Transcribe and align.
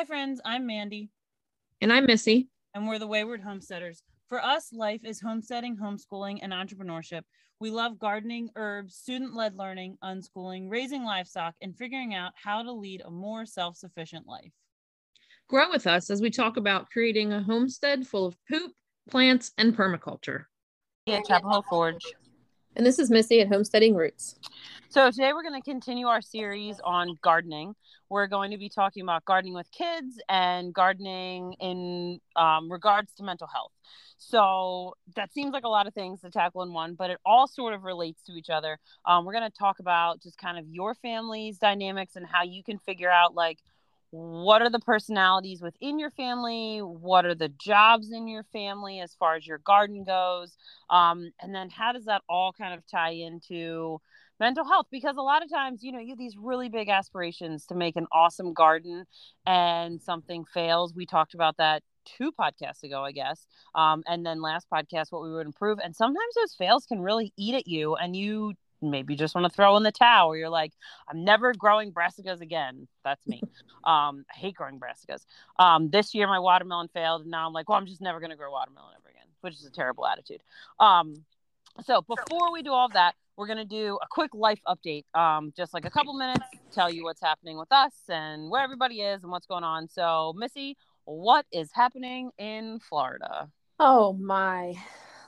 Hi, 0.00 0.06
friends. 0.06 0.40
I'm 0.46 0.66
Mandy. 0.66 1.10
And 1.82 1.92
I'm 1.92 2.06
Missy. 2.06 2.48
And 2.72 2.88
we're 2.88 2.98
the 2.98 3.06
Wayward 3.06 3.42
Homesteaders. 3.42 4.02
For 4.30 4.42
us, 4.42 4.72
life 4.72 5.02
is 5.04 5.20
homesteading, 5.20 5.76
homeschooling, 5.76 6.38
and 6.40 6.54
entrepreneurship. 6.54 7.20
We 7.60 7.70
love 7.70 7.98
gardening, 7.98 8.48
herbs, 8.56 8.94
student 8.94 9.34
led 9.34 9.56
learning, 9.56 9.98
unschooling, 10.02 10.70
raising 10.70 11.04
livestock, 11.04 11.54
and 11.60 11.76
figuring 11.76 12.14
out 12.14 12.32
how 12.34 12.62
to 12.62 12.72
lead 12.72 13.02
a 13.04 13.10
more 13.10 13.44
self 13.44 13.76
sufficient 13.76 14.26
life. 14.26 14.52
Grow 15.50 15.68
with 15.68 15.86
us 15.86 16.08
as 16.08 16.22
we 16.22 16.30
talk 16.30 16.56
about 16.56 16.88
creating 16.88 17.34
a 17.34 17.42
homestead 17.42 18.06
full 18.06 18.24
of 18.24 18.38
poop, 18.50 18.72
plants, 19.10 19.52
and 19.58 19.76
permaculture. 19.76 20.44
At 21.08 21.26
Chapel 21.26 21.50
Hill 21.50 21.64
Forge. 21.68 22.00
And 22.76 22.86
this 22.86 22.98
is 22.98 23.10
Missy 23.10 23.40
at 23.40 23.48
Homesteading 23.48 23.94
Roots. 23.94 24.36
So 24.90 25.10
today 25.10 25.32
we're 25.32 25.42
going 25.42 25.60
to 25.60 25.64
continue 25.68 26.06
our 26.06 26.20
series 26.20 26.80
on 26.84 27.18
gardening. 27.20 27.74
We're 28.08 28.28
going 28.28 28.52
to 28.52 28.58
be 28.58 28.68
talking 28.68 29.02
about 29.02 29.24
gardening 29.24 29.54
with 29.54 29.70
kids 29.72 30.20
and 30.28 30.72
gardening 30.72 31.54
in 31.60 32.20
um, 32.36 32.70
regards 32.70 33.12
to 33.14 33.24
mental 33.24 33.48
health. 33.48 33.72
So 34.18 34.94
that 35.16 35.32
seems 35.32 35.52
like 35.52 35.64
a 35.64 35.68
lot 35.68 35.86
of 35.86 35.94
things 35.94 36.20
to 36.20 36.30
tackle 36.30 36.62
in 36.62 36.72
one, 36.72 36.94
but 36.94 37.10
it 37.10 37.18
all 37.24 37.48
sort 37.48 37.74
of 37.74 37.82
relates 37.82 38.22
to 38.24 38.32
each 38.32 38.50
other. 38.50 38.78
Um, 39.04 39.24
we're 39.24 39.32
going 39.32 39.50
to 39.50 39.58
talk 39.58 39.80
about 39.80 40.22
just 40.22 40.38
kind 40.38 40.58
of 40.58 40.64
your 40.68 40.94
family's 40.94 41.58
dynamics 41.58 42.14
and 42.16 42.26
how 42.26 42.44
you 42.44 42.62
can 42.62 42.78
figure 42.78 43.10
out 43.10 43.34
like 43.34 43.58
what 44.10 44.62
are 44.62 44.70
the 44.70 44.80
personalities 44.80 45.62
within 45.62 45.98
your 45.98 46.10
family? 46.10 46.78
What 46.78 47.24
are 47.24 47.34
the 47.34 47.48
jobs 47.48 48.10
in 48.12 48.26
your 48.26 48.44
family 48.52 49.00
as 49.00 49.14
far 49.14 49.36
as 49.36 49.46
your 49.46 49.58
garden 49.58 50.04
goes? 50.04 50.56
Um, 50.88 51.32
and 51.40 51.54
then 51.54 51.70
how 51.70 51.92
does 51.92 52.06
that 52.06 52.22
all 52.28 52.52
kind 52.52 52.74
of 52.74 52.86
tie 52.86 53.12
into 53.12 54.00
mental 54.40 54.64
health? 54.66 54.86
Because 54.90 55.16
a 55.16 55.22
lot 55.22 55.42
of 55.44 55.50
times 55.50 55.82
you 55.82 55.92
know 55.92 56.00
you 56.00 56.10
have 56.10 56.18
these 56.18 56.36
really 56.36 56.68
big 56.68 56.88
aspirations 56.88 57.66
to 57.66 57.74
make 57.74 57.96
an 57.96 58.06
awesome 58.12 58.52
garden 58.52 59.04
and 59.46 60.02
something 60.02 60.44
fails. 60.44 60.94
We 60.94 61.06
talked 61.06 61.34
about 61.34 61.56
that 61.58 61.82
two 62.04 62.32
podcasts 62.32 62.82
ago 62.82 63.04
i 63.04 63.12
guess. 63.12 63.46
Um, 63.74 64.02
and 64.06 64.24
then 64.24 64.40
last 64.40 64.66
podcast 64.72 65.06
what 65.10 65.22
we 65.22 65.30
would 65.32 65.46
improve. 65.46 65.78
And 65.82 65.94
sometimes 65.94 66.34
those 66.34 66.54
fails 66.54 66.86
can 66.86 67.00
really 67.00 67.32
eat 67.36 67.54
at 67.54 67.66
you 67.66 67.94
and 67.96 68.16
you 68.16 68.54
maybe 68.82 69.16
just 69.16 69.34
want 69.34 69.44
to 69.44 69.54
throw 69.54 69.76
in 69.76 69.82
the 69.82 69.92
towel. 69.92 70.36
You're 70.36 70.48
like 70.48 70.72
i'm 71.08 71.24
never 71.24 71.52
growing 71.54 71.92
brassicas 71.92 72.40
again. 72.40 72.88
That's 73.04 73.26
me. 73.26 73.42
Um 73.82 74.26
i 74.30 74.36
hate 74.36 74.56
growing 74.56 74.78
brassicas. 74.78 75.24
Um 75.58 75.88
this 75.88 76.14
year 76.14 76.26
my 76.26 76.38
watermelon 76.38 76.88
failed 76.88 77.22
and 77.22 77.30
now 77.30 77.46
i'm 77.46 77.54
like 77.54 77.68
well 77.68 77.78
i'm 77.78 77.86
just 77.86 78.02
never 78.02 78.20
going 78.20 78.30
to 78.30 78.36
grow 78.36 78.50
watermelon 78.50 78.90
ever 78.94 79.08
again 79.08 79.26
which 79.40 79.54
is 79.54 79.64
a 79.64 79.70
terrible 79.70 80.06
attitude. 80.06 80.42
Um 80.78 81.24
so 81.84 82.02
before 82.02 82.52
we 82.52 82.62
do 82.62 82.72
all 82.72 82.86
of 82.86 82.92
that 82.92 83.14
we're 83.36 83.46
going 83.46 83.56
to 83.56 83.64
do 83.64 83.98
a 84.02 84.06
quick 84.10 84.32
life 84.34 84.60
update. 84.68 85.04
Um 85.14 85.54
just 85.56 85.72
like 85.72 85.86
a 85.86 85.90
couple 85.90 86.12
minutes 86.12 86.44
tell 86.72 86.90
you 86.90 87.04
what's 87.04 87.22
happening 87.22 87.58
with 87.58 87.72
us 87.72 87.94
and 88.10 88.50
where 88.50 88.62
everybody 88.62 89.00
is 89.00 89.22
and 89.22 89.32
what's 89.32 89.46
going 89.46 89.64
on. 89.64 89.88
So 89.88 90.34
missy 90.36 90.76
what 91.04 91.46
is 91.52 91.70
happening 91.72 92.30
in 92.38 92.80
florida? 92.80 93.48
Oh 93.78 94.12
my 94.12 94.74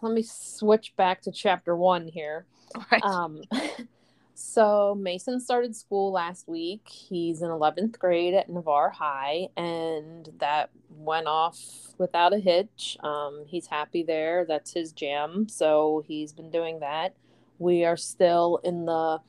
let 0.02 0.12
me 0.12 0.22
switch 0.22 0.94
back 0.96 1.22
to 1.22 1.32
chapter 1.32 1.76
one 1.76 2.06
here 2.06 2.46
Right. 2.90 3.04
Um, 3.04 3.42
so 4.34 4.94
Mason 4.94 5.40
started 5.40 5.74
school 5.76 6.12
last 6.12 6.48
week. 6.48 6.88
He's 6.88 7.42
in 7.42 7.48
11th 7.48 7.98
grade 7.98 8.34
at 8.34 8.48
Navarre 8.48 8.90
High, 8.90 9.48
and 9.56 10.28
that 10.38 10.70
went 10.90 11.26
off 11.26 11.58
without 11.98 12.32
a 12.32 12.38
hitch. 12.38 12.96
Um, 13.02 13.44
he's 13.46 13.66
happy 13.66 14.02
there. 14.02 14.44
That's 14.46 14.72
his 14.72 14.92
jam. 14.92 15.48
So 15.48 16.04
he's 16.06 16.32
been 16.32 16.50
doing 16.50 16.80
that. 16.80 17.14
We 17.58 17.84
are 17.84 17.96
still 17.96 18.60
in 18.64 18.86
the 18.86 19.20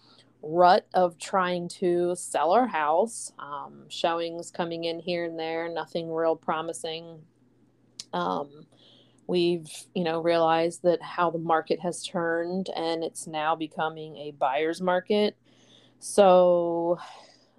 rut 0.42 0.88
of 0.94 1.18
trying 1.18 1.70
to 1.70 2.16
sell 2.16 2.52
our 2.52 2.68
house. 2.68 3.32
Um, 3.40 3.86
showings 3.90 4.52
coming 4.52 4.86
in 4.86 5.00
here 5.00 5.26
and 5.26 5.40
there, 5.40 5.70
nothing 5.70 6.12
real 6.12 6.36
promising. 6.36 7.20
Um, 8.12 8.66
we've 9.28 9.70
you 9.94 10.04
know 10.04 10.22
realized 10.22 10.84
that 10.84 11.02
how 11.02 11.30
the 11.30 11.40
market 11.40 11.80
has 11.80 12.06
turned 12.06 12.70
and 12.76 13.04
it's 13.04 13.28
now 13.28 13.56
becoming 13.56 14.18
a 14.18 14.32
buyer's 14.32 14.82
market. 14.82 15.36
So 16.00 17.00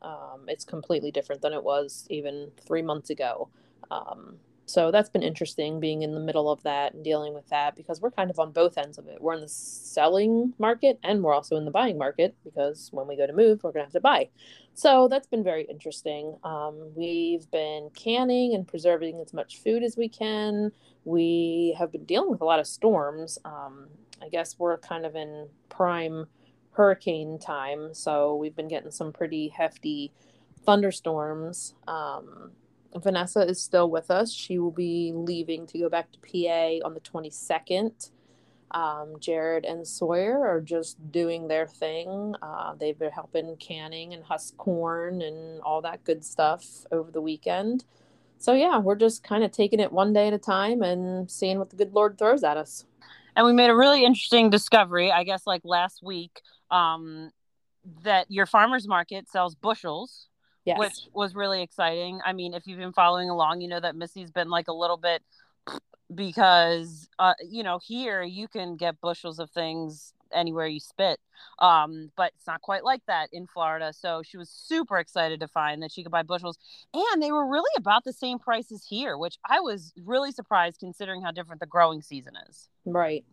um, 0.02 0.44
it's 0.48 0.64
completely 0.64 1.10
different 1.10 1.40
than 1.40 1.52
it 1.52 1.62
was 1.62 2.06
even 2.10 2.50
three 2.66 2.82
months 2.82 3.10
ago. 3.10 3.48
Um, 3.90 4.36
so 4.66 4.90
that's 4.90 5.10
been 5.10 5.22
interesting 5.22 5.78
being 5.80 6.02
in 6.02 6.14
the 6.14 6.20
middle 6.20 6.50
of 6.50 6.62
that 6.62 6.94
and 6.94 7.04
dealing 7.04 7.34
with 7.34 7.46
that 7.48 7.76
because 7.76 8.00
we're 8.00 8.10
kind 8.10 8.30
of 8.30 8.38
on 8.38 8.52
both 8.52 8.78
ends 8.78 8.98
of 8.98 9.06
it 9.06 9.20
we're 9.20 9.34
in 9.34 9.40
the 9.40 9.48
selling 9.48 10.52
market 10.58 10.98
and 11.02 11.22
we're 11.22 11.34
also 11.34 11.56
in 11.56 11.64
the 11.64 11.70
buying 11.70 11.98
market 11.98 12.34
because 12.44 12.88
when 12.92 13.06
we 13.06 13.16
go 13.16 13.26
to 13.26 13.32
move 13.32 13.62
we're 13.62 13.72
going 13.72 13.82
to 13.82 13.86
have 13.86 13.92
to 13.92 14.00
buy 14.00 14.28
so 14.74 15.06
that's 15.08 15.26
been 15.26 15.44
very 15.44 15.64
interesting 15.64 16.36
um, 16.44 16.90
we've 16.94 17.50
been 17.50 17.90
canning 17.94 18.54
and 18.54 18.66
preserving 18.66 19.20
as 19.20 19.32
much 19.32 19.58
food 19.58 19.82
as 19.82 19.96
we 19.96 20.08
can 20.08 20.72
we 21.04 21.76
have 21.78 21.92
been 21.92 22.04
dealing 22.04 22.30
with 22.30 22.40
a 22.40 22.44
lot 22.44 22.58
of 22.58 22.66
storms. 22.66 23.38
Um, 23.44 23.88
I 24.22 24.28
guess 24.28 24.58
we're 24.58 24.78
kind 24.78 25.04
of 25.04 25.14
in 25.14 25.48
prime 25.68 26.26
hurricane 26.72 27.38
time, 27.38 27.92
so 27.92 28.36
we've 28.36 28.56
been 28.56 28.68
getting 28.68 28.90
some 28.90 29.12
pretty 29.12 29.48
hefty 29.48 30.12
thunderstorms. 30.64 31.74
Um, 31.86 32.52
Vanessa 32.96 33.40
is 33.40 33.60
still 33.60 33.90
with 33.90 34.10
us. 34.10 34.32
She 34.32 34.58
will 34.58 34.70
be 34.70 35.12
leaving 35.14 35.66
to 35.68 35.78
go 35.78 35.88
back 35.88 36.08
to 36.12 36.18
PA 36.18 36.86
on 36.86 36.94
the 36.94 37.00
22nd. 37.00 38.10
Um, 38.70 39.16
Jared 39.20 39.64
and 39.64 39.86
Sawyer 39.86 40.46
are 40.46 40.60
just 40.60 41.12
doing 41.12 41.48
their 41.48 41.66
thing. 41.66 42.34
Uh, 42.42 42.74
they've 42.74 42.98
been 42.98 43.12
helping 43.12 43.56
canning 43.56 44.14
and 44.14 44.24
husk 44.24 44.56
corn 44.56 45.22
and 45.22 45.60
all 45.62 45.80
that 45.82 46.04
good 46.04 46.24
stuff 46.24 46.64
over 46.90 47.10
the 47.10 47.20
weekend 47.20 47.84
so 48.44 48.52
yeah, 48.52 48.76
we're 48.78 48.94
just 48.94 49.24
kind 49.24 49.42
of 49.42 49.52
taking 49.52 49.80
it 49.80 49.90
one 49.90 50.12
day 50.12 50.26
at 50.26 50.34
a 50.34 50.38
time 50.38 50.82
and 50.82 51.30
seeing 51.30 51.58
what 51.58 51.70
the 51.70 51.76
good 51.76 51.94
Lord 51.94 52.18
throws 52.18 52.44
at 52.44 52.58
us. 52.58 52.84
And 53.34 53.46
we 53.46 53.54
made 53.54 53.70
a 53.70 53.74
really 53.74 54.04
interesting 54.04 54.50
discovery, 54.50 55.10
I 55.10 55.24
guess, 55.24 55.46
like 55.46 55.62
last 55.64 56.02
week, 56.02 56.42
um, 56.70 57.30
that 58.02 58.30
your 58.30 58.44
farmers 58.44 58.86
market 58.86 59.30
sells 59.30 59.54
bushels, 59.54 60.28
yes. 60.64 60.78
which 60.78 60.94
was 61.12 61.34
really 61.34 61.62
exciting. 61.62 62.20
I 62.24 62.32
mean, 62.32 62.54
if 62.54 62.66
you've 62.66 62.78
been 62.78 62.92
following 62.92 63.30
along, 63.30 63.60
you 63.60 63.68
know 63.68 63.80
that 63.80 63.96
Missy's 63.96 64.30
been 64.30 64.50
like 64.50 64.68
a 64.68 64.72
little 64.72 64.96
bit 64.96 65.22
because, 66.14 67.08
uh, 67.18 67.34
you 67.48 67.62
know, 67.62 67.78
here 67.78 68.22
you 68.22 68.48
can 68.48 68.76
get 68.76 69.00
bushels 69.00 69.38
of 69.38 69.50
things 69.50 70.14
anywhere 70.32 70.66
you 70.66 70.80
spit. 70.80 71.20
Um, 71.58 72.10
but 72.16 72.32
it's 72.36 72.46
not 72.46 72.60
quite 72.60 72.84
like 72.84 73.02
that 73.06 73.28
in 73.32 73.46
Florida. 73.46 73.92
So 73.92 74.22
she 74.24 74.36
was 74.36 74.50
super 74.50 74.98
excited 74.98 75.40
to 75.40 75.48
find 75.48 75.82
that 75.82 75.92
she 75.92 76.02
could 76.02 76.12
buy 76.12 76.22
bushels. 76.22 76.58
And 76.92 77.22
they 77.22 77.32
were 77.32 77.46
really 77.46 77.70
about 77.76 78.04
the 78.04 78.12
same 78.12 78.38
prices 78.38 78.84
here, 78.88 79.16
which 79.16 79.38
I 79.48 79.60
was 79.60 79.92
really 80.04 80.32
surprised 80.32 80.80
considering 80.80 81.22
how 81.22 81.30
different 81.30 81.60
the 81.60 81.66
growing 81.66 82.02
season 82.02 82.34
is. 82.48 82.68
Right. 82.84 83.24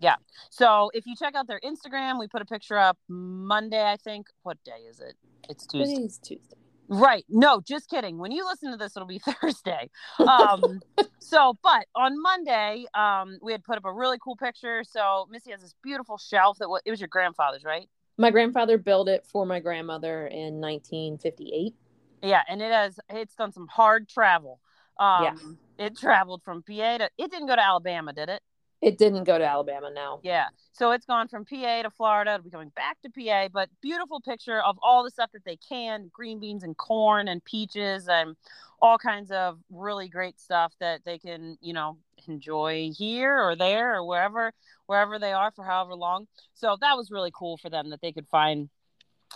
Yeah. 0.00 0.16
So 0.50 0.90
if 0.94 1.06
you 1.06 1.14
check 1.16 1.34
out 1.34 1.46
their 1.46 1.60
Instagram, 1.60 2.18
we 2.18 2.28
put 2.28 2.42
a 2.42 2.46
picture 2.46 2.78
up 2.78 2.98
Monday, 3.08 3.84
I 3.84 3.96
think. 3.96 4.28
What 4.42 4.62
day 4.64 4.82
is 4.88 5.00
it? 5.00 5.14
It's 5.48 5.66
Tuesday. 5.66 5.94
Today's 5.94 6.18
Tuesday. 6.18 6.56
Right. 6.88 7.24
No, 7.28 7.60
just 7.60 7.90
kidding. 7.90 8.18
When 8.18 8.32
you 8.32 8.46
listen 8.46 8.70
to 8.70 8.76
this, 8.76 8.96
it'll 8.96 9.08
be 9.08 9.18
Thursday. 9.42 9.90
Um, 10.18 10.80
so, 11.18 11.58
but 11.62 11.86
on 11.94 12.20
Monday, 12.20 12.86
um, 12.94 13.38
we 13.42 13.52
had 13.52 13.62
put 13.62 13.76
up 13.76 13.84
a 13.84 13.92
really 13.92 14.18
cool 14.22 14.36
picture. 14.36 14.82
So 14.84 15.26
Missy 15.30 15.50
has 15.50 15.60
this 15.60 15.74
beautiful 15.82 16.16
shelf 16.16 16.58
that 16.58 16.64
w- 16.64 16.80
it 16.84 16.90
was 16.90 17.00
your 17.00 17.08
grandfather's, 17.08 17.64
right? 17.64 17.88
My 18.16 18.30
grandfather 18.30 18.78
built 18.78 19.08
it 19.08 19.26
for 19.26 19.44
my 19.44 19.60
grandmother 19.60 20.26
in 20.26 20.60
1958. 20.60 21.74
Yeah, 22.22 22.42
and 22.48 22.60
it 22.60 22.72
has 22.72 22.98
it's 23.10 23.34
done 23.34 23.52
some 23.52 23.68
hard 23.68 24.08
travel. 24.08 24.60
Um, 24.98 25.58
yeah. 25.78 25.86
It 25.86 25.96
traveled 25.96 26.42
from 26.42 26.62
PA 26.62 26.98
to. 26.98 27.10
It 27.16 27.30
didn't 27.30 27.46
go 27.46 27.54
to 27.54 27.64
Alabama, 27.64 28.12
did 28.12 28.28
it? 28.28 28.42
It 28.80 28.96
didn't 28.96 29.24
go 29.24 29.38
to 29.38 29.44
Alabama 29.44 29.90
now. 29.92 30.20
Yeah. 30.22 30.46
So 30.72 30.92
it's 30.92 31.04
gone 31.04 31.26
from 31.26 31.44
PA 31.44 31.82
to 31.82 31.90
Florida. 31.90 32.34
It'll 32.34 32.44
be 32.44 32.50
going 32.50 32.70
back 32.76 32.98
to 33.02 33.10
PA, 33.10 33.48
but 33.52 33.68
beautiful 33.82 34.20
picture 34.20 34.60
of 34.60 34.78
all 34.80 35.02
the 35.02 35.10
stuff 35.10 35.30
that 35.32 35.44
they 35.44 35.56
can 35.56 36.10
green 36.12 36.38
beans 36.38 36.62
and 36.62 36.76
corn 36.76 37.26
and 37.26 37.44
peaches 37.44 38.08
and 38.08 38.36
all 38.80 38.96
kinds 38.96 39.32
of 39.32 39.58
really 39.70 40.08
great 40.08 40.38
stuff 40.38 40.72
that 40.78 41.00
they 41.04 41.18
can, 41.18 41.58
you 41.60 41.72
know, 41.72 41.98
enjoy 42.28 42.90
here 42.96 43.36
or 43.36 43.56
there 43.56 43.96
or 43.96 44.06
wherever, 44.06 44.52
wherever 44.86 45.18
they 45.18 45.32
are 45.32 45.50
for 45.50 45.64
however 45.64 45.94
long. 45.94 46.28
So 46.54 46.76
that 46.80 46.96
was 46.96 47.10
really 47.10 47.32
cool 47.34 47.56
for 47.56 47.70
them 47.70 47.90
that 47.90 48.00
they 48.00 48.12
could 48.12 48.28
find 48.28 48.68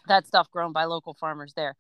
that 0.07 0.27
stuff 0.27 0.51
grown 0.53 0.73
by 0.73 0.85
local 0.85 1.15
farmers 1.15 1.53
there. 1.55 1.75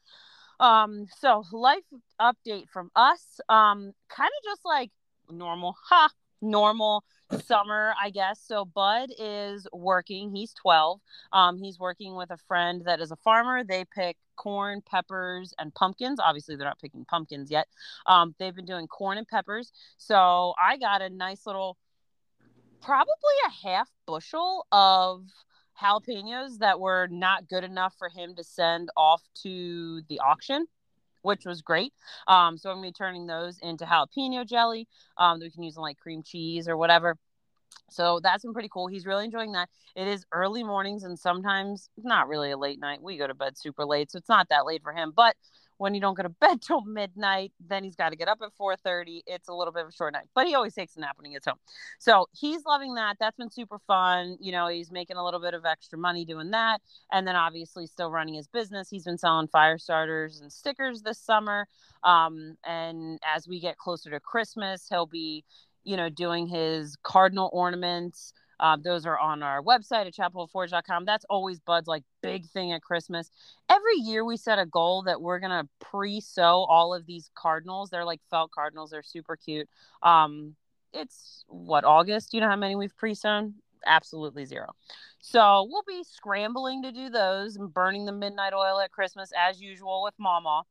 Um, 0.59 1.07
so 1.19 1.45
life 1.53 1.85
update 2.21 2.69
from 2.69 2.91
us, 2.97 3.41
um, 3.49 3.93
kind 4.09 4.31
of 4.31 4.45
just 4.45 4.65
like 4.65 4.91
normal, 5.31 5.77
ha, 5.89 6.09
normal 6.41 7.05
summer, 7.41 7.95
I 8.03 8.11
guess. 8.11 8.41
So 8.45 8.65
Bud 8.65 9.11
is 9.19 9.67
working. 9.73 10.35
He's 10.35 10.53
12. 10.55 11.01
Um, 11.33 11.59
he's 11.59 11.79
working 11.79 12.15
with 12.15 12.31
a 12.31 12.37
friend 12.37 12.83
that 12.87 13.01
is 13.01 13.11
a 13.11 13.17
farmer. 13.17 13.65
They 13.65 13.85
pick 13.85 14.17
corn, 14.37 14.83
peppers, 14.83 15.55
and 15.59 15.75
pumpkins. 15.75 16.19
Obviously, 16.21 16.57
they're 16.57 16.67
not 16.67 16.81
picking 16.81 17.05
pumpkins 17.05 17.51
yet. 17.51 17.69
Um, 18.07 18.35
they've 18.39 18.55
been 18.55 18.65
doing 18.65 18.87
corn 18.87 19.19
and 19.19 19.27
peppers. 19.27 19.73
So 19.99 20.55
I 20.63 20.77
got 20.79 21.03
a 21.03 21.11
nice 21.11 21.47
little, 21.47 21.79
probably 22.81 23.13
a 23.47 23.69
half 23.69 23.91
bushel 24.07 24.67
of 24.73 25.25
jalapenos 25.81 26.59
that 26.59 26.81
were 26.81 27.09
not 27.11 27.49
good 27.49 27.65
enough 27.65 27.95
for 27.99 28.09
him 28.09 28.35
to 28.37 28.45
send 28.45 28.91
off 28.97 29.23
to 29.43 30.03
the 30.09 30.21
auction 30.21 30.67
which 31.23 31.47
was 31.47 31.63
great. 31.63 31.93
Um, 32.29 32.59
so 32.59 32.71
I'm 32.71 32.77
gonna 32.77 32.89
be 32.89 32.93
turning 32.93 33.27
those 33.27 33.59
into 33.63 33.85
jalapeno 33.85 34.47
jelly 34.47 34.89
um, 35.17 35.39
that 35.39 35.47
we 35.47 35.51
can 35.51 35.63
use 35.63 35.77
in 35.77 35.83
like 35.83 35.99
cream 35.99 36.23
cheese 36.23 36.69
or 36.69 36.77
whatever. 36.77 37.17
So 37.91 38.21
that's 38.23 38.43
been 38.43 38.53
pretty 38.53 38.71
cool. 38.73 38.87
He's 38.87 39.07
really 39.07 39.25
enjoying 39.25 39.53
that. 39.53 39.69
It 39.95 40.09
is 40.09 40.25
early 40.33 40.63
mornings 40.63 41.05
and 41.05 41.19
sometimes 41.19 41.91
not 41.97 42.29
really 42.29 42.51
a 42.51 42.59
late 42.59 42.81
night. 42.81 43.03
We 43.03 43.19
go 43.19 43.27
to 43.27 43.35
bed 43.35 43.59
super 43.59 43.85
late, 43.85 44.11
so 44.11 44.19
it's 44.19 44.29
not 44.29 44.49
that 44.51 44.67
late 44.67 44.83
for 44.83 44.93
him. 44.93 45.13
But 45.15 45.37
when 45.83 45.95
you 45.95 46.01
don't 46.01 46.15
go 46.15 46.23
to 46.23 46.29
bed 46.41 46.63
till 46.63 46.83
midnight, 46.83 47.53
then 47.61 47.83
he's 47.83 47.97
got 47.97 48.11
to 48.11 48.17
get 48.17 48.29
up 48.29 48.39
at 48.43 48.51
4:30. 48.59 49.23
It's 49.27 49.49
a 49.49 49.53
little 49.53 49.73
bit 49.73 49.83
of 49.83 49.89
a 49.89 49.93
short 49.93 50.13
night, 50.13 50.27
but 50.35 50.47
he 50.47 50.55
always 50.55 50.75
takes 50.75 50.97
a 50.97 51.01
nap 51.01 51.17
when 51.19 51.27
he 51.27 51.33
gets 51.33 51.47
home. 51.47 51.59
So 51.99 52.29
he's 52.33 52.65
loving 52.65 52.95
that. 52.95 53.17
That's 53.19 53.37
been 53.37 53.51
super 53.51 53.79
fun. 53.87 54.37
You 54.41 54.53
know, 54.53 54.69
he's 54.69 54.93
making 54.93 55.17
a 55.17 55.25
little 55.25 55.41
bit 55.41 55.55
of 55.55 55.67
extra 55.67 55.99
money 55.99 56.25
doing 56.25 56.51
that, 56.53 56.81
and 57.11 57.27
then 57.27 57.35
obviously 57.35 57.87
still 57.87 58.11
running 58.11 58.35
his 58.35 58.47
business. 58.47 58.89
He's 58.89 59.05
been 59.05 59.19
selling 59.19 59.49
fire 59.49 59.79
starters 59.79 60.41
and 60.41 60.53
stickers 60.53 61.03
this 61.03 61.19
summer. 61.19 61.67
Um, 62.05 62.57
and 62.65 63.19
as 63.35 63.49
we 63.49 63.61
get 63.61 63.77
closer 63.77 64.11
to 64.11 64.21
Christmas, 64.21 64.87
he'll 64.89 65.07
be 65.07 65.45
you 65.85 65.97
know, 65.97 66.09
doing 66.09 66.47
his 66.47 66.97
cardinal 67.03 67.51
ornaments. 67.53 68.33
Uh, 68.61 68.77
those 68.83 69.07
are 69.07 69.19
on 69.19 69.43
our 69.43 69.63
website 69.63 70.07
at 70.07 70.15
chapelforge.com. 70.15 71.05
That's 71.05 71.25
always 71.29 71.61
Bud's 71.61 71.89
like 71.89 72.05
big 72.23 72.47
thing 72.47 72.73
at 72.73 72.83
Christmas. 72.83 73.31
Every 73.69 73.97
year 73.97 74.25
we 74.25 74.37
set 74.37 74.59
a 74.59 74.67
goal 74.67 75.03
that 75.03 75.21
we're 75.21 75.41
gonna 75.41 75.69
pre-sew 75.81 76.65
all 76.69 76.95
of 76.95 77.07
these 77.07 77.31
cardinals. 77.35 77.91
They're 77.91 78.05
like 78.05 78.21
felt 78.31 78.51
cardinals. 78.53 78.91
They're 78.91 79.03
super 79.03 79.37
cute. 79.37 79.69
Um, 80.03 80.55
it's 80.93 81.45
what 81.49 81.85
August. 81.85 82.35
You 82.35 82.41
know 82.41 82.49
how 82.49 82.57
many 82.57 82.77
we've 82.77 82.97
pre-sewn? 82.97 83.55
Absolutely 83.87 84.45
zero. 84.45 84.73
So 85.21 85.67
we'll 85.71 85.85
be 85.87 86.05
scrambling 86.05 86.83
to 86.83 86.93
do 86.93 87.09
those 87.09 87.57
and 87.57 87.73
burning 87.73 88.05
the 88.05 88.13
midnight 88.13 88.53
oil 88.53 88.81
at 88.81 88.91
Christmas 88.91 89.31
as 89.37 89.61
usual 89.61 90.03
with 90.03 90.15
Mama. 90.19 90.63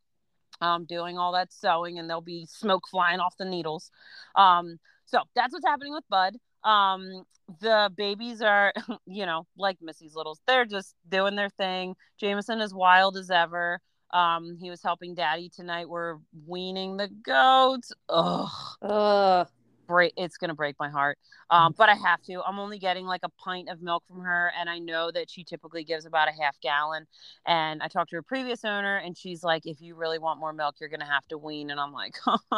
Um, 0.60 0.86
doing 0.86 1.18
all 1.18 1.32
that 1.32 1.52
sewing 1.52 1.98
and 1.98 2.08
there'll 2.08 2.22
be 2.22 2.46
smoke 2.46 2.88
flying 2.88 3.20
off 3.20 3.36
the 3.38 3.46
needles. 3.46 3.90
Um, 4.36 4.80
so 5.06 5.22
that's 5.36 5.54
what's 5.54 5.66
happening 5.66 5.94
with 5.94 6.04
Bud. 6.10 6.38
Um, 6.64 7.24
the 7.60 7.92
babies 7.96 8.42
are, 8.42 8.74
you 9.06 9.26
know, 9.26 9.46
like 9.58 9.78
Missy's 9.82 10.16
littles. 10.16 10.40
They're 10.48 10.66
just 10.66 10.96
doing 11.10 11.36
their 11.36 11.50
thing. 11.50 11.96
Jameson 12.20 12.62
is 12.62 12.74
wild 12.74 13.18
as 13.18 13.30
ever. 13.30 13.80
Um, 14.12 14.58
he 14.60 14.70
was 14.70 14.84
helping 14.84 15.16
Daddy 15.16 15.50
tonight. 15.50 15.88
We're 15.88 16.18
weaning 16.46 16.98
the 16.98 17.08
goats. 17.08 17.94
Ugh. 18.10 18.50
Ugh 18.82 19.48
break 19.92 20.14
it's 20.16 20.38
gonna 20.38 20.56
break 20.56 20.76
my 20.80 20.90
heart 20.90 21.18
um, 21.50 21.76
but 21.78 21.90
i 21.90 21.96
have 21.96 22.22
to 22.22 22.42
i'm 22.48 22.60
only 22.60 22.80
getting 22.80 23.06
like 23.06 23.20
a 23.24 23.30
pint 23.30 23.68
of 23.68 23.82
milk 23.82 24.04
from 24.08 24.22
her 24.22 24.52
and 24.58 24.70
i 24.70 24.80
know 24.80 25.12
that 25.12 25.30
she 25.30 25.44
typically 25.44 25.84
gives 25.84 26.06
about 26.06 26.30
a 26.30 26.32
half 26.32 26.58
gallon 26.62 27.06
and 27.46 27.84
i 27.84 27.90
talked 27.90 28.10
to 28.10 28.16
her 28.16 28.22
previous 28.22 28.64
owner 28.64 28.98
and 28.98 29.18
she's 29.18 29.44
like 29.44 29.66
if 29.66 29.82
you 29.82 29.94
really 29.94 30.18
want 30.18 30.40
more 30.40 30.54
milk 30.54 30.76
you're 30.80 30.90
gonna 30.90 31.06
have 31.06 31.28
to 31.28 31.38
wean 31.38 31.70
and 31.72 31.80
i'm 31.80 31.92
like 31.92 32.16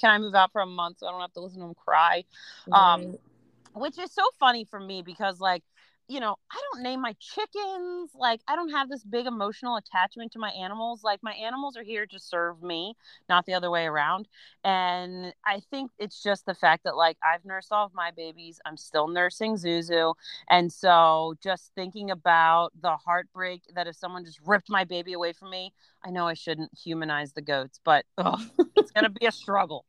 can 0.00 0.10
i 0.10 0.18
move 0.18 0.34
out 0.34 0.50
for 0.50 0.62
a 0.62 0.66
month 0.66 0.98
so 0.98 1.06
i 1.06 1.12
don't 1.12 1.20
have 1.20 1.32
to 1.32 1.40
listen 1.40 1.60
to 1.60 1.66
him 1.66 1.74
cry 1.74 2.24
um, 2.72 3.16
which 3.74 3.98
is 3.98 4.12
so 4.12 4.22
funny 4.38 4.64
for 4.64 4.80
me 4.80 5.02
because 5.02 5.40
like 5.40 5.62
you 6.10 6.18
know, 6.18 6.34
I 6.50 6.60
don't 6.72 6.82
name 6.82 7.00
my 7.00 7.14
chickens. 7.20 8.10
Like, 8.16 8.40
I 8.48 8.56
don't 8.56 8.70
have 8.70 8.88
this 8.88 9.04
big 9.04 9.26
emotional 9.26 9.76
attachment 9.76 10.32
to 10.32 10.40
my 10.40 10.50
animals. 10.50 11.04
Like, 11.04 11.20
my 11.22 11.34
animals 11.34 11.76
are 11.76 11.84
here 11.84 12.04
to 12.04 12.18
serve 12.18 12.60
me, 12.64 12.96
not 13.28 13.46
the 13.46 13.54
other 13.54 13.70
way 13.70 13.86
around. 13.86 14.26
And 14.64 15.32
I 15.46 15.60
think 15.70 15.92
it's 16.00 16.20
just 16.20 16.46
the 16.46 16.54
fact 16.54 16.82
that, 16.82 16.96
like, 16.96 17.16
I've 17.22 17.44
nursed 17.44 17.70
all 17.70 17.86
of 17.86 17.94
my 17.94 18.10
babies. 18.10 18.58
I'm 18.66 18.76
still 18.76 19.06
nursing 19.06 19.54
Zuzu. 19.54 20.14
And 20.48 20.72
so, 20.72 21.34
just 21.40 21.70
thinking 21.76 22.10
about 22.10 22.72
the 22.82 22.96
heartbreak 22.96 23.62
that 23.76 23.86
if 23.86 23.94
someone 23.94 24.24
just 24.24 24.40
ripped 24.44 24.68
my 24.68 24.82
baby 24.82 25.12
away 25.12 25.32
from 25.32 25.50
me, 25.50 25.72
I 26.04 26.10
know 26.10 26.26
I 26.26 26.34
shouldn't 26.34 26.76
humanize 26.76 27.34
the 27.34 27.42
goats, 27.42 27.78
but 27.84 28.04
ugh, 28.18 28.40
it's 28.76 28.90
going 28.90 29.04
to 29.04 29.10
be 29.10 29.26
a 29.26 29.32
struggle 29.32 29.84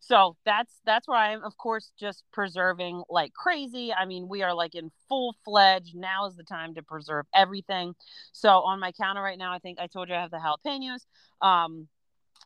so 0.00 0.36
that's 0.44 0.80
that's 0.84 1.08
where 1.08 1.18
i'm 1.18 1.42
of 1.42 1.56
course 1.56 1.92
just 1.98 2.24
preserving 2.32 3.02
like 3.08 3.32
crazy. 3.32 3.92
I 3.92 4.04
mean 4.04 4.28
we 4.28 4.42
are 4.42 4.54
like 4.54 4.74
in 4.74 4.90
full 5.08 5.34
fledged 5.44 5.94
now 5.94 6.26
is 6.26 6.36
the 6.36 6.44
time 6.44 6.74
to 6.74 6.82
preserve 6.82 7.26
everything. 7.34 7.94
So 8.32 8.48
on 8.48 8.80
my 8.80 8.92
counter 8.92 9.22
right 9.22 9.38
now 9.38 9.52
i 9.52 9.58
think 9.58 9.78
i 9.80 9.86
told 9.86 10.08
you 10.08 10.14
i 10.14 10.20
have 10.20 10.30
the 10.30 10.38
jalapenos. 10.38 11.06
Um 11.40 11.88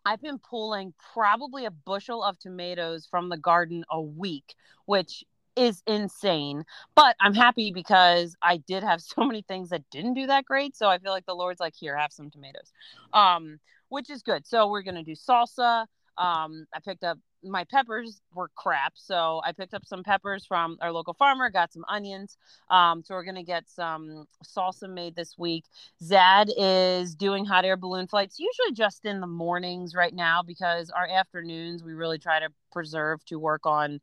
i've 0.04 0.22
been 0.22 0.38
pulling 0.38 0.94
probably 1.12 1.64
a 1.66 1.70
bushel 1.70 2.22
of 2.22 2.38
tomatoes 2.38 3.06
from 3.10 3.28
the 3.28 3.36
garden 3.36 3.84
a 3.90 4.00
week 4.00 4.54
which 4.86 5.24
is 5.56 5.82
insane. 5.86 6.64
But 6.94 7.16
i'm 7.20 7.34
happy 7.34 7.72
because 7.72 8.36
i 8.42 8.58
did 8.58 8.82
have 8.82 9.00
so 9.14 9.24
many 9.24 9.42
things 9.42 9.70
that 9.70 9.82
didn't 9.90 10.14
do 10.14 10.26
that 10.28 10.44
great. 10.44 10.76
So 10.76 10.88
i 10.88 10.98
feel 10.98 11.12
like 11.12 11.26
the 11.26 11.34
lord's 11.34 11.60
like 11.60 11.74
here 11.74 11.96
have 11.96 12.12
some 12.12 12.30
tomatoes. 12.30 12.72
Um 13.12 13.58
which 13.90 14.08
is 14.08 14.22
good. 14.22 14.46
So 14.46 14.68
we're 14.68 14.82
gonna 14.82 15.02
do 15.04 15.12
salsa. 15.12 15.86
Um, 16.16 16.66
I 16.74 16.80
picked 16.84 17.04
up 17.04 17.18
my 17.42 17.64
peppers 17.64 18.20
were 18.34 18.50
crap, 18.54 18.92
so 18.96 19.40
I 19.44 19.52
picked 19.52 19.74
up 19.74 19.84
some 19.84 20.02
peppers 20.02 20.44
from 20.46 20.78
our 20.80 20.92
local 20.92 21.14
farmer. 21.14 21.50
Got 21.50 21.72
some 21.72 21.84
onions, 21.88 22.36
um, 22.70 23.02
so 23.02 23.14
we're 23.14 23.24
gonna 23.24 23.42
get 23.42 23.68
some 23.68 24.26
salsa 24.44 24.88
made 24.88 25.16
this 25.16 25.38
week. 25.38 25.64
Zad 26.02 26.50
is 26.56 27.14
doing 27.14 27.44
hot 27.44 27.64
air 27.64 27.76
balloon 27.76 28.06
flights, 28.06 28.38
usually 28.38 28.72
just 28.72 29.04
in 29.04 29.20
the 29.20 29.26
mornings 29.26 29.94
right 29.94 30.14
now 30.14 30.42
because 30.42 30.90
our 30.90 31.06
afternoons 31.08 31.82
we 31.82 31.94
really 31.94 32.18
try 32.18 32.40
to 32.40 32.48
preserve 32.72 33.24
to 33.26 33.38
work 33.38 33.66
on 33.66 34.00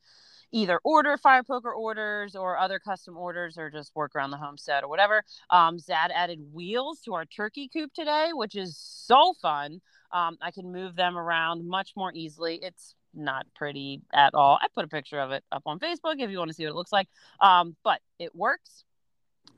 either 0.52 0.80
order 0.84 1.18
fire 1.18 1.44
poker 1.44 1.72
orders 1.72 2.36
or 2.36 2.58
other 2.58 2.80
custom 2.80 3.18
orders 3.18 3.58
or 3.58 3.70
just 3.70 3.96
work 3.96 4.16
around 4.16 4.32
the 4.32 4.38
homestead 4.38 4.84
or 4.84 4.90
whatever. 4.90 5.24
Um, 5.50 5.80
Zad 5.80 6.12
added 6.14 6.40
wheels 6.54 7.02
to 7.02 7.14
our 7.14 7.26
turkey 7.26 7.70
coop 7.72 7.94
today, 7.94 8.30
which 8.34 8.56
is 8.56 8.78
so 8.78 9.34
fun. 9.42 9.82
Um, 10.12 10.38
I 10.42 10.52
can 10.52 10.72
move 10.72 10.96
them 10.96 11.18
around 11.18 11.68
much 11.68 11.94
more 11.96 12.12
easily. 12.14 12.60
It's 12.62 12.96
not 13.18 13.46
pretty 13.56 14.02
at 14.14 14.34
all. 14.34 14.58
I 14.62 14.68
put 14.74 14.86
a 14.86 14.88
picture 14.88 15.20
of 15.20 15.32
it 15.32 15.44
up 15.52 15.64
on 15.66 15.80
Facebook 15.80 16.16
if 16.20 16.30
you 16.30 16.38
want 16.38 16.50
to 16.50 16.54
see 16.54 16.64
what 16.64 16.72
it 16.72 16.76
looks 16.76 16.92
like. 16.92 17.08
Um, 17.42 17.76
but 17.84 18.02
it 18.20 18.36
works. 18.36 18.84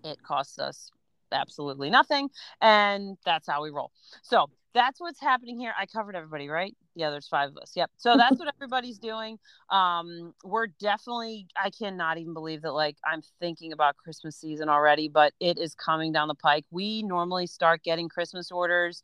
It 0.03 0.21
costs 0.23 0.59
us 0.59 0.91
absolutely 1.31 1.89
nothing. 1.89 2.29
And 2.61 3.17
that's 3.25 3.47
how 3.47 3.61
we 3.63 3.69
roll. 3.69 3.91
So 4.21 4.49
that's 4.73 4.99
what's 4.99 5.19
happening 5.19 5.57
here. 5.59 5.73
I 5.77 5.85
covered 5.85 6.15
everybody, 6.15 6.47
right? 6.47 6.75
Yeah, 6.95 7.09
there's 7.09 7.27
five 7.27 7.49
of 7.49 7.57
us. 7.57 7.73
Yep. 7.75 7.91
So 7.97 8.17
that's 8.17 8.39
what 8.39 8.53
everybody's 8.55 8.99
doing. 8.99 9.39
Um, 9.69 10.33
we're 10.43 10.67
definitely 10.67 11.47
I 11.61 11.69
cannot 11.69 12.17
even 12.17 12.33
believe 12.33 12.61
that 12.61 12.73
like 12.73 12.97
I'm 13.05 13.21
thinking 13.39 13.73
about 13.73 13.97
Christmas 13.97 14.35
season 14.35 14.69
already, 14.69 15.07
but 15.07 15.33
it 15.39 15.57
is 15.57 15.73
coming 15.73 16.11
down 16.11 16.27
the 16.27 16.35
pike. 16.35 16.65
We 16.71 17.03
normally 17.03 17.47
start 17.47 17.83
getting 17.83 18.09
Christmas 18.09 18.51
orders 18.51 19.03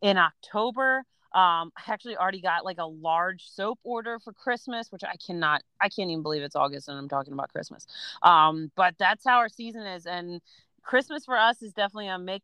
in 0.00 0.16
October. 0.16 1.04
Um, 1.34 1.72
I 1.76 1.92
actually 1.92 2.16
already 2.16 2.40
got 2.40 2.64
like 2.64 2.78
a 2.78 2.86
large 2.86 3.48
soap 3.48 3.78
order 3.82 4.18
for 4.18 4.32
Christmas, 4.32 4.90
which 4.90 5.02
I 5.04 5.16
cannot, 5.24 5.62
I 5.80 5.88
can't 5.88 6.10
even 6.10 6.22
believe 6.22 6.42
it's 6.42 6.56
August 6.56 6.88
and 6.88 6.98
I'm 6.98 7.08
talking 7.08 7.32
about 7.32 7.50
Christmas. 7.52 7.86
Um, 8.22 8.70
but 8.76 8.94
that's 8.98 9.24
how 9.24 9.38
our 9.38 9.48
season 9.48 9.82
is. 9.82 10.06
And 10.06 10.40
Christmas 10.82 11.24
for 11.24 11.36
us 11.36 11.62
is 11.62 11.72
definitely 11.72 12.08
a 12.08 12.18
make 12.18 12.42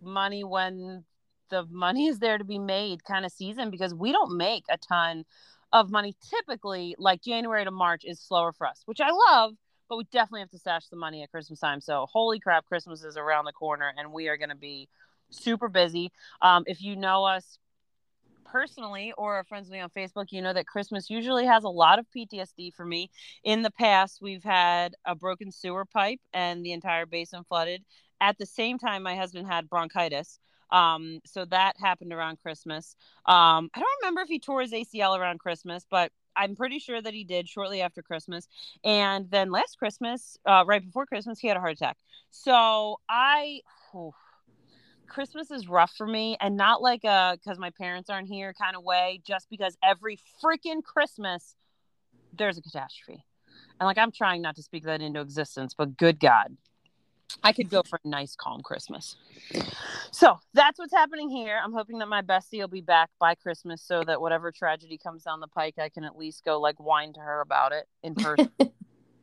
money 0.00 0.44
when 0.44 1.04
the 1.50 1.66
money 1.70 2.06
is 2.06 2.18
there 2.18 2.38
to 2.38 2.44
be 2.44 2.58
made 2.58 3.04
kind 3.04 3.24
of 3.24 3.32
season 3.32 3.70
because 3.70 3.94
we 3.94 4.12
don't 4.12 4.36
make 4.36 4.64
a 4.70 4.78
ton 4.78 5.24
of 5.72 5.90
money 5.90 6.14
typically 6.30 6.94
like 6.98 7.22
January 7.22 7.64
to 7.64 7.70
March 7.70 8.04
is 8.04 8.20
slower 8.20 8.52
for 8.52 8.66
us, 8.66 8.82
which 8.86 9.00
I 9.00 9.10
love, 9.10 9.54
but 9.88 9.96
we 9.96 10.04
definitely 10.12 10.40
have 10.40 10.50
to 10.50 10.58
stash 10.58 10.86
the 10.86 10.96
money 10.96 11.22
at 11.22 11.30
Christmas 11.30 11.60
time. 11.60 11.80
So 11.80 12.06
holy 12.10 12.40
crap, 12.40 12.64
Christmas 12.66 13.04
is 13.04 13.16
around 13.16 13.44
the 13.44 13.52
corner 13.52 13.92
and 13.96 14.12
we 14.12 14.28
are 14.28 14.36
going 14.36 14.50
to 14.50 14.56
be 14.56 14.88
super 15.30 15.68
busy. 15.68 16.12
Um, 16.42 16.64
if 16.66 16.80
you 16.80 16.96
know 16.96 17.24
us 17.24 17.58
personally 18.54 19.12
or 19.18 19.34
are 19.34 19.44
friends 19.44 19.66
with 19.66 19.72
me 19.72 19.80
on 19.80 19.90
Facebook, 19.90 20.26
you 20.30 20.40
know 20.40 20.52
that 20.52 20.68
Christmas 20.68 21.10
usually 21.10 21.44
has 21.44 21.64
a 21.64 21.68
lot 21.68 21.98
of 21.98 22.06
PTSD 22.16 22.72
for 22.72 22.86
me. 22.86 23.10
In 23.42 23.62
the 23.62 23.70
past, 23.72 24.20
we've 24.22 24.44
had 24.44 24.94
a 25.04 25.16
broken 25.16 25.50
sewer 25.50 25.84
pipe 25.84 26.20
and 26.32 26.64
the 26.64 26.70
entire 26.70 27.04
basin 27.04 27.42
flooded. 27.48 27.82
At 28.20 28.38
the 28.38 28.46
same 28.46 28.78
time, 28.78 29.02
my 29.02 29.16
husband 29.16 29.48
had 29.48 29.68
bronchitis. 29.68 30.38
Um, 30.70 31.18
so 31.26 31.44
that 31.46 31.74
happened 31.80 32.12
around 32.12 32.38
Christmas. 32.42 32.94
Um, 33.26 33.70
I 33.74 33.80
don't 33.80 33.98
remember 34.02 34.20
if 34.20 34.28
he 34.28 34.38
tore 34.38 34.60
his 34.60 34.72
ACL 34.72 35.18
around 35.18 35.40
Christmas, 35.40 35.84
but 35.90 36.12
I'm 36.36 36.54
pretty 36.54 36.78
sure 36.78 37.02
that 37.02 37.12
he 37.12 37.24
did 37.24 37.48
shortly 37.48 37.80
after 37.80 38.02
Christmas. 38.02 38.46
And 38.84 39.28
then 39.32 39.50
last 39.50 39.78
Christmas, 39.78 40.36
uh, 40.46 40.62
right 40.64 40.84
before 40.84 41.06
Christmas, 41.06 41.40
he 41.40 41.48
had 41.48 41.56
a 41.56 41.60
heart 41.60 41.72
attack. 41.72 41.96
So 42.30 43.00
I, 43.08 43.62
oh, 43.92 44.14
Christmas 45.14 45.52
is 45.52 45.68
rough 45.68 45.92
for 45.96 46.08
me 46.08 46.36
and 46.40 46.56
not 46.56 46.82
like 46.82 47.04
a 47.04 47.38
because 47.40 47.56
my 47.56 47.70
parents 47.70 48.10
aren't 48.10 48.26
here 48.26 48.52
kind 48.52 48.74
of 48.74 48.82
way, 48.82 49.20
just 49.24 49.48
because 49.48 49.76
every 49.80 50.18
freaking 50.42 50.82
Christmas 50.82 51.54
there's 52.36 52.58
a 52.58 52.62
catastrophe. 52.62 53.24
And 53.78 53.86
like 53.86 53.96
I'm 53.96 54.10
trying 54.10 54.42
not 54.42 54.56
to 54.56 54.62
speak 54.62 54.82
that 54.84 55.00
into 55.00 55.20
existence, 55.20 55.72
but 55.72 55.96
good 55.96 56.18
God, 56.18 56.56
I 57.44 57.52
could 57.52 57.70
go 57.70 57.82
for 57.88 58.00
a 58.04 58.08
nice, 58.08 58.34
calm 58.34 58.60
Christmas. 58.62 59.14
So 60.10 60.40
that's 60.52 60.80
what's 60.80 60.92
happening 60.92 61.30
here. 61.30 61.60
I'm 61.62 61.72
hoping 61.72 61.98
that 61.98 62.08
my 62.08 62.22
bestie 62.22 62.58
will 62.58 62.66
be 62.66 62.80
back 62.80 63.10
by 63.20 63.36
Christmas 63.36 63.82
so 63.82 64.02
that 64.04 64.20
whatever 64.20 64.50
tragedy 64.50 64.98
comes 64.98 65.22
down 65.22 65.38
the 65.38 65.46
pike, 65.46 65.74
I 65.78 65.90
can 65.90 66.02
at 66.02 66.18
least 66.18 66.44
go 66.44 66.60
like 66.60 66.80
whine 66.80 67.12
to 67.12 67.20
her 67.20 67.40
about 67.40 67.70
it 67.70 67.86
in 68.02 68.16
person. 68.16 68.50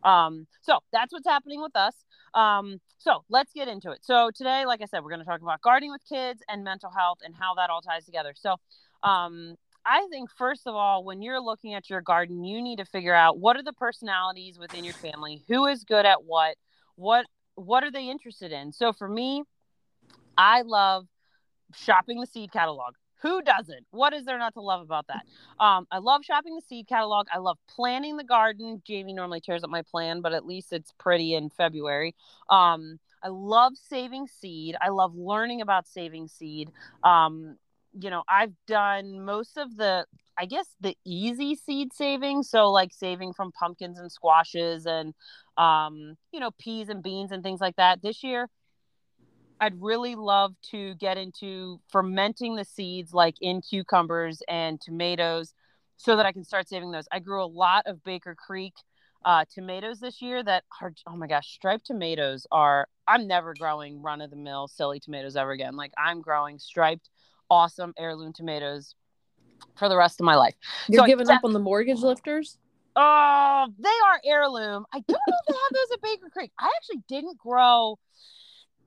Um, 0.04 0.48
so 0.62 0.80
that's 0.92 1.14
what's 1.14 1.28
happening 1.28 1.62
with 1.62 1.76
us. 1.76 1.94
Um, 2.34 2.80
so 2.98 3.24
let's 3.30 3.54
get 3.54 3.68
into 3.68 3.92
it. 3.92 4.00
So 4.04 4.32
today, 4.36 4.66
like 4.66 4.82
I 4.82 4.86
said, 4.86 5.04
we're 5.04 5.10
going 5.10 5.20
to 5.20 5.26
talk 5.26 5.42
about 5.42 5.62
gardening 5.62 5.92
with 5.92 6.02
kids 6.08 6.42
and 6.48 6.64
mental 6.64 6.92
health 6.92 7.20
and 7.24 7.36
how 7.36 7.56
that 7.56 7.70
all 7.70 7.82
ties 7.82 8.06
together. 8.06 8.34
So 8.36 8.58
Um, 9.04 9.56
I 9.84 10.06
think 10.12 10.30
first 10.38 10.68
of 10.68 10.76
all, 10.76 11.04
when 11.04 11.24
you're 11.24 11.42
looking 11.42 11.74
at 11.74 11.90
your 11.90 12.02
garden, 12.02 12.44
you 12.44 12.62
need 12.62 12.78
to 12.78 12.86
figure 12.86 13.16
out 13.16 13.40
what 13.40 13.58
are 13.58 13.64
the 13.64 13.74
personalities 13.74 14.60
within 14.60 14.84
your 14.84 14.94
family, 14.94 15.44
who 15.48 15.66
is 15.66 15.84
good 15.84 16.06
at 16.06 16.24
what, 16.24 16.56
what 16.96 17.26
what 17.56 17.84
are 17.84 17.92
they 17.92 18.08
interested 18.08 18.52
in. 18.52 18.72
So 18.72 18.94
for 18.94 19.10
me, 19.10 19.44
I 20.38 20.62
love 20.62 21.08
shopping 21.74 22.20
the 22.20 22.28
seed 22.28 22.52
catalog. 22.52 22.94
Who 23.22 23.42
doesn't? 23.42 23.86
What 23.92 24.14
is 24.14 24.26
there 24.26 24.40
not 24.40 24.54
to 24.56 24.62
love 24.62 24.82
about 24.82 25.08
that? 25.08 25.26
Um, 25.60 25.88
I 25.92 26.00
love 26.00 26.24
shopping 26.24 26.56
the 26.56 26.62
seed 26.62 26.88
catalog. 26.88 27.28
I 27.32 27.38
love 27.38 27.58
planning 27.68 28.18
the 28.18 28.24
garden. 28.24 28.82
Jamie 28.86 29.14
normally 29.14 29.42
tears 29.42 29.64
up 29.64 29.70
my 29.70 29.84
plan, 29.84 30.22
but 30.22 30.34
at 30.34 30.46
least 30.46 30.74
it's 30.74 30.92
pretty 30.98 31.36
in 31.36 31.50
February. 31.50 32.16
Um, 32.50 33.00
I 33.24 33.28
love 33.28 33.74
saving 33.76 34.28
seed. 34.28 34.76
I 34.82 34.90
love 34.90 35.16
learning 35.16 35.62
about 35.62 35.88
saving 35.88 36.28
seed. 36.28 36.72
Um, 37.04 37.58
you 38.00 38.10
know, 38.10 38.24
I've 38.28 38.54
done 38.68 39.24
most 39.24 39.58
of 39.58 39.78
the, 39.78 40.06
I 40.38 40.46
guess, 40.46 40.66
the 40.80 40.96
easy 41.06 41.56
seed 41.56 41.94
saving. 41.94 42.42
So, 42.44 42.72
like 42.72 42.92
saving 42.94 43.34
from 43.34 43.52
pumpkins 43.52 44.00
and 44.00 44.12
squashes 44.12 44.88
and, 44.88 45.14
um, 45.58 46.18
you 46.32 46.40
know, 46.40 46.52
peas 46.58 46.90
and 46.90 47.04
beans 47.04 47.32
and 47.32 47.44
things 47.44 47.62
like 47.62 47.76
that. 47.76 48.02
This 48.02 48.24
year, 48.24 48.50
I'd 49.62 49.80
really 49.80 50.16
love 50.16 50.56
to 50.72 50.96
get 50.96 51.20
into 51.20 51.80
fermenting 51.88 52.56
the 52.56 52.66
seeds 52.66 53.14
like 53.14 53.36
in 53.42 53.62
cucumbers 53.62 54.42
and 54.50 54.82
tomatoes 54.82 55.54
so 55.98 56.16
that 56.16 56.26
I 56.26 56.32
can 56.32 56.44
start 56.44 56.68
saving 56.68 56.90
those. 56.90 57.08
I 57.12 57.20
grew 57.20 57.44
a 57.44 57.46
lot 57.46 57.84
of 57.86 58.04
Baker 58.04 58.36
Creek 58.36 58.74
uh, 59.24 59.46
tomatoes 59.54 60.00
this 60.00 60.20
year 60.20 60.44
that 60.44 60.64
are, 60.82 60.92
oh 61.06 61.16
my 61.16 61.28
gosh, 61.28 61.54
striped 61.54 61.86
tomatoes 61.86 62.48
are, 62.52 62.88
I'm 63.08 63.28
never 63.28 63.54
growing 63.54 64.02
run 64.02 64.20
of 64.22 64.32
the 64.32 64.36
mill 64.36 64.68
silly 64.68 65.00
tomatoes 65.00 65.36
ever 65.36 65.52
again. 65.52 65.76
Like, 65.76 65.92
I'm 65.96 66.22
growing 66.22 66.58
striped 66.58 67.12
awesome 67.52 67.94
heirloom 68.00 68.34
tomatoes 68.34 68.96
for 69.76 69.90
the 69.90 69.98
rest 69.98 70.20
of 70.20 70.26
my 70.26 70.36
life. 70.36 70.56
You're 70.88 71.04
so 71.04 71.06
giving 71.06 71.30
up 71.30 71.42
on 71.44 71.54
the 71.54 71.60
mortgage 71.60 72.00
lifters? 72.00 72.58
Oh, 72.96 73.68
they 73.78 73.90
are 73.90 74.22
heirloom. 74.26 74.86
I 74.92 75.02
don't 75.08 75.10
know 75.10 75.38
if 75.40 75.48
they 75.48 75.54
have 75.54 75.74
those 75.74 75.92
at 75.94 76.02
Baker 76.02 76.30
Creek. 76.32 76.52
I 76.60 76.72
actually 76.78 77.04
didn't 77.08 77.38
grow. 77.38 78.00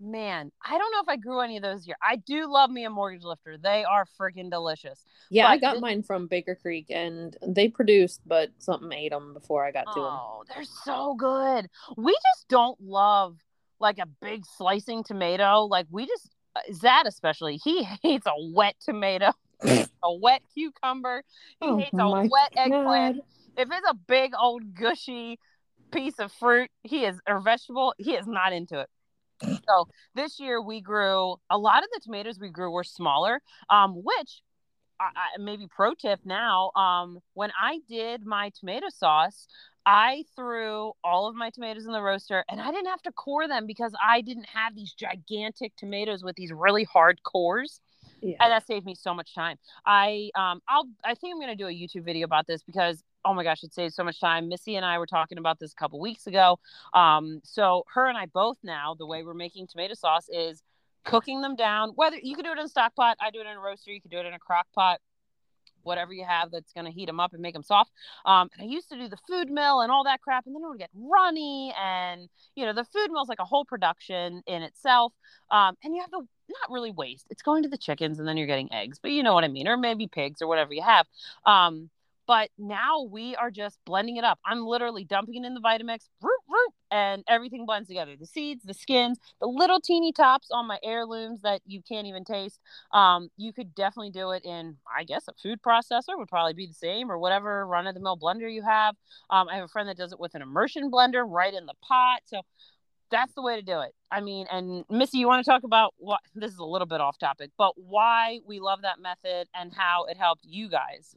Man, 0.00 0.50
I 0.64 0.76
don't 0.76 0.92
know 0.92 1.00
if 1.00 1.08
I 1.08 1.16
grew 1.16 1.40
any 1.40 1.56
of 1.56 1.62
those 1.62 1.84
here. 1.84 1.96
I 2.02 2.16
do 2.16 2.50
love 2.50 2.70
me 2.70 2.84
a 2.84 2.90
mortgage 2.90 3.22
lifter. 3.22 3.56
They 3.56 3.84
are 3.84 4.06
freaking 4.20 4.50
delicious. 4.50 5.04
Yeah, 5.30 5.44
but 5.44 5.50
I 5.50 5.58
got 5.58 5.80
mine 5.80 6.02
from 6.02 6.26
Baker 6.26 6.54
Creek 6.54 6.86
and 6.90 7.36
they 7.46 7.68
produced, 7.68 8.20
but 8.26 8.50
something 8.58 8.92
ate 8.92 9.12
them 9.12 9.32
before 9.32 9.64
I 9.64 9.70
got 9.70 9.86
to 9.94 10.00
them. 10.00 10.12
Oh, 10.12 10.44
they're 10.48 10.64
so 10.64 11.14
good. 11.14 11.68
We 11.96 12.12
just 12.12 12.48
don't 12.48 12.78
love 12.80 13.38
like 13.80 13.98
a 13.98 14.06
big 14.06 14.44
slicing 14.56 15.04
tomato. 15.04 15.62
Like 15.62 15.86
we 15.90 16.06
just 16.06 16.30
uh, 16.56 16.60
Zad 16.72 17.06
especially, 17.06 17.60
he 17.62 17.82
hates 18.02 18.26
a 18.26 18.34
wet 18.52 18.74
tomato, 18.84 19.32
a 19.62 20.14
wet 20.14 20.42
cucumber. 20.54 21.22
He 21.60 21.68
oh 21.68 21.78
hates 21.78 21.98
a 21.98 22.10
wet 22.10 22.30
God. 22.30 22.50
eggplant. 22.56 23.16
If 23.56 23.68
it's 23.70 23.88
a 23.88 23.94
big 23.94 24.32
old 24.38 24.74
gushy 24.74 25.38
piece 25.92 26.18
of 26.18 26.32
fruit, 26.32 26.70
he 26.82 27.04
is 27.04 27.20
or 27.28 27.40
vegetable, 27.40 27.94
he 27.98 28.14
is 28.14 28.26
not 28.26 28.52
into 28.52 28.80
it. 28.80 28.88
So 29.42 29.88
this 30.14 30.38
year 30.38 30.60
we 30.60 30.80
grew 30.80 31.36
a 31.50 31.58
lot 31.58 31.82
of 31.82 31.90
the 31.92 32.00
tomatoes 32.00 32.38
we 32.38 32.50
grew 32.50 32.70
were 32.70 32.84
smaller, 32.84 33.40
um, 33.70 33.94
which 33.94 34.42
I, 35.00 35.38
maybe 35.38 35.66
pro 35.68 35.94
tip 35.94 36.20
now. 36.24 36.70
Um, 36.76 37.18
when 37.34 37.50
I 37.60 37.80
did 37.88 38.24
my 38.24 38.50
tomato 38.58 38.86
sauce, 38.88 39.46
I 39.86 40.24
threw 40.34 40.92
all 41.02 41.28
of 41.28 41.34
my 41.34 41.50
tomatoes 41.50 41.86
in 41.86 41.92
the 41.92 42.00
roaster 42.00 42.44
and 42.48 42.60
I 42.60 42.70
didn't 42.70 42.86
have 42.86 43.02
to 43.02 43.12
core 43.12 43.46
them 43.46 43.66
because 43.66 43.92
I 44.02 44.22
didn't 44.22 44.46
have 44.46 44.74
these 44.74 44.94
gigantic 44.94 45.76
tomatoes 45.76 46.22
with 46.22 46.36
these 46.36 46.52
really 46.52 46.84
hard 46.84 47.22
cores. 47.22 47.80
Yeah. 48.22 48.36
And 48.40 48.50
that 48.52 48.66
saved 48.66 48.86
me 48.86 48.94
so 48.94 49.12
much 49.12 49.34
time. 49.34 49.58
I 49.84 50.30
um 50.34 50.60
I'll 50.68 50.88
I 51.04 51.14
think 51.14 51.34
I'm 51.34 51.40
gonna 51.40 51.56
do 51.56 51.66
a 51.66 51.70
YouTube 51.70 52.04
video 52.04 52.24
about 52.24 52.46
this 52.46 52.62
because 52.62 53.02
oh 53.24 53.34
my 53.34 53.44
gosh, 53.44 53.62
it 53.62 53.72
saves 53.72 53.94
so 53.94 54.04
much 54.04 54.20
time. 54.20 54.48
Missy 54.48 54.76
and 54.76 54.84
I 54.84 54.98
were 54.98 55.06
talking 55.06 55.38
about 55.38 55.58
this 55.58 55.72
a 55.72 55.76
couple 55.76 56.00
weeks 56.00 56.26
ago. 56.26 56.58
Um, 56.92 57.40
so 57.44 57.84
her 57.94 58.08
and 58.08 58.18
I 58.18 58.26
both 58.26 58.58
now, 58.62 58.94
the 58.98 59.06
way 59.06 59.22
we're 59.22 59.34
making 59.34 59.66
tomato 59.66 59.94
sauce 59.94 60.28
is 60.28 60.62
cooking 61.04 61.40
them 61.40 61.56
down. 61.56 61.90
Whether 61.94 62.18
you 62.22 62.34
can 62.34 62.44
do 62.44 62.52
it 62.52 62.58
in 62.58 62.64
a 62.64 62.68
stock 62.68 62.94
pot, 62.94 63.16
I 63.20 63.30
do 63.30 63.40
it 63.40 63.46
in 63.46 63.56
a 63.56 63.60
roaster, 63.60 63.92
you 63.92 64.00
can 64.00 64.10
do 64.10 64.18
it 64.18 64.26
in 64.26 64.34
a 64.34 64.38
crock 64.38 64.66
pot 64.74 65.00
whatever 65.84 66.12
you 66.12 66.24
have 66.24 66.50
that's 66.50 66.72
going 66.72 66.86
to 66.86 66.90
heat 66.90 67.06
them 67.06 67.20
up 67.20 67.32
and 67.32 67.42
make 67.42 67.54
them 67.54 67.62
soft. 67.62 67.92
Um, 68.24 68.50
and 68.54 68.62
I 68.62 68.72
used 68.72 68.88
to 68.90 68.96
do 68.96 69.08
the 69.08 69.18
food 69.28 69.50
mill 69.50 69.80
and 69.80 69.92
all 69.92 70.04
that 70.04 70.20
crap, 70.20 70.46
and 70.46 70.54
then 70.54 70.62
it 70.62 70.68
would 70.68 70.78
get 70.78 70.90
runny. 70.94 71.72
And 71.80 72.28
you 72.56 72.66
know, 72.66 72.72
the 72.72 72.84
food 72.84 73.10
mill 73.10 73.22
is 73.22 73.28
like 73.28 73.40
a 73.40 73.44
whole 73.44 73.64
production 73.64 74.42
in 74.46 74.62
itself. 74.62 75.12
Um, 75.50 75.76
and 75.84 75.94
you 75.94 76.00
have 76.00 76.10
to 76.10 76.26
not 76.48 76.70
really 76.70 76.90
waste. 76.90 77.26
It's 77.30 77.42
going 77.42 77.62
to 77.62 77.68
the 77.68 77.78
chickens, 77.78 78.18
and 78.18 78.26
then 78.26 78.36
you're 78.36 78.46
getting 78.46 78.72
eggs, 78.72 78.98
but 79.00 79.12
you 79.12 79.22
know 79.22 79.34
what 79.34 79.44
I 79.44 79.48
mean, 79.48 79.68
or 79.68 79.76
maybe 79.76 80.06
pigs 80.06 80.42
or 80.42 80.48
whatever 80.48 80.74
you 80.74 80.82
have. 80.82 81.06
Um, 81.46 81.90
but 82.26 82.50
now 82.58 83.02
we 83.02 83.36
are 83.36 83.50
just 83.50 83.78
blending 83.84 84.16
it 84.16 84.24
up. 84.24 84.38
I'm 84.44 84.64
literally 84.64 85.04
dumping 85.04 85.42
it 85.42 85.46
in 85.46 85.54
the 85.54 85.60
Vitamix, 85.60 86.08
root, 86.22 86.40
root, 86.48 86.72
and 86.90 87.24
everything 87.28 87.66
blends 87.66 87.88
together. 87.88 88.14
The 88.18 88.26
seeds, 88.26 88.64
the 88.64 88.74
skins, 88.74 89.18
the 89.40 89.46
little 89.46 89.80
teeny 89.80 90.12
tops 90.12 90.48
on 90.50 90.66
my 90.66 90.78
heirlooms 90.82 91.40
that 91.42 91.60
you 91.66 91.82
can't 91.86 92.06
even 92.06 92.24
taste. 92.24 92.60
Um, 92.92 93.28
you 93.36 93.52
could 93.52 93.74
definitely 93.74 94.10
do 94.10 94.30
it 94.30 94.44
in, 94.44 94.76
I 94.96 95.04
guess, 95.04 95.28
a 95.28 95.32
food 95.42 95.60
processor 95.62 96.16
would 96.16 96.28
probably 96.28 96.54
be 96.54 96.66
the 96.66 96.74
same, 96.74 97.10
or 97.10 97.18
whatever 97.18 97.66
run 97.66 97.86
of 97.86 97.94
the 97.94 98.00
mill 98.00 98.16
blender 98.16 98.52
you 98.52 98.62
have. 98.62 98.94
Um, 99.30 99.48
I 99.48 99.56
have 99.56 99.64
a 99.64 99.68
friend 99.68 99.88
that 99.88 99.96
does 99.96 100.12
it 100.12 100.20
with 100.20 100.34
an 100.34 100.42
immersion 100.42 100.90
blender 100.90 101.24
right 101.26 101.52
in 101.52 101.66
the 101.66 101.74
pot. 101.86 102.20
So 102.24 102.42
that's 103.10 103.34
the 103.34 103.42
way 103.42 103.56
to 103.56 103.62
do 103.62 103.80
it. 103.80 103.92
I 104.10 104.20
mean, 104.20 104.46
and 104.50 104.84
Missy, 104.90 105.18
you 105.18 105.26
want 105.26 105.44
to 105.44 105.50
talk 105.50 105.64
about 105.64 105.94
what 105.98 106.20
this 106.34 106.52
is 106.52 106.58
a 106.58 106.64
little 106.64 106.86
bit 106.86 107.00
off 107.00 107.18
topic, 107.18 107.50
but 107.58 107.72
why 107.76 108.40
we 108.46 108.60
love 108.60 108.82
that 108.82 108.98
method 109.00 109.48
and 109.54 109.72
how 109.74 110.04
it 110.04 110.16
helped 110.16 110.44
you 110.44 110.68
guys 110.68 111.14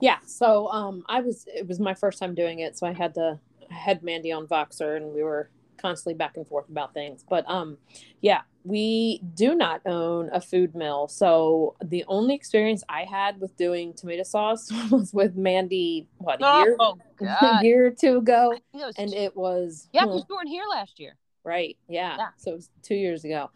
yeah 0.00 0.18
so 0.26 0.68
um 0.68 1.04
i 1.08 1.20
was 1.20 1.44
it 1.46 1.66
was 1.66 1.80
my 1.80 1.94
first 1.94 2.18
time 2.18 2.34
doing 2.34 2.60
it 2.60 2.76
so 2.76 2.86
i 2.86 2.92
had 2.92 3.14
to 3.14 3.38
I 3.70 3.74
had 3.74 4.02
mandy 4.02 4.32
on 4.32 4.46
voxer 4.46 4.96
and 4.96 5.12
we 5.12 5.22
were 5.22 5.50
constantly 5.76 6.14
back 6.14 6.36
and 6.36 6.46
forth 6.46 6.68
about 6.68 6.94
things 6.94 7.24
but 7.28 7.48
um 7.48 7.76
yeah 8.20 8.42
we 8.64 9.20
do 9.34 9.54
not 9.54 9.82
own 9.86 10.30
a 10.32 10.40
food 10.40 10.74
mill 10.74 11.06
so 11.06 11.76
the 11.84 12.04
only 12.08 12.34
experience 12.34 12.82
i 12.88 13.04
had 13.04 13.40
with 13.40 13.56
doing 13.56 13.92
tomato 13.92 14.22
sauce 14.22 14.72
was 14.90 15.12
with 15.12 15.36
mandy 15.36 16.08
what 16.18 16.40
a 16.42 16.64
year 16.64 16.76
oh, 16.80 16.98
a 17.20 17.60
year 17.62 17.86
or 17.86 17.90
two 17.90 18.18
ago 18.18 18.54
it 18.72 18.94
and 18.98 19.10
two. 19.10 19.16
it 19.16 19.36
was 19.36 19.88
yeah 19.92 20.04
you 20.04 20.24
were 20.28 20.46
here 20.46 20.64
last 20.70 20.98
year 20.98 21.16
right 21.44 21.76
yeah. 21.88 22.16
yeah 22.18 22.28
so 22.38 22.52
it 22.52 22.56
was 22.56 22.70
two 22.82 22.94
years 22.96 23.24
ago 23.24 23.50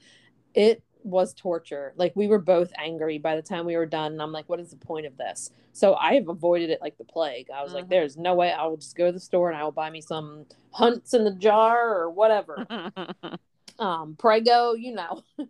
it 0.54 0.82
was 1.04 1.35
torture. 1.35 1.92
Like 1.97 2.12
we 2.14 2.28
were 2.28 2.38
both 2.38 2.73
angry 2.78 3.19
by 3.19 3.37
the 3.37 3.42
time 3.42 3.66
we 3.66 3.76
were 3.76 3.87
done. 3.87 4.12
And 4.12 4.23
I'm 4.23 4.33
like, 4.33 4.49
what 4.49 4.61
is 4.61 4.71
the 4.71 4.76
point 4.76 5.07
of 5.07 5.16
this? 5.16 5.50
So 5.73 5.95
I 5.95 6.14
have 6.14 6.28
avoided 6.28 6.71
it 6.71 6.80
like 6.80 6.99
the 6.99 7.04
plague. 7.04 7.49
I 7.54 7.62
was 7.62 7.71
mm-hmm. 7.71 7.76
like, 7.76 7.88
there's 7.88 8.16
no 8.16 8.35
way 8.35 8.52
I 8.52 8.66
will 8.66 8.76
just 8.76 8.97
go 8.97 9.07
to 9.07 9.12
the 9.12 9.21
store 9.21 9.50
and 9.50 9.59
I 9.59 9.64
will 9.64 9.73
buy 9.73 9.90
me 9.90 10.00
some 10.00 10.47
hunts 10.73 11.14
in 11.14 11.25
the 11.25 11.33
jar 11.33 11.97
or 11.97 12.11
whatever. 12.11 12.66
um, 13.78 14.16
Prego, 14.19 14.75
you 14.75 14.95
know. 14.95 15.23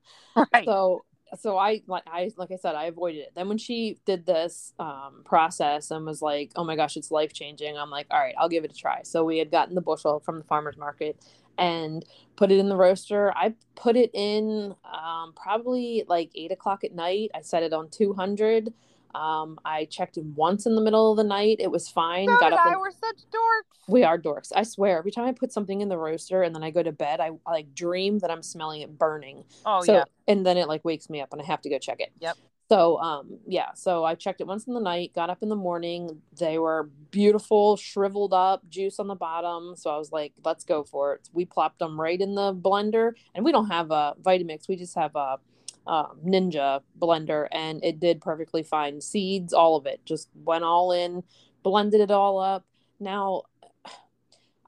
Right. 0.54 0.64
so 0.64 1.04
so 1.38 1.56
I 1.58 1.82
like 1.87 2.02
I 2.06 2.30
like 2.37 2.50
I 2.50 2.56
said, 2.56 2.75
I 2.75 2.84
avoided 2.84 3.18
it. 3.20 3.32
Then 3.34 3.49
when 3.49 3.58
she 3.58 3.99
did 4.04 4.26
this 4.26 4.72
um, 4.78 5.22
process 5.25 5.90
and 5.90 6.04
was 6.06 6.22
like, 6.22 6.52
"Oh 6.56 6.64
my 6.64 6.76
gosh, 6.76 6.96
it's 6.96 7.10
life 7.10 7.32
changing," 7.32 7.76
I'm 7.76 7.90
like, 7.90 8.06
"All 8.10 8.18
right, 8.18 8.34
I'll 8.38 8.49
give 8.49 8.64
it 8.64 8.72
a 8.72 8.75
try." 8.75 9.02
So 9.04 9.25
we 9.25 9.38
had 9.38 9.50
gotten 9.50 9.75
the 9.75 9.80
bushel 9.80 10.20
from 10.20 10.38
the 10.38 10.44
farmers 10.44 10.76
market, 10.76 11.16
and 11.58 12.04
put 12.37 12.50
it 12.50 12.58
in 12.58 12.68
the 12.68 12.76
roaster. 12.76 13.32
I 13.37 13.54
put 13.76 13.96
it 13.96 14.10
in 14.14 14.75
um, 14.84 15.34
probably 15.37 16.04
like 16.08 16.30
eight 16.34 16.52
o'clock 16.52 16.84
at 16.84 16.94
night. 16.94 17.30
I 17.34 17.42
set 17.42 17.62
it 17.62 17.72
on 17.72 17.90
200. 17.90 18.72
Um, 19.14 19.58
I 19.64 19.86
checked 19.86 20.16
it 20.16 20.24
once 20.24 20.66
in 20.66 20.74
the 20.74 20.80
middle 20.80 21.10
of 21.10 21.16
the 21.16 21.24
night. 21.24 21.56
It 21.60 21.70
was 21.70 21.88
fine. 21.88 22.28
So 22.28 22.38
Got 22.38 22.52
up. 22.52 22.60
I. 22.64 22.72
And... 22.72 22.80
We're 22.80 22.90
such 22.90 23.22
dorks. 23.30 23.88
We 23.88 24.04
are 24.04 24.18
dorks. 24.18 24.52
I 24.54 24.62
swear. 24.62 24.98
Every 24.98 25.10
time 25.10 25.26
I 25.26 25.32
put 25.32 25.52
something 25.52 25.80
in 25.80 25.88
the 25.88 25.98
roaster 25.98 26.42
and 26.42 26.54
then 26.54 26.62
I 26.62 26.70
go 26.70 26.82
to 26.82 26.92
bed, 26.92 27.20
I, 27.20 27.30
I 27.46 27.50
like 27.50 27.74
dream 27.74 28.18
that 28.20 28.30
I'm 28.30 28.42
smelling 28.42 28.82
it 28.82 28.98
burning. 28.98 29.44
Oh 29.66 29.82
so, 29.82 29.94
yeah. 29.94 30.04
And 30.28 30.46
then 30.46 30.56
it 30.56 30.68
like 30.68 30.84
wakes 30.84 31.10
me 31.10 31.20
up 31.20 31.32
and 31.32 31.42
I 31.42 31.44
have 31.44 31.60
to 31.62 31.70
go 31.70 31.78
check 31.78 32.00
it. 32.00 32.12
Yep. 32.20 32.36
So 32.70 32.98
um 33.00 33.38
yeah, 33.48 33.74
so 33.74 34.04
I 34.04 34.14
checked 34.14 34.40
it 34.40 34.46
once 34.46 34.68
in 34.68 34.74
the 34.74 34.80
night, 34.80 35.12
got 35.12 35.28
up 35.28 35.42
in 35.42 35.48
the 35.48 35.56
morning. 35.56 36.22
They 36.38 36.56
were 36.58 36.88
beautiful, 37.10 37.76
shriveled 37.76 38.32
up, 38.32 38.62
juice 38.68 39.00
on 39.00 39.08
the 39.08 39.16
bottom. 39.16 39.74
So 39.74 39.90
I 39.90 39.98
was 39.98 40.12
like, 40.12 40.34
let's 40.44 40.62
go 40.62 40.84
for 40.84 41.14
it. 41.14 41.28
We 41.32 41.44
plopped 41.44 41.80
them 41.80 42.00
right 42.00 42.20
in 42.20 42.36
the 42.36 42.54
blender, 42.54 43.14
and 43.34 43.44
we 43.44 43.50
don't 43.50 43.66
have 43.66 43.90
a 43.90 44.14
Vitamix. 44.22 44.68
We 44.68 44.76
just 44.76 44.94
have 44.94 45.16
a, 45.16 45.38
a 45.87 46.04
Ninja 46.25 46.82
blender, 46.99 47.49
and 47.52 47.82
it 47.84 48.00
did 48.00 48.20
perfectly 48.20 48.62
fine. 48.62 49.00
Seeds, 49.00 49.52
all 49.52 49.76
of 49.76 49.87
it, 49.87 50.00
just 50.04 50.28
went 50.34 50.64
all 50.64 50.92
in, 50.92 51.22
blended 51.62 52.00
it 52.00 52.10
all 52.10 52.38
up. 52.38 52.64
Now 52.99 53.44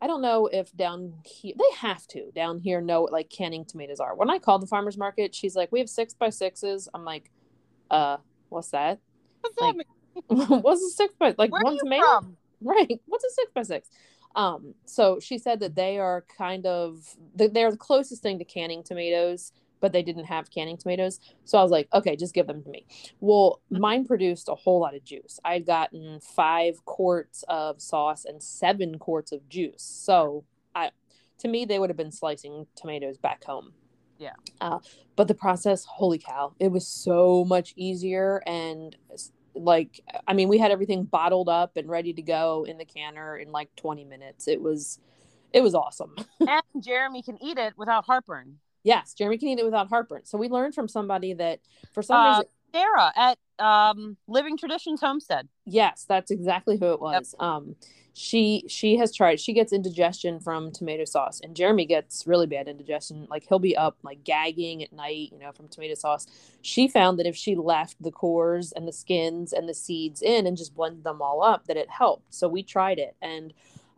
I 0.03 0.09
don't 0.09 0.21
know 0.21 0.49
if 0.49 0.77
down 0.77 1.15
here 1.25 1.55
they 1.57 1.77
have 1.77 2.05
to 2.09 2.33
down 2.35 2.59
here 2.59 2.81
know 2.81 3.03
what 3.03 3.13
like 3.13 3.31
canning 3.31 3.65
tomatoes 3.65 4.01
are. 4.01 4.17
When 4.17 4.31
I 4.31 4.41
called 4.41 4.61
the 4.61 4.67
farmers 4.67 4.99
market, 4.99 5.33
she's 5.33 5.55
like, 5.55 5.71
"We 5.71 5.79
have 5.79 5.89
six 5.89 6.13
by 6.13 6.31
sixes. 6.31 6.89
I'm 6.93 7.05
like, 7.05 7.31
uh, 7.89 8.17
what's 8.49 8.71
that? 8.71 8.99
What's 9.43 9.61
like, 9.61 9.87
that 10.29 10.61
what's 10.63 10.83
a 10.83 10.91
six 10.91 11.15
by 11.15 11.37
like 11.39 11.53
Where 11.53 11.63
one 11.63 11.79
tomato? 11.79 12.05
From? 12.05 12.37
Right. 12.61 13.01
What's 13.07 13.23
a 13.23 13.31
six 13.31 13.53
by 13.55 13.63
six? 13.63 13.91
Um, 14.35 14.75
so 14.87 15.21
she 15.21 15.39
said 15.39 15.61
that 15.61 15.77
they 15.77 16.01
are 16.01 16.25
kind 16.37 16.67
of 16.67 16.99
they're 17.37 17.71
the 17.71 17.77
closest 17.77 18.23
thing 18.25 18.41
to 18.41 18.45
canning 18.45 18.83
tomatoes 18.83 19.53
but 19.83 19.93
they 19.93 20.03
didn't 20.03 20.25
have 20.25 20.51
canning 20.51 20.79
tomatoes. 20.79 21.21
So 21.45 21.59
I 21.59 21.63
was 21.63 21.71
like, 21.71 21.89
okay, 21.93 22.17
just 22.17 22.33
give 22.33 22.47
them 22.47 22.63
to 22.63 22.71
me. 22.71 22.87
Well, 23.21 23.61
mine 23.69 24.07
produced 24.07 24.49
a 24.49 24.55
whole 24.55 24.81
lot 24.81 24.95
of 24.95 25.05
juice. 25.05 25.39
I 25.45 25.55
had 25.55 25.67
gotten 25.67 26.21
five 26.21 26.83
quarts 26.87 27.45
of 27.49 27.83
sauce 27.83 28.25
and 28.25 28.43
seven 28.43 28.99
quarts 28.99 29.33
of 29.33 29.47
juice. 29.51 29.83
So 29.83 30.45
I, 30.75 30.93
to 31.39 31.49
me, 31.49 31.67
they 31.67 31.79
would 31.79 31.91
have 31.91 31.97
been 31.97 32.13
slicing 32.13 32.67
tomatoes 32.77 33.19
back 33.19 33.45
home. 33.45 33.75
Yeah. 34.19 34.35
Uh, 34.61 34.79
but 35.17 35.27
the 35.27 35.35
process, 35.35 35.85
holy 35.85 36.19
cow, 36.19 36.55
it 36.61 36.69
was 36.69 36.87
so 36.87 37.45
much 37.45 37.75
easier 37.77 38.41
and 38.47 38.97
like 39.55 40.01
I 40.27 40.33
mean, 40.33 40.49
we 40.49 40.57
had 40.57 40.71
everything 40.71 41.05
bottled 41.05 41.49
up 41.51 41.77
and 41.77 41.87
ready 41.87 42.15
to 42.15 42.23
go 42.23 42.65
in 42.67 42.79
the 42.79 42.87
canner 42.87 43.37
in 43.37 43.53
like 43.53 43.69
20 43.77 44.05
minutes. 44.05 44.49
It 44.49 44.63
was 44.63 44.99
it 45.53 45.63
was 45.63 45.75
awesome. 45.75 46.15
and 46.41 46.63
Jeremy 46.81 47.23
can 47.23 47.43
eat 47.43 47.59
it 47.59 47.75
without 47.77 48.07
heartburn. 48.07 48.59
Yes, 48.83 49.15
Jeremy 49.15 49.39
can 49.39 49.49
eat 49.49 49.59
it 49.59 49.65
without 49.65 49.89
heartburn. 49.89 50.25
So 50.25 50.39
we 50.39 50.49
learned 50.49 50.75
from 50.75 50.89
somebody 50.89 51.35
that 51.35 51.61
for 51.93 52.03
some 52.03 52.17
Uh, 52.17 52.29
reason 52.31 52.45
Sarah 52.75 53.13
at 53.15 53.39
um, 53.59 54.17
Living 54.27 54.57
Traditions 54.57 55.01
Homestead. 55.01 55.47
Yes, 55.67 56.05
that's 56.09 56.31
exactly 56.31 56.79
who 56.79 56.93
it 56.93 57.01
was. 57.01 57.35
Um, 57.39 57.77
she 58.15 58.65
she 58.67 58.97
has 58.97 59.15
tried. 59.15 59.41
She 59.41 59.53
gets 59.53 59.73
indigestion 59.73 60.41
from 60.41 60.73
tomato 60.73 61.05
sauce, 61.05 61.41
and 61.41 61.55
Jeremy 61.55 61.87
gets 61.87 62.27
really 62.27 62.47
bad 62.47 62.69
indigestion. 62.69 63.27
Like 63.31 63.47
he'll 63.49 63.59
be 63.59 63.77
up 63.77 63.99
like 64.03 64.25
gagging 64.25 64.83
at 64.83 64.93
night, 64.93 65.31
you 65.33 65.39
know, 65.39 65.53
from 65.53 65.69
tomato 65.69 65.95
sauce. 65.95 66.27
She 66.63 66.89
found 66.89 67.19
that 67.19 67.27
if 67.27 67.37
she 67.37 67.55
left 67.55 68.03
the 68.03 68.11
cores 68.11 68.73
and 68.73 68.89
the 68.89 68.93
skins 68.93 69.53
and 69.53 69.69
the 69.69 69.75
seeds 69.75 70.23
in 70.23 70.47
and 70.47 70.57
just 70.57 70.75
blended 70.75 71.05
them 71.05 71.23
all 71.23 71.43
up, 71.43 71.67
that 71.67 71.77
it 71.77 71.91
helped. 71.91 72.35
So 72.35 72.49
we 72.49 72.63
tried 72.63 72.99
it, 72.99 73.17
and 73.23 73.53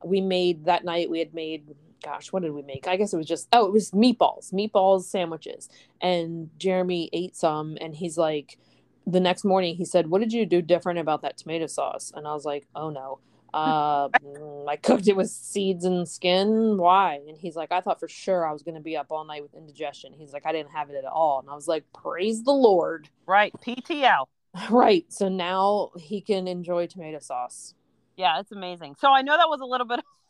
we 0.05 0.21
made 0.21 0.65
that 0.67 0.85
night. 0.85 1.11
We 1.11 1.21
had 1.21 1.33
made. 1.33 1.75
Gosh, 2.05 2.33
what 2.33 2.43
did 2.43 2.53
we 2.53 2.63
make? 2.63 2.87
I 2.87 2.97
guess 2.97 3.15
it 3.15 3.17
was 3.17 3.27
just 3.27 3.49
oh, 3.53 3.67
it 3.67 3.73
was 3.73 3.91
meatballs, 3.93 4.53
meatballs 4.53 5.05
sandwiches, 5.05 5.69
and 6.03 6.51
Jeremy 6.59 7.09
ate 7.15 7.35
some, 7.35 7.79
and 7.81 7.95
he's 7.95 8.19
like, 8.19 8.59
the 9.07 9.21
next 9.21 9.43
morning 9.45 9.77
he 9.77 9.87
said, 9.87 10.09
"What 10.09 10.21
did 10.21 10.33
you 10.33 10.45
do 10.47 10.61
different 10.61 10.99
about 10.99 11.23
that 11.23 11.39
tomato 11.39 11.67
sauce?" 11.67 12.13
And 12.15 12.29
I 12.29 12.35
was 12.35 12.45
like, 12.45 12.67
"Oh 12.75 12.91
no." 12.91 13.21
Uh, 13.55 14.09
mm, 14.09 14.69
I 14.69 14.75
cooked 14.75 15.07
it 15.07 15.15
with 15.15 15.31
seeds 15.31 15.85
and 15.85 16.09
skin. 16.09 16.77
Why? 16.77 17.21
And 17.29 17.39
he's 17.39 17.55
like, 17.55 17.71
I 17.71 17.81
thought 17.81 18.01
for 18.01 18.09
sure 18.09 18.45
I 18.45 18.53
was 18.53 18.65
going 18.65 18.75
to 18.75 18.81
be 18.81 18.97
up 18.97 19.13
all 19.13 19.25
night 19.25 19.43
with 19.43 19.55
indigestion. 19.55 20.13
He's 20.13 20.33
like, 20.33 20.45
I 20.45 20.51
didn't 20.51 20.73
have 20.73 20.91
it 20.91 20.97
at 20.97 21.05
all. 21.05 21.39
And 21.39 21.49
I 21.49 21.55
was 21.55 21.69
like, 21.69 21.85
praise 21.93 22.43
the 22.43 22.51
Lord. 22.51 23.09
Right. 23.27 23.53
PTL. 23.65 24.27
Right. 24.71 25.05
So 25.13 25.29
now 25.29 25.93
he 25.97 26.21
can 26.21 26.49
enjoy 26.49 26.89
tomato 26.89 27.21
sauce. 27.21 27.75
Yeah, 28.17 28.41
it's 28.41 28.51
amazing. 28.51 28.97
So 29.01 29.13
I 29.13 29.23
know 29.23 29.37
that 29.37 29.49
was 29.49 29.61
a 29.61 29.65
little 29.65 29.87
bit 29.87 30.01
of 30.01 30.05
a 30.05 30.09
s- 30.09 30.24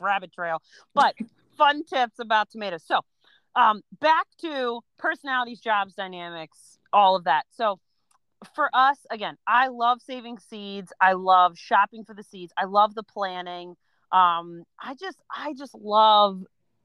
rabbit 0.00 0.32
trail, 0.32 0.62
but 0.94 1.14
fun 1.56 1.84
tips 1.84 2.18
about 2.18 2.50
tomatoes. 2.50 2.82
So 2.86 3.00
um, 3.54 3.82
back 4.00 4.26
to 4.42 4.80
personalities, 4.98 5.60
jobs, 5.60 5.94
dynamics, 5.94 6.78
all 6.92 7.16
of 7.16 7.24
that. 7.24 7.44
So 7.50 7.80
for 8.54 8.68
us, 8.74 8.98
again, 9.10 9.36
I 9.46 9.68
love 9.68 10.00
saving 10.02 10.38
seeds. 10.38 10.92
I 11.00 11.14
love 11.14 11.56
shopping 11.56 12.04
for 12.04 12.14
the 12.14 12.22
seeds. 12.22 12.52
I 12.56 12.64
love 12.64 12.94
the 12.94 13.02
planning. 13.02 13.76
Um, 14.12 14.64
I 14.80 14.94
just, 14.98 15.18
I 15.34 15.54
just 15.54 15.74
love 15.74 16.42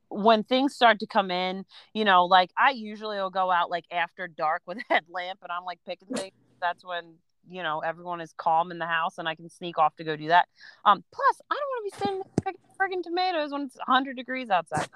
when 0.10 0.44
things 0.44 0.74
start 0.74 1.00
to 1.00 1.08
come 1.08 1.30
in. 1.30 1.66
You 1.94 2.06
know, 2.06 2.26
like 2.26 2.52
I 2.58 2.72
usually 2.72 3.18
will 3.18 3.30
go 3.30 3.52
out 3.52 3.70
like 3.70 3.86
after 3.92 4.28
dark 4.28 4.62
with 4.66 4.78
a 4.78 4.94
headlamp, 4.94 5.40
and 5.44 5.52
I'm 5.52 5.66
like 5.66 5.80
picking 5.86 6.08
things. 6.08 6.34
That's 6.62 6.86
when 6.86 7.16
you 7.50 7.64
know 7.64 7.80
everyone 7.80 8.22
is 8.22 8.34
calm 8.38 8.72
in 8.72 8.80
the 8.80 8.86
house, 8.88 9.18
and 9.18 9.28
I 9.28 9.36
can 9.36 9.50
sneak 9.50 9.78
off 9.78 9.96
to 9.98 10.04
go 10.04 10.16
do 10.16 10.30
that. 10.30 10.48
Um, 10.86 11.04
plus, 11.12 11.42
I 11.50 11.56
don't 11.56 11.70
want 11.70 11.92
to 11.92 11.98
be 11.98 12.04
sitting 12.04 12.22
there 12.22 12.54
picking 12.54 13.00
friggin' 13.00 13.04
tomatoes 13.04 13.52
when 13.52 13.64
it's 13.64 13.78
100 13.78 14.16
degrees 14.16 14.50
outside. 14.50 14.88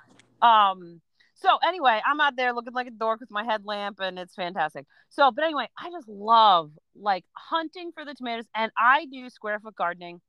Um, 0.41 1.01
so 1.35 1.57
anyway, 1.67 2.01
I'm 2.05 2.21
out 2.21 2.35
there 2.37 2.53
looking 2.53 2.73
like 2.73 2.87
a 2.87 2.91
dork 2.91 3.19
with 3.19 3.29
my 3.29 3.43
headlamp 3.43 3.99
and 3.99 4.17
it's 4.17 4.35
fantastic. 4.35 4.85
So, 5.09 5.31
but 5.31 5.43
anyway, 5.43 5.67
I 5.77 5.91
just 5.91 6.07
love 6.07 6.71
like 6.95 7.25
hunting 7.33 7.91
for 7.93 8.05
the 8.05 8.13
tomatoes 8.13 8.45
and 8.55 8.71
I 8.77 9.05
do 9.11 9.29
square 9.29 9.59
foot 9.59 9.75
gardening. 9.75 10.21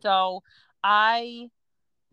So, 0.00 0.42
I 0.82 1.48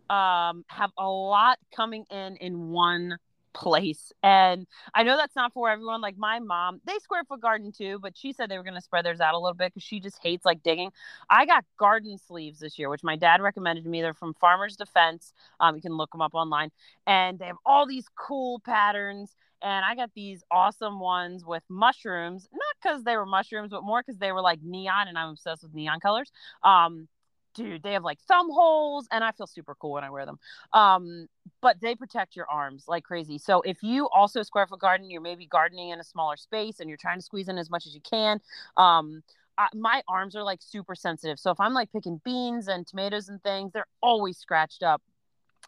um 0.09 0.65
have 0.67 0.91
a 0.97 1.07
lot 1.07 1.59
coming 1.75 2.03
in 2.09 2.35
in 2.37 2.69
one 2.69 3.17
place. 3.53 4.11
And 4.23 4.67
i 4.93 5.03
know 5.03 5.17
that's 5.17 5.35
not 5.35 5.53
for 5.53 5.69
everyone 5.69 6.01
like 6.01 6.17
my 6.17 6.39
mom 6.39 6.81
they 6.85 6.97
square 6.99 7.23
foot 7.23 7.41
garden 7.41 7.71
too 7.71 7.99
but 8.01 8.17
she 8.17 8.33
said 8.33 8.49
they 8.49 8.57
were 8.57 8.63
going 8.63 8.75
to 8.75 8.81
spread 8.81 9.05
theirs 9.05 9.21
out 9.21 9.33
a 9.33 9.37
little 9.39 9.55
bit 9.55 9.73
because 9.73 9.83
she 9.83 9.99
just 9.99 10.19
hates 10.21 10.45
like 10.45 10.63
digging. 10.63 10.91
I 11.29 11.45
got 11.45 11.65
garden 11.77 12.17
sleeves 12.17 12.59
this 12.59 12.77
year 12.79 12.89
which 12.89 13.03
my 13.03 13.15
dad 13.15 13.41
recommended 13.41 13.83
to 13.83 13.89
me. 13.89 14.01
They're 14.01 14.13
from 14.13 14.33
farmers 14.35 14.75
defense. 14.75 15.33
Um, 15.59 15.75
you 15.75 15.81
can 15.81 15.93
look 15.97 16.11
them 16.11 16.21
up 16.21 16.33
online. 16.33 16.71
And 17.07 17.39
they 17.39 17.45
have 17.45 17.57
all 17.65 17.85
these 17.87 18.05
cool 18.15 18.59
patterns. 18.59 19.35
And 19.61 19.83
i 19.85 19.95
got 19.95 20.11
these 20.15 20.43
awesome 20.51 20.99
ones 20.99 21.45
with 21.45 21.63
mushrooms 21.69 22.47
not 22.53 22.61
because 22.81 23.03
they 23.03 23.17
were 23.17 23.25
mushrooms 23.25 23.71
but 23.71 23.83
more 23.83 24.01
because 24.01 24.17
they 24.19 24.31
were 24.31 24.41
like 24.41 24.59
neon 24.63 25.07
and 25.09 25.17
i'm 25.17 25.29
obsessed 25.29 25.63
with 25.63 25.73
neon 25.73 25.99
colors. 25.99 26.31
Um 26.63 27.07
dude 27.53 27.83
they 27.83 27.93
have 27.93 28.03
like 28.03 28.19
thumb 28.21 28.49
holes 28.51 29.07
and 29.11 29.23
i 29.23 29.31
feel 29.31 29.47
super 29.47 29.75
cool 29.75 29.91
when 29.93 30.03
i 30.03 30.09
wear 30.09 30.25
them. 30.25 30.39
Um 30.73 31.27
but 31.61 31.81
they 31.81 31.95
protect 31.95 32.35
your 32.35 32.49
arms 32.49 32.85
like 32.87 33.03
crazy. 33.03 33.37
So 33.37 33.61
if 33.61 33.81
you 33.81 34.07
also 34.09 34.43
square 34.43 34.67
foot 34.67 34.79
garden 34.79 35.09
you're 35.09 35.21
maybe 35.21 35.45
gardening 35.45 35.89
in 35.89 35.99
a 35.99 36.03
smaller 36.03 36.37
space 36.37 36.79
and 36.79 36.89
you're 36.89 36.97
trying 36.97 37.17
to 37.17 37.23
squeeze 37.23 37.47
in 37.49 37.57
as 37.57 37.69
much 37.69 37.85
as 37.85 37.93
you 37.93 38.01
can 38.01 38.39
um 38.77 39.23
I, 39.57 39.67
my 39.73 40.01
arms 40.07 40.37
are 40.37 40.43
like 40.43 40.61
super 40.61 40.95
sensitive. 40.95 41.39
So 41.39 41.51
if 41.51 41.59
i'm 41.59 41.73
like 41.73 41.91
picking 41.91 42.21
beans 42.23 42.67
and 42.67 42.85
tomatoes 42.85 43.29
and 43.29 43.41
things 43.43 43.71
they're 43.73 43.87
always 44.01 44.37
scratched 44.37 44.83
up 44.83 45.01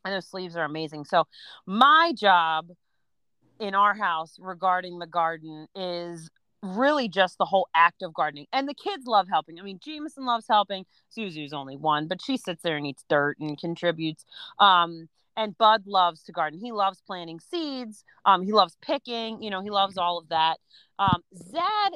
and 0.06 0.13
those 0.13 0.28
sleeves 0.28 0.56
are 0.56 0.65
amazing. 0.65 1.06
So 1.06 1.28
my 1.65 2.13
job 2.15 2.72
in 3.60 3.76
our 3.76 3.94
house 3.94 4.38
regarding 4.39 5.00
the 5.00 5.06
garden 5.06 5.67
is 5.76 6.30
really 6.62 7.08
just 7.08 7.38
the 7.38 7.45
whole 7.45 7.67
act 7.76 8.02
of 8.04 8.13
gardening. 8.13 8.47
And 8.54 8.67
the 8.67 8.74
kids 8.74 9.06
love 9.06 9.28
helping. 9.30 9.60
I 9.60 9.63
mean, 9.63 9.80
Jameson 9.84 10.26
loves 10.26 10.45
helping. 10.47 10.86
Zuzu's 11.15 11.54
only 11.54 11.76
one, 11.76 12.08
but 12.08 12.21
she 12.21 12.38
sits 12.38 12.62
there 12.62 12.78
and 12.78 12.86
eats 12.86 13.06
dirt 13.10 13.38
and 13.39 13.60
contributes. 13.60 14.26
Um, 14.60 15.10
and 15.38 15.58
Bud 15.58 15.88
loves 15.88 16.24
to 16.24 16.32
garden. 16.32 16.60
He 16.60 16.71
loves 16.71 17.02
planting 17.06 17.39
seeds. 17.39 18.04
Um, 18.26 18.43
he 18.43 18.52
loves 18.52 18.78
picking. 18.82 19.41
You 19.41 19.50
know, 19.50 19.62
he 19.62 19.69
loves 19.69 19.97
all 19.97 20.17
of 20.17 20.30
that. 20.30 20.58
Um, 21.00 21.21
Zad, 21.36 21.93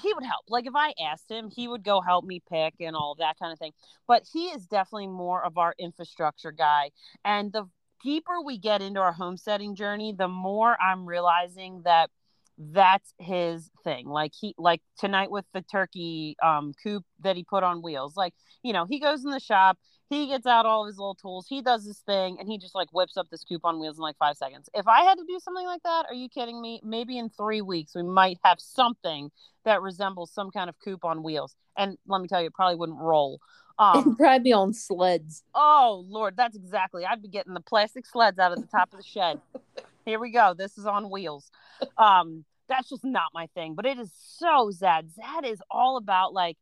he 0.00 0.12
would 0.12 0.24
help. 0.24 0.44
Like 0.48 0.66
if 0.66 0.74
I 0.74 0.92
asked 1.00 1.30
him, 1.30 1.50
he 1.50 1.68
would 1.68 1.84
go 1.84 2.00
help 2.00 2.24
me 2.24 2.42
pick 2.50 2.74
and 2.80 2.96
all 2.96 3.14
that 3.18 3.38
kind 3.38 3.52
of 3.52 3.58
thing. 3.58 3.72
But 4.08 4.24
he 4.32 4.46
is 4.46 4.66
definitely 4.66 5.08
more 5.08 5.44
of 5.44 5.58
our 5.58 5.74
infrastructure 5.78 6.52
guy. 6.52 6.90
And 7.24 7.52
the 7.52 7.68
deeper 8.02 8.40
we 8.44 8.58
get 8.58 8.82
into 8.82 9.00
our 9.00 9.12
homesteading 9.12 9.76
journey, 9.76 10.12
the 10.12 10.28
more 10.28 10.76
I'm 10.80 11.06
realizing 11.06 11.82
that 11.84 12.10
that's 12.56 13.12
his 13.18 13.70
thing 13.82 14.06
like 14.06 14.32
he 14.38 14.54
like 14.58 14.80
tonight 14.98 15.30
with 15.30 15.44
the 15.52 15.62
turkey 15.62 16.36
um 16.42 16.72
coop 16.82 17.04
that 17.20 17.36
he 17.36 17.42
put 17.42 17.64
on 17.64 17.82
wheels 17.82 18.16
like 18.16 18.32
you 18.62 18.72
know 18.72 18.84
he 18.84 19.00
goes 19.00 19.24
in 19.24 19.30
the 19.30 19.40
shop 19.40 19.76
he 20.08 20.28
gets 20.28 20.46
out 20.46 20.64
all 20.64 20.82
of 20.82 20.86
his 20.86 20.96
little 20.96 21.16
tools 21.16 21.46
he 21.48 21.60
does 21.60 21.84
his 21.84 21.98
thing 21.98 22.36
and 22.38 22.48
he 22.48 22.56
just 22.56 22.74
like 22.74 22.88
whips 22.92 23.16
up 23.16 23.28
this 23.30 23.42
coop 23.42 23.64
on 23.64 23.80
wheels 23.80 23.96
in 23.96 24.02
like 24.02 24.16
five 24.18 24.36
seconds 24.36 24.68
if 24.72 24.86
i 24.86 25.02
had 25.02 25.18
to 25.18 25.24
do 25.26 25.38
something 25.42 25.66
like 25.66 25.82
that 25.82 26.06
are 26.08 26.14
you 26.14 26.28
kidding 26.28 26.60
me 26.62 26.80
maybe 26.84 27.18
in 27.18 27.28
three 27.28 27.60
weeks 27.60 27.94
we 27.94 28.02
might 28.02 28.38
have 28.44 28.60
something 28.60 29.30
that 29.64 29.82
resembles 29.82 30.30
some 30.32 30.50
kind 30.52 30.68
of 30.70 30.76
coop 30.78 31.04
on 31.04 31.24
wheels 31.24 31.56
and 31.76 31.98
let 32.06 32.20
me 32.20 32.28
tell 32.28 32.40
you 32.40 32.46
it 32.46 32.54
probably 32.54 32.76
wouldn't 32.76 32.98
roll 32.98 33.40
um 33.80 33.98
It'd 33.98 34.16
probably 34.16 34.38
be 34.38 34.52
on 34.52 34.72
sleds. 34.72 35.42
Oh 35.52 36.04
Lord, 36.06 36.36
that's 36.36 36.54
exactly. 36.54 37.04
I'd 37.04 37.20
be 37.20 37.26
getting 37.26 37.54
the 37.54 37.60
plastic 37.60 38.06
sleds 38.06 38.38
out 38.38 38.52
of 38.52 38.60
the 38.60 38.68
top 38.68 38.92
of 38.92 38.98
the 38.98 39.04
shed. 39.04 39.40
Here 40.04 40.18
we 40.18 40.30
go. 40.30 40.54
This 40.56 40.78
is 40.78 40.86
on 40.86 41.10
wheels. 41.10 41.50
Um, 41.98 42.44
that's 42.68 42.88
just 42.88 43.04
not 43.04 43.30
my 43.32 43.46
thing, 43.54 43.74
but 43.74 43.86
it 43.86 43.98
is 43.98 44.10
so 44.16 44.70
Zad. 44.70 45.10
Zad 45.14 45.44
is 45.44 45.60
all 45.70 45.96
about 45.96 46.32
like 46.32 46.56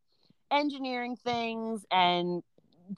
engineering 0.51 1.17
things 1.17 1.85
and 1.91 2.43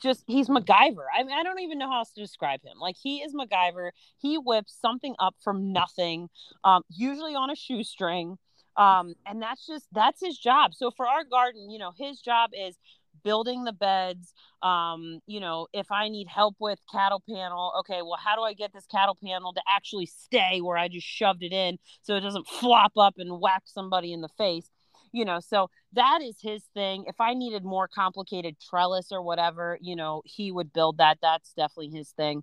just 0.00 0.24
he's 0.26 0.48
MacGyver. 0.48 1.04
I 1.16 1.22
mean, 1.22 1.32
I 1.32 1.42
don't 1.42 1.60
even 1.60 1.78
know 1.78 1.88
how 1.88 1.98
else 1.98 2.12
to 2.12 2.20
describe 2.20 2.62
him. 2.62 2.78
Like 2.78 2.96
he 3.00 3.18
is 3.18 3.34
MacGyver. 3.34 3.90
He 4.18 4.36
whips 4.36 4.76
something 4.80 5.14
up 5.18 5.36
from 5.42 5.72
nothing, 5.72 6.28
um, 6.64 6.82
usually 6.88 7.34
on 7.34 7.50
a 7.50 7.54
shoestring. 7.54 8.38
Um, 8.76 9.14
and 9.24 9.40
that's 9.40 9.66
just 9.66 9.86
that's 9.92 10.20
his 10.20 10.36
job. 10.36 10.74
So 10.74 10.90
for 10.90 11.06
our 11.06 11.24
garden, 11.24 11.70
you 11.70 11.78
know, 11.78 11.92
his 11.96 12.20
job 12.20 12.50
is 12.58 12.76
building 13.24 13.64
the 13.64 13.72
beds 13.72 14.32
um 14.62 15.20
you 15.26 15.40
know 15.40 15.66
if 15.72 15.90
i 15.90 16.08
need 16.08 16.28
help 16.28 16.54
with 16.58 16.78
cattle 16.92 17.22
panel 17.28 17.72
okay 17.78 18.02
well 18.02 18.18
how 18.22 18.36
do 18.36 18.42
i 18.42 18.52
get 18.52 18.72
this 18.72 18.86
cattle 18.86 19.16
panel 19.24 19.52
to 19.52 19.62
actually 19.68 20.06
stay 20.06 20.60
where 20.60 20.76
i 20.76 20.88
just 20.88 21.06
shoved 21.06 21.42
it 21.42 21.52
in 21.52 21.78
so 22.02 22.14
it 22.14 22.20
doesn't 22.20 22.46
flop 22.46 22.92
up 22.96 23.14
and 23.18 23.40
whack 23.40 23.62
somebody 23.66 24.12
in 24.12 24.20
the 24.20 24.28
face 24.28 24.70
you 25.14 25.24
know? 25.24 25.38
So 25.40 25.70
that 25.92 26.20
is 26.22 26.36
his 26.42 26.64
thing. 26.74 27.04
If 27.06 27.20
i 27.20 27.32
needed 27.34 27.64
more 27.64 27.88
complicated 27.88 28.56
trellis 28.60 29.12
or 29.12 29.22
whatever 29.22 29.78
you 29.80 29.96
know 29.96 30.22
he 30.26 30.50
would 30.50 30.72
build 30.72 30.98
that. 30.98 31.18
That's 31.22 31.52
definitely 31.54 31.96
his 31.96 32.10
thing. 32.10 32.42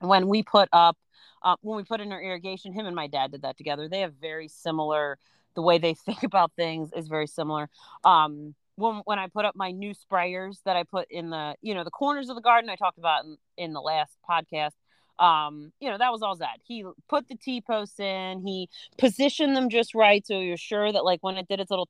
When 0.00 0.26
we 0.26 0.42
put 0.42 0.68
up 0.72 0.96
uh, 1.42 1.56
when 1.60 1.76
we 1.76 1.84
put 1.84 2.00
in 2.00 2.10
our 2.10 2.22
irrigation 2.22 2.72
him 2.72 2.86
and 2.86 2.96
my 2.96 3.06
dad 3.06 3.30
did 3.32 3.42
that 3.42 3.56
together. 3.56 3.88
They 3.88 4.00
have 4.00 4.14
very 4.14 4.48
similar 4.48 5.18
the 5.54 5.62
way 5.62 5.78
they 5.78 5.94
think 6.06 6.22
about 6.22 6.52
things 6.56 6.90
is 6.96 7.08
very 7.08 7.26
similar. 7.26 7.68
Um 8.04 8.54
when 8.78 9.02
when 9.04 9.18
I 9.18 9.26
put 9.26 9.44
up 9.44 9.56
my 9.56 9.70
new 9.70 9.92
sprayers 9.94 10.58
that 10.64 10.76
I 10.76 10.84
put 10.84 11.10
in 11.10 11.30
the 11.30 11.54
you 11.60 11.74
know 11.74 11.84
the 11.84 11.90
corners 11.90 12.28
of 12.28 12.36
the 12.36 12.42
garden 12.42 12.70
I 12.70 12.76
talked 12.76 12.98
about 12.98 13.24
in, 13.24 13.36
in 13.56 13.72
the 13.72 13.80
last 13.80 14.16
podcast 14.28 14.72
um, 15.18 15.72
you 15.80 15.90
know, 15.90 15.98
that 15.98 16.12
was 16.12 16.22
all 16.22 16.36
Zad. 16.36 16.60
He 16.62 16.84
put 17.08 17.28
the 17.28 17.34
T 17.34 17.60
posts 17.60 17.98
in, 17.98 18.40
he 18.40 18.68
positioned 18.98 19.56
them 19.56 19.68
just 19.68 19.94
right 19.94 20.24
so 20.26 20.40
you're 20.40 20.56
sure 20.56 20.92
that 20.92 21.04
like 21.04 21.22
when 21.22 21.36
it 21.36 21.48
did 21.48 21.60
its 21.60 21.70
little 21.70 21.88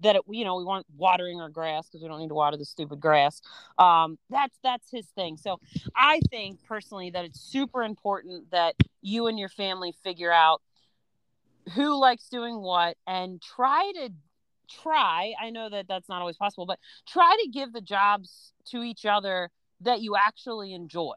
that 0.00 0.16
it, 0.16 0.22
you 0.30 0.44
know, 0.44 0.56
we 0.56 0.64
weren't 0.64 0.86
watering 0.96 1.40
our 1.40 1.48
grass 1.48 1.86
because 1.86 2.02
we 2.02 2.08
don't 2.08 2.20
need 2.20 2.28
to 2.28 2.34
water 2.34 2.56
the 2.56 2.64
stupid 2.64 3.00
grass. 3.00 3.42
Um, 3.78 4.18
that's 4.30 4.56
that's 4.62 4.90
his 4.90 5.06
thing. 5.08 5.36
So 5.36 5.60
I 5.94 6.20
think 6.30 6.64
personally 6.64 7.10
that 7.10 7.24
it's 7.24 7.40
super 7.40 7.82
important 7.82 8.50
that 8.50 8.74
you 9.02 9.26
and 9.26 9.38
your 9.38 9.50
family 9.50 9.94
figure 10.02 10.32
out 10.32 10.62
who 11.74 11.98
likes 11.98 12.28
doing 12.28 12.60
what 12.60 12.96
and 13.06 13.40
try 13.42 13.92
to 13.96 14.10
try 14.68 15.32
i 15.40 15.50
know 15.50 15.68
that 15.68 15.86
that's 15.88 16.08
not 16.08 16.20
always 16.20 16.36
possible 16.36 16.66
but 16.66 16.78
try 17.06 17.36
to 17.42 17.50
give 17.50 17.72
the 17.72 17.80
jobs 17.80 18.52
to 18.64 18.82
each 18.82 19.04
other 19.06 19.50
that 19.80 20.00
you 20.00 20.16
actually 20.16 20.72
enjoy 20.72 21.14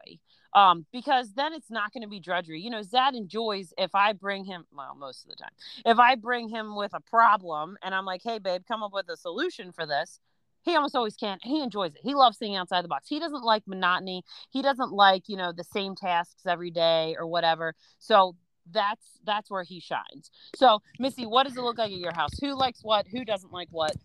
um, 0.54 0.86
because 0.92 1.34
then 1.34 1.52
it's 1.52 1.70
not 1.70 1.92
going 1.92 2.02
to 2.02 2.08
be 2.08 2.20
drudgery. 2.20 2.60
You 2.60 2.70
know, 2.70 2.82
Zad 2.82 3.14
enjoys 3.14 3.72
if 3.76 3.94
I 3.94 4.12
bring 4.12 4.44
him, 4.44 4.64
well, 4.72 4.94
most 4.94 5.24
of 5.24 5.30
the 5.30 5.36
time, 5.36 5.50
if 5.84 5.98
I 5.98 6.14
bring 6.14 6.48
him 6.48 6.74
with 6.74 6.92
a 6.94 7.00
problem 7.00 7.76
and 7.82 7.94
I'm 7.94 8.04
like, 8.04 8.22
hey, 8.24 8.38
babe, 8.38 8.62
come 8.66 8.82
up 8.82 8.92
with 8.92 9.08
a 9.08 9.16
solution 9.16 9.72
for 9.72 9.86
this, 9.86 10.20
he 10.62 10.74
almost 10.74 10.96
always 10.96 11.16
can. 11.16 11.38
He 11.42 11.62
enjoys 11.62 11.94
it. 11.94 12.00
He 12.02 12.14
loves 12.14 12.38
seeing 12.38 12.56
outside 12.56 12.84
the 12.84 12.88
box. 12.88 13.08
He 13.08 13.20
doesn't 13.20 13.44
like 13.44 13.62
monotony. 13.66 14.22
He 14.50 14.62
doesn't 14.62 14.92
like, 14.92 15.28
you 15.28 15.36
know, 15.36 15.52
the 15.52 15.64
same 15.64 15.94
tasks 15.94 16.46
every 16.46 16.70
day 16.70 17.16
or 17.18 17.26
whatever. 17.26 17.74
So 17.98 18.34
that's 18.72 19.06
that's 19.24 19.50
where 19.50 19.62
he 19.62 19.80
shines. 19.80 20.30
So, 20.56 20.80
Missy, 20.98 21.26
what 21.26 21.46
does 21.46 21.56
it 21.56 21.60
look 21.62 21.78
like 21.78 21.92
at 21.92 21.98
your 21.98 22.14
house? 22.14 22.38
Who 22.40 22.54
likes 22.54 22.80
what? 22.82 23.06
Who 23.08 23.24
doesn't 23.24 23.52
like 23.52 23.68
what? 23.70 23.96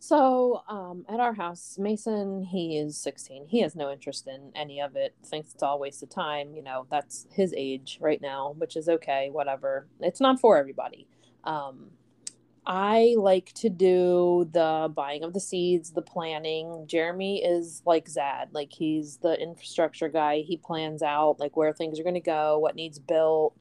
So, 0.00 0.62
um, 0.68 1.04
at 1.08 1.18
our 1.18 1.34
house, 1.34 1.76
Mason, 1.76 2.44
he 2.44 2.78
is 2.78 2.96
16. 2.96 3.46
He 3.48 3.62
has 3.62 3.74
no 3.74 3.90
interest 3.90 4.28
in 4.28 4.52
any 4.54 4.80
of 4.80 4.94
it, 4.94 5.14
thinks 5.24 5.52
it's 5.52 5.62
all 5.62 5.80
waste 5.80 6.02
of 6.04 6.08
time. 6.08 6.54
You 6.54 6.62
know, 6.62 6.86
that's 6.88 7.26
his 7.32 7.52
age 7.56 7.98
right 8.00 8.20
now, 8.22 8.54
which 8.58 8.76
is 8.76 8.88
okay, 8.88 9.28
whatever. 9.32 9.88
It's 10.00 10.20
not 10.20 10.40
for 10.40 10.56
everybody. 10.56 11.08
Um, 11.42 11.90
I 12.68 13.14
like 13.16 13.52
to 13.54 13.70
do 13.70 14.46
the 14.52 14.92
buying 14.94 15.24
of 15.24 15.32
the 15.32 15.40
seeds, 15.40 15.90
the 15.90 16.02
planning. 16.02 16.84
Jeremy 16.86 17.42
is 17.42 17.82
like 17.86 18.06
Zad, 18.06 18.50
like 18.52 18.70
he's 18.70 19.16
the 19.16 19.40
infrastructure 19.40 20.10
guy. 20.10 20.40
He 20.40 20.58
plans 20.58 21.02
out 21.02 21.40
like 21.40 21.56
where 21.56 21.72
things 21.72 21.98
are 21.98 22.02
going 22.02 22.14
to 22.14 22.20
go, 22.20 22.58
what 22.58 22.76
needs 22.76 22.98
built, 22.98 23.56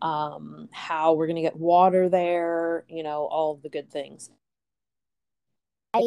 um, 0.00 0.68
how 0.70 1.14
we're 1.14 1.26
going 1.26 1.36
to 1.36 1.42
get 1.42 1.56
water 1.56 2.08
there, 2.08 2.84
you 2.88 3.02
know, 3.02 3.26
all 3.26 3.56
the 3.60 3.68
good 3.68 3.90
things. 3.90 4.30
I 5.92 6.02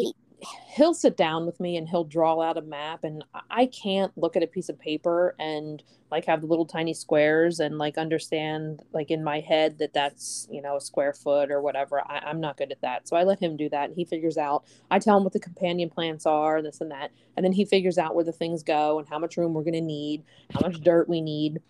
he'll 0.76 0.94
sit 0.94 1.16
down 1.16 1.46
with 1.46 1.60
me 1.60 1.78
and 1.78 1.88
he'll 1.88 2.04
draw 2.04 2.42
out 2.42 2.58
a 2.58 2.62
map 2.62 3.04
and 3.04 3.24
I 3.50 3.68
can't 3.68 4.12
look 4.18 4.36
at 4.36 4.44
a 4.44 4.48
piece 4.48 4.70
of 4.70 4.80
paper 4.80 5.36
and 5.40 5.82
like 6.12 6.26
have 6.26 6.42
the 6.42 6.48
little 6.48 6.66
tiny 6.66 6.94
squares 6.94 7.60
and 7.60 7.78
like 7.78 7.98
understand 7.98 8.84
like 8.92 9.12
in 9.12 9.24
my 9.24 9.40
head 9.40 9.80
that 9.80 9.94
that's 9.94 10.48
you 10.52 10.62
know 10.62 10.76
a 10.78 10.82
square 10.82 11.14
foot 11.14 11.52
or 11.52 11.62
whatever. 11.62 12.02
I, 12.06 12.30
am 12.30 12.42
not 12.42 12.58
good 12.58 12.72
at 12.72 12.82
that. 12.82 13.08
So 13.08 13.16
I 13.16 13.24
let 13.24 13.40
him 13.40 13.56
do 13.56 13.70
that. 13.70 13.90
And 13.90 13.96
he 13.96 14.06
figures 14.06 14.38
out. 14.38 14.66
I 14.92 15.00
tell 15.00 15.18
him 15.18 15.24
what 15.24 15.34
the 15.34 15.40
companion 15.40 15.90
plants 15.90 16.26
are 16.26 16.62
this 16.62 16.82
and 16.82 16.92
that 16.92 17.12
and 17.38 17.44
then 17.44 17.54
he 17.54 17.66
figures 17.66 17.98
out 17.98 18.16
where 18.16 18.26
the 18.26 18.32
things 18.32 18.64
go 18.64 19.00
and 19.00 19.08
how 19.08 19.20
much 19.20 19.38
room 19.38 19.54
we're 19.54 19.64
going 19.64 19.74
to 19.74 19.82
need 19.82 20.24
how 20.54 20.62
much 20.62 20.82
dirt 20.82 21.08
we 21.08 21.22
need. 21.22 21.62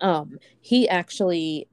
Um 0.00 0.38
he 0.60 0.88
actually 0.88 1.68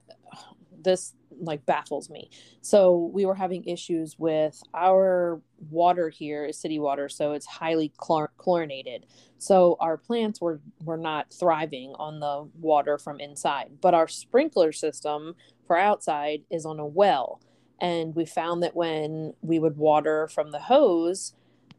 this 0.84 1.14
like 1.46 1.66
baffles 1.66 2.10
me. 2.10 2.30
So 2.62 3.12
we 3.14 3.26
were 3.26 3.36
having 3.36 3.64
issues 3.66 4.18
with 4.18 4.62
our 4.74 5.42
water 5.70 6.10
here 6.10 6.46
is 6.46 6.58
city 6.60 6.80
water, 6.80 7.10
so 7.10 7.34
it's 7.34 7.46
highly 7.46 7.92
chlor- 7.98 8.30
chlorinated. 8.38 9.06
So 9.38 9.78
our 9.80 9.98
plants 9.98 10.42
were 10.42 10.62
were 10.84 10.98
not 10.98 11.34
thriving 11.34 11.94
on 11.96 12.20
the 12.20 12.50
water 12.60 12.98
from 12.98 13.20
inside. 13.20 13.78
But 13.82 13.94
our 13.94 14.08
sprinkler 14.08 14.72
system 14.72 15.36
for 15.68 15.78
outside 15.78 16.44
is 16.50 16.66
on 16.66 16.80
a 16.80 16.86
well, 16.86 17.42
and 17.80 18.16
we 18.16 18.26
found 18.26 18.64
that 18.64 18.76
when 18.76 19.34
we 19.42 19.60
would 19.60 19.78
water 19.78 20.28
from 20.28 20.52
the 20.52 20.60
hose, 20.60 21.34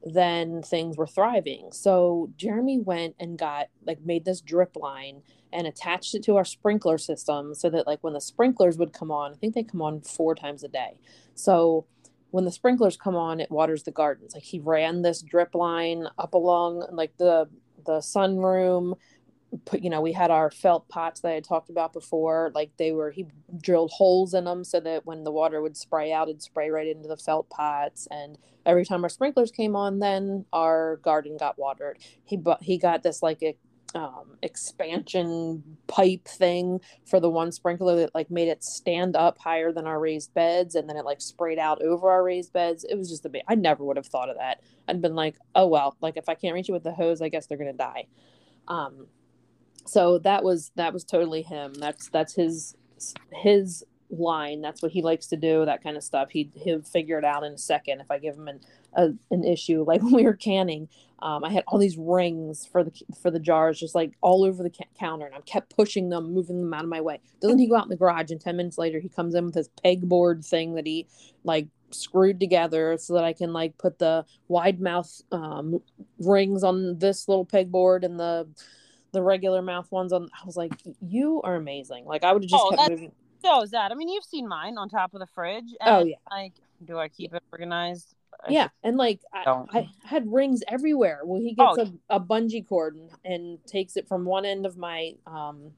then 0.04 0.62
things 0.62 0.96
were 0.96 1.06
thriving. 1.06 1.70
So 1.72 2.30
Jeremy 2.36 2.78
went 2.78 3.16
and 3.18 3.38
got 3.38 3.68
like 3.86 4.00
made 4.04 4.24
this 4.24 4.40
drip 4.40 4.76
line 4.76 5.22
and 5.54 5.66
attached 5.66 6.14
it 6.14 6.22
to 6.24 6.36
our 6.36 6.44
sprinkler 6.44 6.98
system 6.98 7.54
so 7.54 7.70
that 7.70 7.86
like 7.86 8.02
when 8.02 8.12
the 8.12 8.20
sprinklers 8.20 8.76
would 8.76 8.92
come 8.92 9.10
on, 9.10 9.32
I 9.32 9.36
think 9.36 9.54
they 9.54 9.62
come 9.62 9.80
on 9.80 10.00
four 10.00 10.34
times 10.34 10.64
a 10.64 10.68
day. 10.68 10.98
So 11.34 11.86
when 12.30 12.44
the 12.44 12.50
sprinklers 12.50 12.96
come 12.96 13.14
on, 13.14 13.38
it 13.38 13.50
waters 13.50 13.84
the 13.84 13.92
gardens. 13.92 14.34
Like 14.34 14.42
he 14.42 14.58
ran 14.58 15.02
this 15.02 15.22
drip 15.22 15.54
line 15.54 16.08
up 16.18 16.34
along 16.34 16.86
like 16.90 17.16
the 17.16 17.48
the 17.86 17.98
sunroom. 17.98 18.98
Put 19.66 19.84
you 19.84 19.90
know 19.90 20.00
we 20.00 20.12
had 20.12 20.32
our 20.32 20.50
felt 20.50 20.88
pots 20.88 21.20
that 21.20 21.32
I 21.32 21.38
talked 21.38 21.70
about 21.70 21.92
before. 21.92 22.50
Like 22.52 22.72
they 22.76 22.90
were 22.90 23.12
he 23.12 23.26
drilled 23.56 23.92
holes 23.92 24.34
in 24.34 24.46
them 24.46 24.64
so 24.64 24.80
that 24.80 25.06
when 25.06 25.22
the 25.22 25.30
water 25.30 25.62
would 25.62 25.76
spray 25.76 26.12
out, 26.12 26.28
it'd 26.28 26.42
spray 26.42 26.70
right 26.70 26.88
into 26.88 27.08
the 27.08 27.16
felt 27.16 27.48
pots. 27.50 28.08
And 28.10 28.36
every 28.66 28.84
time 28.84 29.04
our 29.04 29.08
sprinklers 29.08 29.52
came 29.52 29.76
on, 29.76 30.00
then 30.00 30.44
our 30.52 30.96
garden 30.96 31.36
got 31.36 31.56
watered. 31.56 31.98
He 32.24 32.36
but 32.36 32.64
he 32.64 32.78
got 32.78 33.04
this 33.04 33.22
like 33.22 33.44
a 33.44 33.56
um, 33.94 34.36
expansion 34.42 35.62
pipe 35.86 36.26
thing 36.26 36.80
for 37.06 37.20
the 37.20 37.30
one 37.30 37.52
sprinkler 37.52 37.96
that 37.96 38.14
like 38.14 38.30
made 38.30 38.48
it 38.48 38.64
stand 38.64 39.14
up 39.14 39.38
higher 39.38 39.72
than 39.72 39.86
our 39.86 40.00
raised 40.00 40.34
beds 40.34 40.74
and 40.74 40.88
then 40.88 40.96
it 40.96 41.04
like 41.04 41.20
sprayed 41.20 41.58
out 41.58 41.80
over 41.82 42.10
our 42.10 42.24
raised 42.24 42.52
beds. 42.52 42.84
It 42.84 42.96
was 42.96 43.08
just 43.08 43.24
a 43.24 43.28
bit 43.28 43.42
i 43.48 43.54
never 43.54 43.84
would 43.84 43.96
have 43.96 44.06
thought 44.06 44.28
of 44.28 44.36
that. 44.36 44.62
I'd 44.88 45.00
been 45.00 45.14
like 45.14 45.36
oh 45.54 45.68
well 45.68 45.96
like 46.00 46.16
if 46.16 46.28
i 46.28 46.34
can't 46.34 46.54
reach 46.54 46.68
it 46.68 46.72
with 46.72 46.82
the 46.82 46.92
hose 46.92 47.22
i 47.22 47.28
guess 47.28 47.46
they're 47.46 47.58
gonna 47.58 47.72
die. 47.72 48.06
Um 48.68 49.06
so 49.86 50.18
that 50.20 50.42
was 50.42 50.72
that 50.76 50.92
was 50.92 51.04
totally 51.04 51.42
him. 51.42 51.74
That's 51.74 52.08
that's 52.08 52.34
his 52.34 52.74
his 53.32 53.84
line 54.10 54.60
that's 54.60 54.82
what 54.82 54.92
he 54.92 55.02
likes 55.02 55.26
to 55.26 55.36
do 55.36 55.64
that 55.64 55.82
kind 55.82 55.96
of 55.96 56.02
stuff 56.02 56.30
he 56.30 56.50
he'll 56.54 56.82
figure 56.82 57.18
it 57.18 57.24
out 57.24 57.42
in 57.42 57.52
a 57.52 57.58
second 57.58 58.00
if 58.00 58.10
i 58.10 58.18
give 58.18 58.36
him 58.36 58.48
an 58.48 58.60
a, 58.96 59.08
an 59.30 59.44
issue 59.44 59.84
like 59.86 60.02
when 60.02 60.14
we 60.14 60.24
were 60.24 60.34
canning 60.34 60.88
um, 61.24 61.42
I 61.42 61.50
had 61.50 61.64
all 61.66 61.78
these 61.78 61.96
rings 61.96 62.66
for 62.66 62.84
the 62.84 62.92
for 63.22 63.30
the 63.30 63.38
jars, 63.38 63.80
just 63.80 63.94
like 63.94 64.12
all 64.20 64.44
over 64.44 64.62
the 64.62 64.68
ca- 64.68 64.84
counter, 64.98 65.24
and 65.24 65.34
I 65.34 65.40
kept 65.40 65.74
pushing 65.74 66.10
them, 66.10 66.34
moving 66.34 66.60
them 66.60 66.74
out 66.74 66.84
of 66.84 66.90
my 66.90 67.00
way. 67.00 67.18
Doesn't 67.40 67.58
he 67.58 67.66
go 67.66 67.76
out 67.76 67.84
in 67.84 67.88
the 67.88 67.96
garage, 67.96 68.30
and 68.30 68.38
ten 68.38 68.58
minutes 68.58 68.76
later 68.76 69.00
he 69.00 69.08
comes 69.08 69.34
in 69.34 69.46
with 69.46 69.54
his 69.54 69.70
pegboard 69.82 70.46
thing 70.46 70.74
that 70.74 70.86
he 70.86 71.06
like 71.42 71.68
screwed 71.90 72.40
together 72.40 72.98
so 72.98 73.14
that 73.14 73.24
I 73.24 73.32
can 73.32 73.54
like 73.54 73.78
put 73.78 73.98
the 73.98 74.26
wide 74.48 74.80
mouth 74.80 75.10
um, 75.32 75.80
rings 76.18 76.62
on 76.62 76.98
this 76.98 77.26
little 77.26 77.46
pegboard 77.46 78.04
and 78.04 78.20
the 78.20 78.46
the 79.12 79.22
regular 79.22 79.62
mouth 79.62 79.90
ones 79.90 80.12
on. 80.12 80.28
I 80.38 80.44
was 80.44 80.58
like, 80.58 80.74
you 81.00 81.40
are 81.42 81.54
amazing. 81.54 82.04
Like 82.04 82.22
I 82.22 82.34
would 82.34 82.42
have 82.42 82.50
just 82.50 82.62
oh, 82.62 82.76
kept 82.76 82.90
moving. 82.90 83.12
So 83.44 83.62
is 83.62 83.70
that? 83.72 83.92
I 83.92 83.94
mean, 83.94 84.08
you've 84.08 84.24
seen 84.24 84.48
mine 84.48 84.78
on 84.78 84.88
top 84.88 85.14
of 85.14 85.20
the 85.20 85.26
fridge. 85.26 85.74
oh 85.82 86.04
yeah. 86.04 86.16
Like, 86.30 86.54
do 86.84 86.98
I 86.98 87.08
keep 87.08 87.34
it 87.34 87.42
organized? 87.52 88.14
yeah 88.48 88.68
and 88.82 88.96
like 88.96 89.20
I, 89.32 89.64
I, 89.72 89.88
had 90.04 90.30
rings 90.30 90.62
everywhere 90.68 91.20
well 91.24 91.40
he 91.40 91.54
gets 91.54 91.78
oh. 91.78 91.92
a, 92.10 92.16
a 92.16 92.20
bungee 92.20 92.66
cord 92.66 92.96
and, 92.96 93.10
and, 93.24 93.66
takes 93.66 93.96
it 93.96 94.08
from 94.08 94.24
one 94.24 94.44
end 94.44 94.66
of 94.66 94.76
my 94.76 95.14
um, 95.26 95.72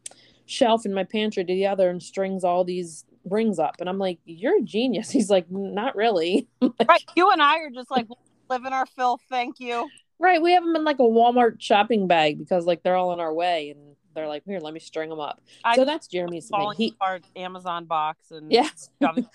shelf 0.47 0.87
in 0.87 0.95
my 0.95 1.05
pantry 1.05 1.45
to 1.45 1.53
the 1.53 1.67
other 1.67 1.89
and 1.91 2.03
strings 2.03 2.45
all 2.45 2.65
these 2.65 3.05
rings 3.25 3.59
up 3.59 3.77
and 3.81 3.89
i'm 3.89 3.99
like 3.99 4.19
you're 4.25 4.59
a 4.59 4.63
genius 4.63 5.11
he's 5.13 5.31
like 5.31 5.51
not 5.51 5.97
really 5.97 6.49
like, 6.61 6.89
right 6.89 7.05
you 7.17 7.31
and 7.31 7.43
i 7.43 7.59
are 7.59 7.71
just 7.71 7.91
like 7.91 8.07
living 8.49 8.73
our 8.73 8.87
filth 8.87 9.21
thank 9.29 9.59
you 9.59 9.89
right 10.19 10.41
we 10.41 10.53
have 10.53 10.65
them 10.65 10.77
in 10.77 10.85
like 10.85 10.99
a 10.99 11.03
walmart 11.03 11.61
shopping 11.61 12.07
bag 12.07 12.39
because 12.39 12.65
like 12.65 12.83
they're 12.83 12.97
all 12.97 13.13
in 13.13 13.21
our 13.21 13.35
way 13.35 13.71
and 13.71 13.97
they're 14.17 14.27
like 14.27 14.43
here 14.47 14.59
let 14.59 14.75
me 14.75 14.81
string 14.81 15.11
them 15.11 15.21
up. 15.21 15.41
I 15.63 15.77
so 15.77 15.85
that's 15.85 16.09
jeremy's 16.09 16.49
thing. 16.49 16.73
He, 16.77 16.97
amazon 17.37 17.85
box 17.85 18.31
and 18.31 18.51
you 18.51 18.65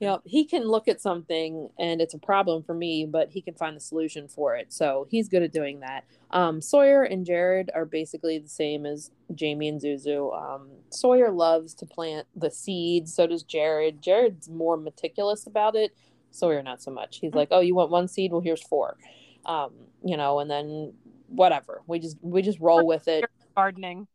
know 0.00 0.20
he 0.24 0.44
can 0.44 0.64
look 0.64 0.88
at 0.88 1.00
something 1.00 1.70
and 1.78 2.00
it's 2.00 2.12
a 2.12 2.18
problem 2.18 2.62
for 2.62 2.74
me 2.74 3.06
but 3.06 3.30
he 3.30 3.40
can 3.40 3.54
find 3.54 3.74
the 3.76 3.80
solution 3.80 4.28
for 4.28 4.56
it. 4.56 4.72
So 4.72 5.06
he's 5.10 5.28
good 5.28 5.42
at 5.42 5.52
doing 5.52 5.80
that. 5.80 6.04
Um, 6.30 6.60
sawyer 6.60 7.04
and 7.04 7.24
jared 7.24 7.70
are 7.74 7.86
basically 7.86 8.38
the 8.38 8.48
same 8.48 8.84
as 8.84 9.10
jamie 9.34 9.68
and 9.68 9.80
zuzu. 9.80 10.36
Um, 10.36 10.68
sawyer 10.90 11.30
loves 11.30 11.72
to 11.74 11.86
plant 11.86 12.26
the 12.34 12.50
seeds. 12.50 13.14
So 13.14 13.26
does 13.26 13.42
jared. 13.42 14.02
Jared's 14.02 14.48
more 14.48 14.76
meticulous 14.76 15.46
about 15.46 15.76
it. 15.76 15.96
Sawyer 16.30 16.62
not 16.62 16.82
so 16.82 16.90
much. 16.90 17.18
He's 17.20 17.34
like 17.34 17.48
oh 17.50 17.60
you 17.60 17.74
want 17.74 17.90
one 17.90 18.08
seed? 18.08 18.32
Well 18.32 18.42
here's 18.42 18.62
four. 18.62 18.96
Um, 19.46 19.72
you 20.04 20.16
know 20.16 20.40
and 20.40 20.50
then 20.50 20.92
whatever. 21.28 21.82
We 21.86 22.00
just 22.00 22.18
we 22.20 22.42
just 22.42 22.60
roll 22.60 22.86
with 22.86 23.08
it. 23.08 23.24
gardening 23.56 24.06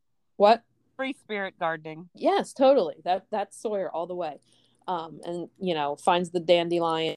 what? 0.41 0.63
Free 0.97 1.13
spirit 1.13 1.54
gardening. 1.60 2.10
Yes 2.15 2.51
totally. 2.51 2.95
That 3.06 3.27
that's 3.32 3.62
sawyer 3.62 3.91
all 3.91 4.08
the 4.08 4.15
way. 4.15 4.39
Um, 4.88 5.21
and 5.23 5.49
you 5.60 5.75
know 5.75 5.95
finds 5.95 6.32
the 6.32 6.39
dandelion. 6.39 7.13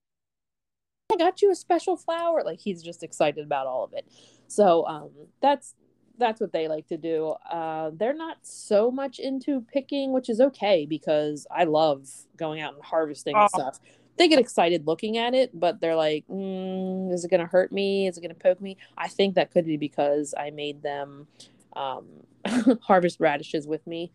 I 1.11 1.17
got 1.17 1.41
you 1.41 1.51
a 1.51 1.55
special 1.55 1.97
flower. 1.97 2.43
Like 2.45 2.61
he's 2.61 2.83
just 2.83 3.03
excited 3.03 3.43
about 3.43 3.67
all 3.67 3.83
of 3.83 3.95
it. 3.95 4.07
So 4.47 4.87
um, 4.87 5.11
that's 5.41 5.75
that's 6.19 6.39
what 6.39 6.53
they 6.53 6.69
like 6.69 6.87
to 6.89 6.99
do. 6.99 7.35
Uh, 7.51 7.93
they're 7.95 8.15
not 8.15 8.37
so 8.43 8.91
much 8.91 9.19
into 9.19 9.63
picking 9.73 10.13
which 10.13 10.29
is 10.29 10.41
okay 10.41 10.87
because 10.87 11.45
i 11.51 11.65
love 11.65 12.07
going 12.37 12.61
out 12.61 12.75
and 12.75 12.85
harvesting 12.85 13.35
oh. 13.35 13.41
and 13.41 13.51
stuff. 13.51 13.81
They 14.17 14.29
get 14.29 14.39
excited 14.39 14.87
looking 14.87 15.17
at 15.17 15.33
it 15.33 15.59
but 15.59 15.81
they're 15.81 15.97
like 15.97 16.27
mm, 16.29 17.11
is 17.11 17.25
it 17.25 17.31
going 17.31 17.41
to 17.41 17.47
hurt 17.47 17.73
me? 17.73 18.07
Is 18.07 18.19
it 18.19 18.21
going 18.21 18.35
to 18.35 18.41
poke 18.41 18.61
me? 18.61 18.77
I 18.99 19.09
think 19.09 19.35
that 19.37 19.51
could 19.51 19.65
be 19.65 19.79
because 19.79 20.35
i 20.37 20.51
made 20.51 20.83
them 20.83 21.27
um, 21.75 22.05
harvest 22.83 23.21
radishes 23.21 23.67
with 23.67 23.87
me, 23.87 24.13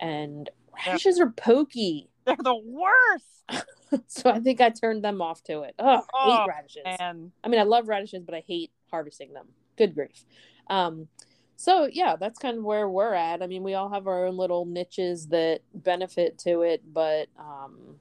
and 0.00 0.50
radishes 0.86 1.20
are 1.20 1.30
pokey. 1.30 2.08
They're 2.24 2.36
the 2.36 2.56
worst. 2.56 3.64
so 4.06 4.30
I 4.30 4.38
think 4.40 4.60
I 4.60 4.70
turned 4.70 5.04
them 5.04 5.20
off 5.20 5.42
to 5.44 5.62
it. 5.62 5.74
Ugh, 5.78 6.02
I 6.02 6.06
Oh, 6.14 6.38
hate 6.40 6.48
radishes. 6.48 6.82
And 6.98 7.32
I 7.42 7.48
mean, 7.48 7.60
I 7.60 7.64
love 7.64 7.88
radishes, 7.88 8.22
but 8.22 8.34
I 8.34 8.44
hate 8.46 8.70
harvesting 8.90 9.32
them. 9.32 9.48
Good 9.76 9.94
grief. 9.94 10.24
Um, 10.68 11.08
so 11.56 11.88
yeah, 11.92 12.16
that's 12.16 12.38
kind 12.38 12.58
of 12.58 12.64
where 12.64 12.88
we're 12.88 13.14
at. 13.14 13.42
I 13.42 13.46
mean, 13.46 13.62
we 13.62 13.74
all 13.74 13.90
have 13.90 14.06
our 14.06 14.26
own 14.26 14.36
little 14.36 14.64
niches 14.64 15.28
that 15.28 15.60
benefit 15.74 16.38
to 16.40 16.62
it, 16.62 16.82
but 16.92 17.28
um, 17.38 17.96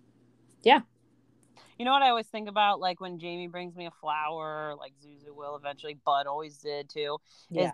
yeah. 0.63 0.81
you 1.77 1.85
know 1.85 1.91
what 1.91 2.01
I 2.03 2.09
always 2.09 2.27
think 2.27 2.47
about? 2.47 2.79
Like 2.79 3.01
when 3.01 3.19
Jamie 3.19 3.47
brings 3.47 3.75
me 3.75 3.87
a 3.87 3.91
flower, 3.91 4.75
like 4.79 4.93
Zuzu 5.03 5.35
will 5.35 5.55
eventually, 5.55 5.95
Bud 6.05 6.27
always 6.27 6.57
did 6.57 6.89
too. 6.89 7.17
yeah, 7.49 7.71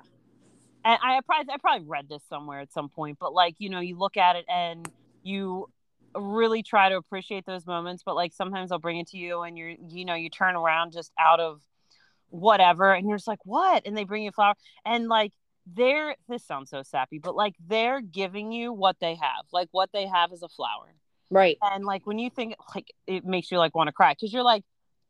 and 0.88 1.00
I 1.04 1.20
probably 1.26 1.54
I 1.54 1.58
probably 1.58 1.86
read 1.88 2.08
this 2.10 2.24
somewhere 2.30 2.60
at 2.60 2.72
some 2.72 2.90
point, 2.90 3.18
but 3.20 3.34
like 3.34 3.56
you 3.60 3.70
know, 3.70 3.80
you 3.80 3.98
look 3.98 4.18
at 4.18 4.36
it 4.36 4.46
and 4.48 4.90
you 5.24 5.68
really 6.16 6.64
try 6.64 6.90
to 6.90 6.96
appreciate 6.96 7.46
those 7.46 7.66
moments, 7.66 8.04
but 8.06 8.16
like 8.16 8.34
sometimes 8.34 8.72
I'll 8.72 8.80
bring 8.80 8.98
it 8.98 9.08
to 9.10 9.18
you 9.18 9.42
and 9.42 9.58
you're 9.58 9.76
you 9.90 10.06
know 10.06 10.16
you 10.16 10.30
turn 10.30 10.56
around 10.56 10.94
just 10.94 11.12
out 11.20 11.40
of 11.40 11.62
whatever 12.30 12.94
and 12.94 13.08
you're 13.08 13.18
just 13.18 13.28
like 13.28 13.46
what 13.46 13.84
and 13.86 13.96
they 13.96 14.04
bring 14.04 14.24
you 14.24 14.30
a 14.30 14.34
flower 14.34 14.54
and 14.86 15.08
like 15.08 15.32
they're 15.66 16.16
this 16.28 16.46
sounds 16.46 16.70
so 16.70 16.84
sappy 16.84 17.20
but 17.20 17.36
like 17.36 17.56
they're 17.68 18.02
giving 18.02 18.52
you 18.52 18.74
what 18.74 18.98
they 19.00 19.16
have 19.16 19.46
like 19.54 19.70
what 19.72 19.90
they 19.94 20.06
have 20.06 20.34
is 20.34 20.44
a 20.44 20.50
flower 20.50 20.94
right. 21.32 21.58
and 21.62 21.86
like 21.86 22.06
when 22.06 22.20
you 22.20 22.30
think 22.30 22.54
like 22.76 22.94
it 23.06 23.24
makes 23.24 23.50
you 23.50 23.58
like 23.58 23.74
want 23.74 23.88
to 23.88 23.94
cry 23.94 24.12
because 24.12 24.34
you're 24.34 24.44
like 24.44 24.64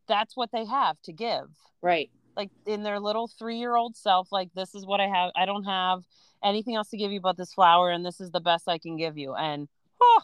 that's 0.07 0.37
what 0.37 0.51
they 0.51 0.63
have 0.63 0.95
to 1.01 1.11
give 1.11 1.47
Right. 1.81 2.09
Like 2.38 2.52
in 2.65 2.84
their 2.84 3.00
little 3.00 3.28
three 3.28 3.58
year 3.58 3.76
old 3.76 3.97
self, 3.97 4.30
like 4.32 4.50
this 4.56 4.76
is 4.76 4.86
what 4.86 5.02
I 5.02 5.08
have. 5.08 5.32
I 5.36 5.45
don't 5.45 5.63
have 5.63 6.04
anything 6.43 6.76
else 6.76 6.89
to 6.89 6.97
give 6.97 7.12
you 7.12 7.19
but 7.19 7.36
this 7.36 7.54
flower, 7.54 7.89
and 7.89 8.06
this 8.06 8.21
is 8.21 8.32
the 8.32 8.39
best 8.39 8.69
I 8.69 8.78
can 8.78 8.95
give 8.95 9.17
you. 9.17 9.34
And 9.34 9.67
oh, 10.02 10.21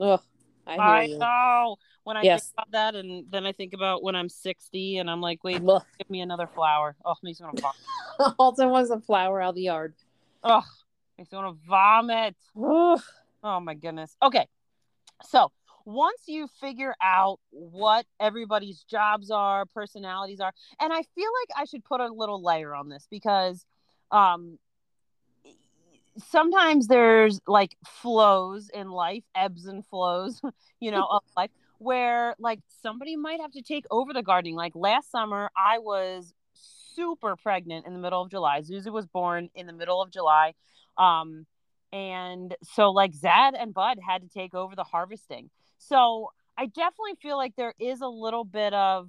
Ugh, 0.00 0.20
I 0.66 0.74
hear 0.74 0.80
I, 0.80 1.06
you. 1.06 1.18
know 1.18 1.76
when 2.04 2.16
I 2.16 2.22
Yes. 2.22 2.42
think 2.42 2.52
about 2.56 2.70
that, 2.72 2.94
and 2.94 3.26
then 3.30 3.44
I 3.44 3.52
think 3.52 3.74
about 3.74 4.02
when 4.02 4.14
I'm 4.14 4.28
60, 4.28 4.98
and 4.98 5.10
I'm 5.10 5.20
like, 5.20 5.42
wait, 5.42 5.60
Ugh. 5.68 5.82
give 5.98 6.08
me 6.08 6.20
another 6.20 6.46
flower. 6.46 6.96
Oh, 7.04 7.16
makes 7.22 7.40
me 7.40 7.46
want 7.46 7.56
to 7.58 7.62
vomit. 7.62 8.34
also 8.38 8.68
wants 8.68 8.90
a 8.90 9.00
flower 9.00 9.42
out 9.42 9.50
of 9.50 9.54
the 9.56 9.62
yard. 9.62 9.94
Oh, 10.44 10.62
makes 11.18 11.32
me 11.32 11.38
want 11.38 11.60
to 11.60 11.68
vomit. 11.68 12.36
Ugh. 12.56 13.02
Oh 13.42 13.60
my 13.60 13.74
goodness. 13.74 14.16
Okay. 14.22 14.46
So 15.24 15.50
once 15.88 16.20
you 16.26 16.46
figure 16.60 16.94
out 17.02 17.40
what 17.48 18.04
everybody's 18.20 18.82
jobs 18.82 19.30
are, 19.30 19.64
personalities 19.64 20.38
are, 20.38 20.52
and 20.78 20.92
I 20.92 21.02
feel 21.14 21.30
like 21.40 21.58
I 21.58 21.64
should 21.64 21.82
put 21.82 22.00
a 22.00 22.12
little 22.12 22.42
layer 22.42 22.74
on 22.74 22.90
this 22.90 23.06
because 23.10 23.64
um 24.10 24.58
sometimes 26.30 26.88
there's 26.88 27.40
like 27.46 27.74
flows 27.86 28.68
in 28.74 28.90
life, 28.90 29.24
ebbs 29.34 29.64
and 29.64 29.84
flows, 29.86 30.42
you 30.80 30.90
know, 30.90 31.06
of 31.10 31.22
life 31.36 31.50
where 31.78 32.34
like 32.38 32.60
somebody 32.82 33.16
might 33.16 33.40
have 33.40 33.52
to 33.52 33.62
take 33.62 33.86
over 33.90 34.12
the 34.12 34.22
gardening. 34.22 34.56
Like 34.56 34.72
last 34.74 35.10
summer, 35.10 35.48
I 35.56 35.78
was 35.78 36.34
super 36.52 37.34
pregnant 37.36 37.86
in 37.86 37.94
the 37.94 37.98
middle 37.98 38.20
of 38.20 38.30
July. 38.30 38.60
Zuzu 38.60 38.92
was 38.92 39.06
born 39.06 39.48
in 39.54 39.66
the 39.66 39.72
middle 39.72 40.02
of 40.02 40.10
July. 40.10 40.52
Um, 40.98 41.46
and 41.94 42.54
so 42.74 42.90
like 42.90 43.14
Zad 43.14 43.54
and 43.54 43.72
Bud 43.72 43.98
had 44.06 44.20
to 44.20 44.28
take 44.28 44.54
over 44.54 44.76
the 44.76 44.84
harvesting. 44.84 45.48
So 45.78 46.30
I 46.56 46.66
definitely 46.66 47.16
feel 47.22 47.36
like 47.36 47.54
there 47.56 47.74
is 47.78 48.00
a 48.00 48.08
little 48.08 48.44
bit 48.44 48.74
of 48.74 49.08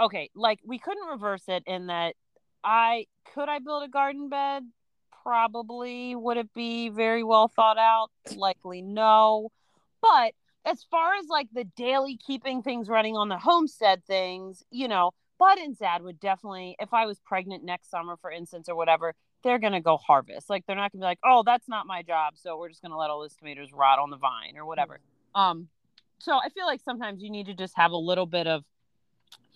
okay, 0.00 0.30
like 0.34 0.60
we 0.64 0.78
couldn't 0.78 1.06
reverse 1.08 1.44
it 1.48 1.62
in 1.66 1.86
that 1.86 2.14
I 2.62 3.06
could 3.34 3.48
I 3.48 3.58
build 3.58 3.84
a 3.84 3.88
garden 3.88 4.28
bed? 4.28 4.64
Probably. 5.22 6.16
Would 6.16 6.36
it 6.36 6.52
be 6.52 6.88
very 6.88 7.22
well 7.22 7.48
thought 7.48 7.78
out? 7.78 8.10
Likely 8.36 8.82
no. 8.82 9.50
But 10.02 10.34
as 10.64 10.82
far 10.90 11.14
as 11.14 11.26
like 11.28 11.48
the 11.52 11.64
daily 11.64 12.16
keeping 12.16 12.62
things 12.62 12.88
running 12.88 13.16
on 13.16 13.28
the 13.28 13.38
homestead 13.38 14.04
things, 14.04 14.62
you 14.70 14.88
know, 14.88 15.12
Bud 15.38 15.58
and 15.58 15.76
Zad 15.76 16.02
would 16.02 16.20
definitely, 16.20 16.76
if 16.78 16.94
I 16.94 17.06
was 17.06 17.18
pregnant 17.20 17.64
next 17.64 17.90
summer, 17.90 18.16
for 18.16 18.30
instance, 18.30 18.68
or 18.68 18.76
whatever, 18.76 19.14
they're 19.42 19.58
gonna 19.58 19.80
go 19.80 19.96
harvest. 19.96 20.48
Like 20.48 20.64
they're 20.66 20.76
not 20.76 20.92
gonna 20.92 21.02
be 21.02 21.06
like, 21.06 21.18
oh, 21.24 21.42
that's 21.44 21.68
not 21.68 21.86
my 21.86 22.02
job, 22.02 22.34
so 22.36 22.56
we're 22.56 22.68
just 22.68 22.82
gonna 22.82 22.96
let 22.96 23.10
all 23.10 23.20
those 23.20 23.34
tomatoes 23.34 23.72
rot 23.72 23.98
on 23.98 24.10
the 24.10 24.16
vine 24.16 24.56
or 24.56 24.64
whatever. 24.64 25.00
Um, 25.34 25.68
so 26.18 26.32
I 26.34 26.48
feel 26.48 26.66
like 26.66 26.80
sometimes 26.82 27.22
you 27.22 27.30
need 27.30 27.46
to 27.46 27.54
just 27.54 27.76
have 27.76 27.92
a 27.92 27.96
little 27.96 28.26
bit 28.26 28.46
of 28.46 28.64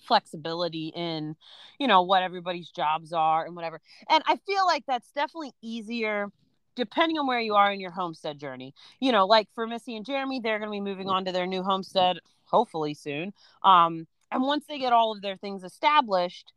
flexibility 0.06 0.88
in, 0.94 1.36
you 1.78 1.86
know, 1.86 2.02
what 2.02 2.22
everybody's 2.22 2.70
jobs 2.70 3.12
are 3.12 3.44
and 3.44 3.54
whatever. 3.54 3.80
And 4.08 4.22
I 4.26 4.36
feel 4.46 4.66
like 4.66 4.84
that's 4.86 5.10
definitely 5.12 5.52
easier 5.62 6.30
depending 6.74 7.18
on 7.18 7.26
where 7.26 7.40
you 7.40 7.54
are 7.54 7.72
in 7.72 7.80
your 7.80 7.90
homestead 7.90 8.38
journey. 8.38 8.72
You 9.00 9.12
know, 9.12 9.26
like 9.26 9.48
for 9.54 9.66
Missy 9.66 9.96
and 9.96 10.06
Jeremy, 10.06 10.40
they're 10.40 10.58
going 10.58 10.70
to 10.70 10.72
be 10.72 10.80
moving 10.80 11.08
on 11.08 11.24
to 11.24 11.32
their 11.32 11.46
new 11.46 11.62
homestead 11.62 12.18
hopefully 12.44 12.94
soon. 12.94 13.32
Um, 13.62 14.06
and 14.30 14.42
once 14.42 14.64
they 14.68 14.78
get 14.78 14.92
all 14.92 15.12
of 15.12 15.20
their 15.20 15.36
things 15.36 15.64
established, 15.64 16.52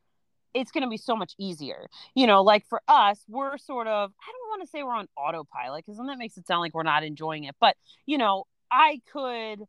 it's 0.54 0.72
going 0.72 0.84
to 0.84 0.90
be 0.90 0.98
so 0.98 1.16
much 1.16 1.34
easier. 1.38 1.88
You 2.14 2.28
know, 2.28 2.44
like 2.44 2.68
for 2.68 2.82
us, 2.88 3.20
we're 3.28 3.58
sort 3.58 3.88
of, 3.88 4.12
I 4.12 4.32
don't 4.32 4.50
want 4.50 4.62
to 4.62 4.68
say 4.68 4.84
we're 4.84 4.96
on 4.96 5.08
autopilot 5.18 5.86
because 5.86 5.98
then 5.98 6.08
that 6.08 6.18
makes 6.18 6.38
it 6.38 6.46
sound 6.46 6.62
like 6.62 6.74
we're 6.74 6.84
not 6.84 7.04
enjoying 7.04 7.46
it. 7.46 7.56
But, 7.60 7.76
you 8.06 8.18
know, 8.18 8.46
I 8.72 9.02
could 9.12 9.66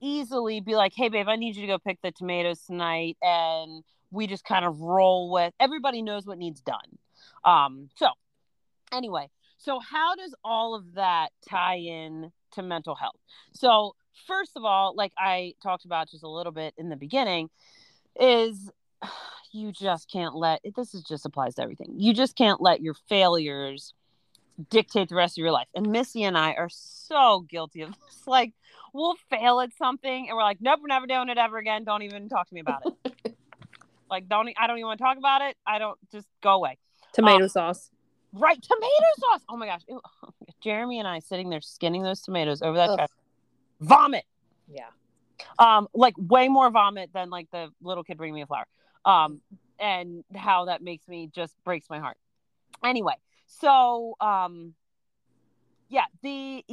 easily 0.00 0.60
be 0.60 0.74
like, 0.74 0.92
hey, 0.94 1.08
babe, 1.08 1.28
I 1.28 1.36
need 1.36 1.56
you 1.56 1.62
to 1.62 1.68
go 1.68 1.78
pick 1.78 2.00
the 2.02 2.10
tomatoes 2.10 2.60
tonight. 2.66 3.16
And 3.22 3.84
we 4.10 4.26
just 4.26 4.44
kind 4.44 4.64
of 4.64 4.80
roll 4.80 5.30
with 5.30 5.54
everybody 5.60 6.02
knows 6.02 6.26
what 6.26 6.38
needs 6.38 6.60
done. 6.60 6.98
Um, 7.44 7.88
so, 7.96 8.08
anyway, 8.92 9.28
so 9.58 9.78
how 9.78 10.16
does 10.16 10.34
all 10.44 10.74
of 10.74 10.94
that 10.94 11.28
tie 11.48 11.76
in 11.76 12.32
to 12.52 12.62
mental 12.62 12.94
health? 12.94 13.20
So, 13.52 13.94
first 14.26 14.52
of 14.56 14.64
all, 14.64 14.94
like 14.96 15.12
I 15.16 15.54
talked 15.62 15.84
about 15.84 16.10
just 16.10 16.24
a 16.24 16.28
little 16.28 16.52
bit 16.52 16.74
in 16.76 16.88
the 16.88 16.96
beginning, 16.96 17.50
is 18.18 18.70
you 19.52 19.72
just 19.72 20.10
can't 20.10 20.34
let 20.34 20.60
this 20.76 20.94
is 20.94 21.02
just 21.02 21.26
applies 21.26 21.54
to 21.56 21.62
everything. 21.62 21.94
You 21.96 22.14
just 22.14 22.36
can't 22.36 22.60
let 22.60 22.80
your 22.80 22.94
failures 23.08 23.94
dictate 24.68 25.08
the 25.08 25.14
rest 25.14 25.38
of 25.38 25.42
your 25.42 25.52
life. 25.52 25.68
And 25.74 25.90
Missy 25.90 26.24
and 26.24 26.36
I 26.36 26.52
are 26.52 26.68
so 26.68 27.46
guilty 27.48 27.82
of 27.82 27.90
this. 28.06 28.26
Like, 28.26 28.52
we'll 28.92 29.16
fail 29.28 29.60
at 29.60 29.70
something 29.76 30.28
and 30.28 30.36
we're 30.36 30.42
like, 30.42 30.58
nope, 30.60 30.80
we're 30.82 30.88
never 30.88 31.06
doing 31.06 31.28
it 31.28 31.38
ever 31.38 31.58
again. 31.58 31.84
Don't 31.84 32.02
even 32.02 32.28
talk 32.28 32.48
to 32.48 32.54
me 32.54 32.60
about 32.60 32.82
it. 32.86 33.36
like, 34.10 34.28
don't 34.28 34.48
I 34.58 34.66
don't 34.66 34.78
even 34.78 34.86
want 34.88 34.98
to 34.98 35.04
talk 35.04 35.18
about 35.18 35.42
it. 35.42 35.56
I 35.66 35.78
don't 35.78 35.98
just 36.10 36.26
go 36.42 36.54
away. 36.54 36.78
Tomato 37.12 37.46
sauce. 37.46 37.90
Right, 38.32 38.60
tomato 38.62 38.90
sauce. 39.18 39.40
Oh 39.48 39.56
my 39.56 39.66
gosh, 39.66 39.82
Ew. 39.88 40.00
Jeremy 40.60 40.98
and 40.98 41.08
I 41.08 41.18
sitting 41.20 41.50
there 41.50 41.60
skinning 41.60 42.02
those 42.02 42.20
tomatoes 42.20 42.62
over 42.62 42.76
that 42.76 42.94
trash. 42.94 43.08
Vomit. 43.80 44.24
Yeah. 44.68 44.88
Um, 45.58 45.88
like 45.94 46.14
way 46.18 46.48
more 46.48 46.70
vomit 46.70 47.10
than 47.12 47.30
like 47.30 47.50
the 47.50 47.70
little 47.82 48.04
kid 48.04 48.18
bringing 48.18 48.34
me 48.34 48.42
a 48.42 48.46
flower. 48.46 48.66
Um, 49.04 49.40
and 49.78 50.22
how 50.34 50.66
that 50.66 50.82
makes 50.82 51.08
me 51.08 51.30
just 51.34 51.54
breaks 51.64 51.88
my 51.88 51.98
heart. 51.98 52.18
Anyway, 52.84 53.14
so 53.60 54.16
um, 54.20 54.74
yeah, 55.88 56.06
the 56.22 56.64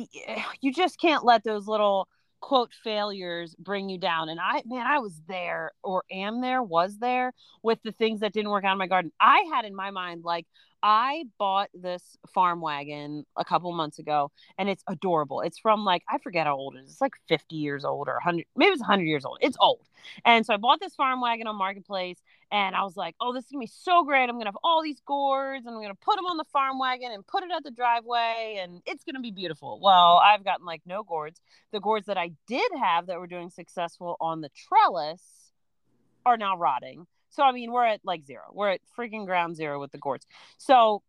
you 0.61 0.73
just 0.73 0.99
can't 0.99 1.25
let 1.25 1.43
those 1.43 1.67
little 1.67 2.07
quote 2.39 2.71
failures 2.83 3.55
bring 3.57 3.89
you 3.89 3.97
down. 3.97 4.29
And 4.29 4.39
I, 4.39 4.61
man, 4.65 4.85
I 4.85 4.99
was 4.99 5.19
there 5.27 5.71
or 5.83 6.03
am 6.11 6.41
there, 6.41 6.61
was 6.61 6.97
there 6.99 7.33
with 7.63 7.79
the 7.83 7.91
things 7.91 8.19
that 8.19 8.33
didn't 8.33 8.51
work 8.51 8.63
out 8.63 8.73
in 8.73 8.77
my 8.77 8.87
garden. 8.87 9.11
I 9.19 9.45
had 9.53 9.65
in 9.65 9.75
my 9.75 9.91
mind 9.91 10.23
like 10.23 10.45
I 10.83 11.23
bought 11.39 11.69
this 11.73 12.17
farm 12.33 12.61
wagon 12.61 13.25
a 13.35 13.43
couple 13.43 13.71
months 13.73 13.97
ago 13.97 14.31
and 14.59 14.69
it's 14.69 14.83
adorable. 14.87 15.41
It's 15.41 15.57
from 15.57 15.83
like, 15.83 16.03
I 16.07 16.19
forget 16.19 16.45
how 16.45 16.55
old 16.55 16.75
it 16.75 16.83
is. 16.83 16.91
It's 16.91 17.01
like 17.01 17.15
50 17.27 17.55
years 17.55 17.83
old 17.83 18.07
or 18.07 18.13
100, 18.13 18.45
maybe 18.55 18.71
it's 18.71 18.81
100 18.81 19.03
years 19.03 19.25
old. 19.25 19.39
It's 19.41 19.57
old. 19.59 19.81
And 20.23 20.45
so 20.45 20.53
I 20.53 20.57
bought 20.57 20.79
this 20.79 20.93
farm 20.93 21.19
wagon 21.19 21.47
on 21.47 21.55
Marketplace 21.55 22.21
and 22.51 22.75
I 22.75 22.83
was 22.83 22.95
like, 22.95 23.15
oh, 23.19 23.33
this 23.33 23.43
is 23.45 23.51
to 23.51 23.59
be 23.59 23.67
so 23.67 24.03
great. 24.03 24.23
I'm 24.23 24.35
to 24.45 24.45
have 24.45 24.57
all 24.63 24.81
these 24.81 25.01
gourds 25.05 25.65
and 25.65 25.75
I'm 25.75 25.81
to 25.93 25.99
put 25.99 26.15
them 26.15 26.25
on 26.25 26.37
the 26.37 26.45
farm 26.45 26.79
wagon 26.79 27.11
and 27.11 27.25
put 27.27 27.43
it 27.43 27.49
at 27.55 27.63
the 27.63 27.71
driveway 27.71 28.59
and 28.61 28.81
it's 28.85 29.03
to 29.15 29.21
be 29.21 29.31
beautiful. 29.31 29.79
Well, 29.81 30.21
I've 30.23 30.45
gotten 30.45 30.65
like 30.65 30.81
no 30.85 31.03
gourds. 31.03 31.41
The 31.71 31.81
gourds 31.81 32.05
that 32.07 32.17
I 32.17 32.31
did 32.47 32.71
have 32.79 33.07
that 33.07 33.19
were 33.19 33.27
doing 33.27 33.49
successful 33.49 34.15
on 34.21 34.41
the 34.41 34.49
trellis 34.49 35.21
are 36.25 36.37
now 36.37 36.57
rotting. 36.57 37.05
So 37.29 37.43
I 37.43 37.51
mean, 37.51 37.71
we're 37.71 37.85
at 37.85 38.01
like 38.05 38.25
zero. 38.25 38.43
We're 38.53 38.71
at 38.71 38.81
freaking 38.97 39.25
ground 39.25 39.57
zero 39.57 39.79
with 39.79 39.91
the 39.91 39.97
gourds. 39.97 40.25
So 40.57 41.03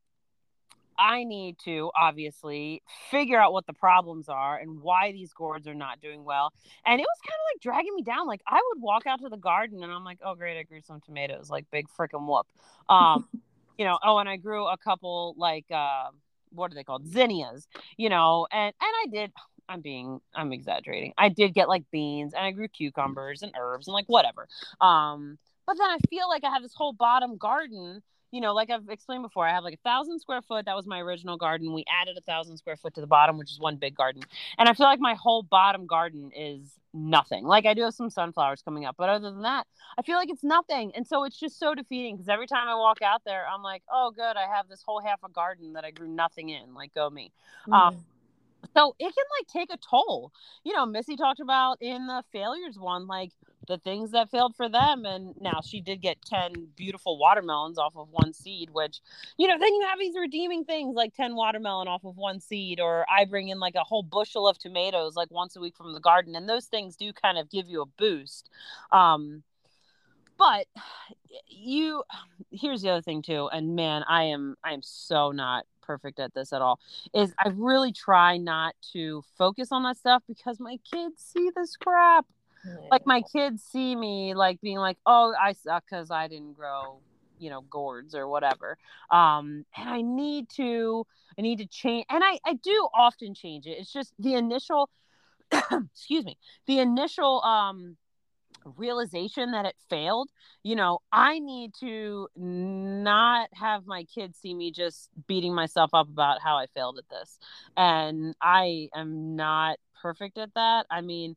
I 0.98 1.24
need 1.24 1.58
to 1.64 1.90
obviously 1.98 2.82
figure 3.10 3.40
out 3.40 3.52
what 3.52 3.66
the 3.66 3.72
problems 3.72 4.28
are 4.28 4.58
and 4.58 4.80
why 4.80 5.12
these 5.12 5.32
gourds 5.32 5.66
are 5.68 5.74
not 5.74 6.00
doing 6.00 6.24
well. 6.24 6.52
And 6.84 7.00
it 7.00 7.04
was 7.04 7.18
kind 7.22 7.38
of 7.38 7.54
like 7.54 7.62
dragging 7.62 7.94
me 7.94 8.02
down. 8.02 8.26
Like 8.26 8.42
I 8.46 8.60
would 8.68 8.82
walk 8.82 9.06
out 9.06 9.20
to 9.20 9.28
the 9.28 9.36
garden 9.36 9.82
and 9.82 9.92
I'm 9.92 10.04
like, 10.04 10.18
oh 10.24 10.34
great, 10.34 10.58
I 10.58 10.62
grew 10.64 10.80
some 10.80 11.00
tomatoes, 11.00 11.50
like 11.50 11.66
big 11.70 11.86
freaking 11.88 12.26
whoop. 12.26 12.46
Um, 12.88 13.28
you 13.78 13.84
know, 13.84 13.98
oh, 14.04 14.18
and 14.18 14.28
I 14.28 14.36
grew 14.36 14.66
a 14.66 14.76
couple 14.76 15.34
like 15.38 15.66
uh, 15.70 16.08
what 16.50 16.72
are 16.72 16.74
they 16.74 16.84
called? 16.84 17.06
Zinnias, 17.06 17.68
you 17.96 18.08
know, 18.08 18.46
and 18.50 18.66
and 18.66 18.74
I 18.80 19.06
did 19.10 19.32
I'm 19.68 19.80
being 19.80 20.20
I'm 20.34 20.52
exaggerating. 20.52 21.12
I 21.18 21.28
did 21.28 21.54
get 21.54 21.68
like 21.68 21.84
beans 21.90 22.34
and 22.34 22.44
I 22.44 22.50
grew 22.50 22.68
cucumbers 22.68 23.42
and 23.42 23.52
herbs 23.58 23.86
and 23.86 23.94
like 23.94 24.06
whatever. 24.06 24.48
Um, 24.80 25.38
but 25.66 25.76
then 25.76 25.88
I 25.88 25.98
feel 26.08 26.28
like 26.28 26.44
I 26.44 26.50
have 26.50 26.62
this 26.62 26.74
whole 26.74 26.94
bottom 26.94 27.36
garden, 27.36 28.02
you 28.30 28.40
know, 28.40 28.52
like 28.52 28.70
I've 28.70 28.88
explained 28.88 29.22
before, 29.22 29.46
I 29.46 29.52
have 29.52 29.64
like 29.64 29.74
a 29.74 29.88
thousand 29.88 30.20
square 30.20 30.42
foot. 30.42 30.66
That 30.66 30.76
was 30.76 30.86
my 30.86 31.00
original 31.00 31.36
garden. 31.36 31.72
We 31.72 31.84
added 32.00 32.16
a 32.18 32.20
thousand 32.20 32.58
square 32.58 32.76
foot 32.76 32.94
to 32.94 33.00
the 33.00 33.06
bottom, 33.06 33.38
which 33.38 33.50
is 33.50 33.58
one 33.58 33.76
big 33.76 33.94
garden. 33.94 34.22
And 34.58 34.68
I 34.68 34.74
feel 34.74 34.86
like 34.86 35.00
my 35.00 35.14
whole 35.14 35.42
bottom 35.42 35.86
garden 35.86 36.30
is 36.36 36.78
nothing. 36.92 37.44
Like 37.44 37.64
I 37.64 37.74
do 37.74 37.82
have 37.82 37.94
some 37.94 38.10
sunflowers 38.10 38.62
coming 38.62 38.84
up, 38.84 38.96
but 38.98 39.08
other 39.08 39.30
than 39.30 39.42
that, 39.42 39.66
I 39.98 40.02
feel 40.02 40.16
like 40.16 40.30
it's 40.30 40.44
nothing. 40.44 40.92
And 40.94 41.06
so 41.06 41.24
it's 41.24 41.38
just 41.38 41.58
so 41.58 41.74
defeating 41.74 42.16
because 42.16 42.28
every 42.28 42.46
time 42.46 42.68
I 42.68 42.74
walk 42.74 43.00
out 43.02 43.22
there, 43.24 43.46
I'm 43.46 43.62
like, 43.62 43.82
oh, 43.90 44.12
good, 44.14 44.36
I 44.36 44.46
have 44.54 44.68
this 44.68 44.82
whole 44.84 45.00
half 45.00 45.20
a 45.24 45.30
garden 45.30 45.72
that 45.74 45.84
I 45.84 45.90
grew 45.90 46.08
nothing 46.08 46.50
in. 46.50 46.74
Like, 46.74 46.94
go 46.94 47.08
me. 47.08 47.32
Mm-hmm. 47.62 47.72
Um, 47.72 48.04
so 48.74 48.94
it 48.98 49.04
can 49.04 49.24
like 49.38 49.46
take 49.48 49.72
a 49.72 49.78
toll. 49.78 50.32
You 50.64 50.74
know, 50.74 50.84
Missy 50.84 51.16
talked 51.16 51.40
about 51.40 51.78
in 51.80 52.06
the 52.06 52.22
failures 52.32 52.78
one, 52.78 53.06
like 53.06 53.30
the 53.68 53.78
things 53.78 54.10
that 54.10 54.30
failed 54.30 54.56
for 54.56 54.68
them. 54.68 55.04
And 55.04 55.34
now 55.40 55.60
she 55.64 55.80
did 55.80 56.00
get 56.00 56.20
10 56.22 56.68
beautiful 56.74 57.18
watermelons 57.18 57.78
off 57.78 57.96
of 57.96 58.08
one 58.10 58.32
seed, 58.32 58.70
which, 58.70 59.00
you 59.36 59.46
know, 59.46 59.58
then 59.58 59.72
you 59.74 59.86
have 59.88 59.98
these 59.98 60.16
redeeming 60.18 60.64
things 60.64 60.96
like 60.96 61.14
10 61.14 61.36
watermelon 61.36 61.86
off 61.86 62.04
of 62.04 62.16
one 62.16 62.40
seed, 62.40 62.80
or 62.80 63.06
I 63.08 63.24
bring 63.24 63.48
in 63.48 63.60
like 63.60 63.76
a 63.76 63.84
whole 63.84 64.02
bushel 64.02 64.48
of 64.48 64.58
tomatoes 64.58 65.14
like 65.14 65.30
once 65.30 65.54
a 65.54 65.60
week 65.60 65.76
from 65.76 65.92
the 65.92 66.00
garden. 66.00 66.34
And 66.34 66.48
those 66.48 66.66
things 66.66 66.96
do 66.96 67.12
kind 67.12 67.38
of 67.38 67.50
give 67.50 67.68
you 67.68 67.82
a 67.82 67.86
boost. 67.86 68.50
Um, 68.90 69.44
but 70.36 70.66
you 71.46 72.02
here's 72.50 72.82
the 72.82 72.88
other 72.88 73.02
thing 73.02 73.20
too 73.22 73.48
and 73.52 73.74
man 73.74 74.04
i 74.08 74.22
am 74.22 74.56
i 74.64 74.72
am 74.72 74.80
so 74.82 75.32
not 75.32 75.66
perfect 75.82 76.20
at 76.20 76.32
this 76.32 76.52
at 76.52 76.62
all 76.62 76.78
is 77.12 77.34
i 77.38 77.48
really 77.48 77.92
try 77.92 78.36
not 78.36 78.74
to 78.92 79.22
focus 79.36 79.72
on 79.72 79.82
that 79.82 79.96
stuff 79.96 80.22
because 80.28 80.60
my 80.60 80.78
kids 80.90 81.16
see 81.16 81.50
this 81.56 81.76
crap. 81.76 82.26
Like 82.90 83.06
my 83.06 83.22
kids 83.22 83.62
see 83.62 83.94
me 83.94 84.34
like 84.34 84.60
being 84.60 84.78
like 84.78 84.98
oh 85.06 85.34
i 85.40 85.52
suck 85.52 85.84
because 85.88 86.10
i 86.10 86.28
didn't 86.28 86.54
grow 86.54 87.00
you 87.38 87.50
know 87.50 87.60
gourds 87.62 88.14
or 88.14 88.28
whatever. 88.28 88.76
Um 89.10 89.64
and 89.76 89.88
i 89.88 90.02
need 90.02 90.48
to 90.56 91.06
i 91.38 91.42
need 91.42 91.58
to 91.58 91.66
change 91.66 92.06
and 92.10 92.22
i 92.24 92.38
i 92.44 92.54
do 92.54 92.88
often 92.94 93.34
change 93.34 93.66
it. 93.66 93.78
It's 93.78 93.92
just 93.92 94.12
the 94.18 94.34
initial 94.34 94.90
excuse 95.52 96.24
me 96.24 96.36
the 96.66 96.80
initial 96.80 97.42
um 97.42 97.96
realization 98.76 99.52
that 99.52 99.64
it 99.64 99.76
failed 99.88 100.28
you 100.62 100.76
know 100.76 100.98
i 101.12 101.38
need 101.38 101.72
to 101.78 102.28
not 102.36 103.48
have 103.54 103.86
my 103.86 104.04
kids 104.04 104.38
see 104.38 104.52
me 104.52 104.70
just 104.70 105.08
beating 105.26 105.54
myself 105.54 105.90
up 105.94 106.08
about 106.08 106.42
how 106.42 106.56
i 106.56 106.66
failed 106.74 106.98
at 106.98 107.08
this. 107.08 107.38
And 107.76 108.34
i 108.42 108.88
am 108.94 109.36
not 109.36 109.78
perfect 110.02 110.38
at 110.38 110.52
that. 110.54 110.86
I 110.90 111.00
mean 111.00 111.36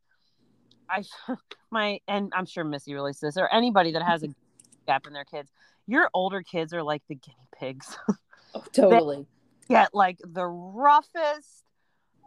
i 0.91 1.03
my 1.71 1.99
and 2.07 2.31
i'm 2.35 2.45
sure 2.45 2.63
missy 2.63 2.93
to 2.93 3.13
this 3.21 3.37
or 3.37 3.51
anybody 3.53 3.91
that 3.91 4.03
has 4.03 4.23
a 4.23 4.27
gap 4.87 5.07
in 5.07 5.13
their 5.13 5.25
kids 5.25 5.51
your 5.87 6.09
older 6.13 6.41
kids 6.41 6.73
are 6.73 6.83
like 6.83 7.01
the 7.07 7.15
guinea 7.15 7.47
pigs 7.57 7.97
oh, 8.55 8.63
totally 8.73 9.25
get 9.69 9.93
like 9.93 10.17
the 10.23 10.45
roughest 10.45 11.63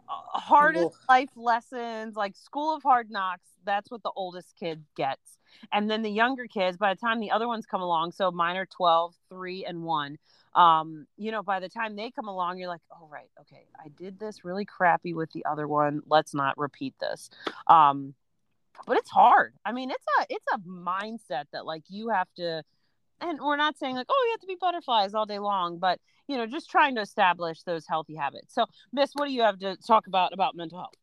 uh, 0.07 0.39
hardest 0.39 0.97
life 1.09 1.29
lessons 1.35 2.15
like 2.15 2.35
school 2.35 2.75
of 2.75 2.83
hard 2.83 3.09
knocks 3.09 3.55
that's 3.65 3.91
what 3.91 4.03
the 4.03 4.11
oldest 4.15 4.55
kid 4.57 4.83
gets. 4.95 5.39
And 5.71 5.89
then 5.89 6.01
the 6.01 6.09
younger 6.09 6.47
kids, 6.47 6.77
by 6.77 6.93
the 6.93 6.99
time 6.99 7.19
the 7.19 7.31
other 7.31 7.47
ones 7.47 7.65
come 7.65 7.81
along, 7.81 8.11
so 8.11 8.31
mine 8.31 8.55
are 8.55 8.65
12, 8.65 9.13
3, 9.29 9.65
and 9.65 9.83
1. 9.83 10.17
Um, 10.53 11.07
you 11.17 11.31
know, 11.31 11.43
by 11.43 11.59
the 11.59 11.67
time 11.67 11.95
they 11.95 12.11
come 12.11 12.27
along, 12.27 12.57
you're 12.59 12.69
like, 12.69 12.81
oh, 12.91 13.07
right, 13.11 13.29
okay, 13.41 13.65
I 13.77 13.89
did 13.89 14.19
this 14.19 14.45
really 14.45 14.65
crappy 14.65 15.13
with 15.13 15.31
the 15.31 15.43
other 15.45 15.67
one. 15.67 16.01
Let's 16.07 16.33
not 16.33 16.57
repeat 16.57 16.93
this. 16.99 17.29
Um, 17.67 18.13
but 18.85 18.97
it's 18.97 19.09
hard. 19.09 19.53
I 19.65 19.71
mean, 19.71 19.91
it's 19.91 20.05
a 20.19 20.25
it's 20.29 20.45
a 20.53 20.59
mindset 20.59 21.45
that 21.53 21.65
like 21.65 21.83
you 21.89 22.09
have 22.09 22.27
to 22.37 22.63
and 23.21 23.39
we're 23.39 23.55
not 23.55 23.77
saying 23.77 23.95
like, 23.95 24.07
oh, 24.09 24.23
you 24.27 24.33
have 24.33 24.41
to 24.41 24.47
be 24.47 24.57
butterflies 24.59 25.13
all 25.13 25.25
day 25.25 25.39
long, 25.39 25.77
but 25.77 25.99
you 26.27 26.37
know, 26.37 26.45
just 26.45 26.69
trying 26.69 26.95
to 26.95 27.01
establish 27.01 27.61
those 27.63 27.85
healthy 27.87 28.15
habits. 28.15 28.53
So, 28.53 28.65
Miss, 28.91 29.11
what 29.13 29.27
do 29.27 29.33
you 29.33 29.41
have 29.41 29.59
to 29.59 29.77
talk 29.77 30.07
about 30.07 30.33
about 30.33 30.55
mental 30.55 30.79
health? 30.79 30.95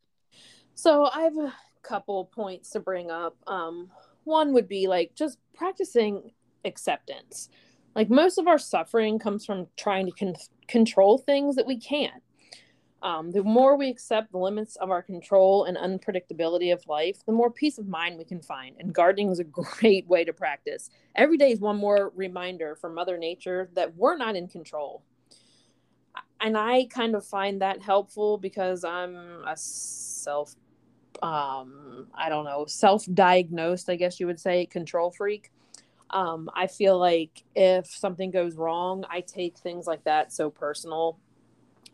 So 0.74 1.08
I've 1.12 1.36
a 1.36 1.54
couple 1.82 2.24
points 2.26 2.70
to 2.70 2.80
bring 2.80 3.10
up. 3.10 3.36
Um, 3.46 3.90
one 4.24 4.52
would 4.52 4.68
be 4.68 4.86
like 4.88 5.14
just 5.14 5.38
practicing 5.54 6.32
acceptance. 6.64 7.48
Like 7.94 8.08
most 8.08 8.38
of 8.38 8.46
our 8.46 8.58
suffering 8.58 9.18
comes 9.18 9.44
from 9.44 9.66
trying 9.76 10.06
to 10.06 10.12
con- 10.12 10.36
control 10.66 11.18
things 11.18 11.56
that 11.56 11.66
we 11.66 11.78
can't. 11.78 12.22
Um, 13.02 13.32
the 13.32 13.42
more 13.42 13.76
we 13.76 13.88
accept 13.88 14.30
the 14.30 14.38
limits 14.38 14.76
of 14.76 14.90
our 14.90 15.02
control 15.02 15.64
and 15.64 15.76
unpredictability 15.76 16.72
of 16.72 16.86
life, 16.86 17.26
the 17.26 17.32
more 17.32 17.50
peace 17.50 17.76
of 17.78 17.88
mind 17.88 18.16
we 18.16 18.24
can 18.24 18.40
find. 18.40 18.76
And 18.78 18.94
gardening 18.94 19.30
is 19.30 19.40
a 19.40 19.44
great 19.80 20.06
way 20.06 20.24
to 20.24 20.32
practice. 20.32 20.88
Every 21.14 21.36
day 21.36 21.50
is 21.50 21.60
one 21.60 21.76
more 21.76 22.12
reminder 22.14 22.76
from 22.76 22.94
Mother 22.94 23.18
Nature 23.18 23.68
that 23.74 23.96
we're 23.96 24.16
not 24.16 24.36
in 24.36 24.46
control. 24.46 25.02
And 26.40 26.56
I 26.56 26.86
kind 26.86 27.14
of 27.14 27.26
find 27.26 27.60
that 27.60 27.82
helpful 27.82 28.38
because 28.38 28.84
I'm 28.84 29.16
a 29.46 29.56
self 29.56 30.54
um, 31.22 32.08
I 32.14 32.28
don't 32.28 32.44
know, 32.44 32.64
self 32.66 33.06
diagnosed, 33.12 33.88
I 33.88 33.96
guess 33.96 34.18
you 34.18 34.26
would 34.26 34.40
say, 34.40 34.66
control 34.66 35.10
freak. 35.10 35.50
Um, 36.10 36.50
I 36.54 36.66
feel 36.66 36.98
like 36.98 37.44
if 37.54 37.86
something 37.86 38.30
goes 38.30 38.56
wrong, 38.56 39.04
I 39.08 39.20
take 39.20 39.56
things 39.56 39.86
like 39.86 40.04
that 40.04 40.32
so 40.32 40.50
personal. 40.50 41.18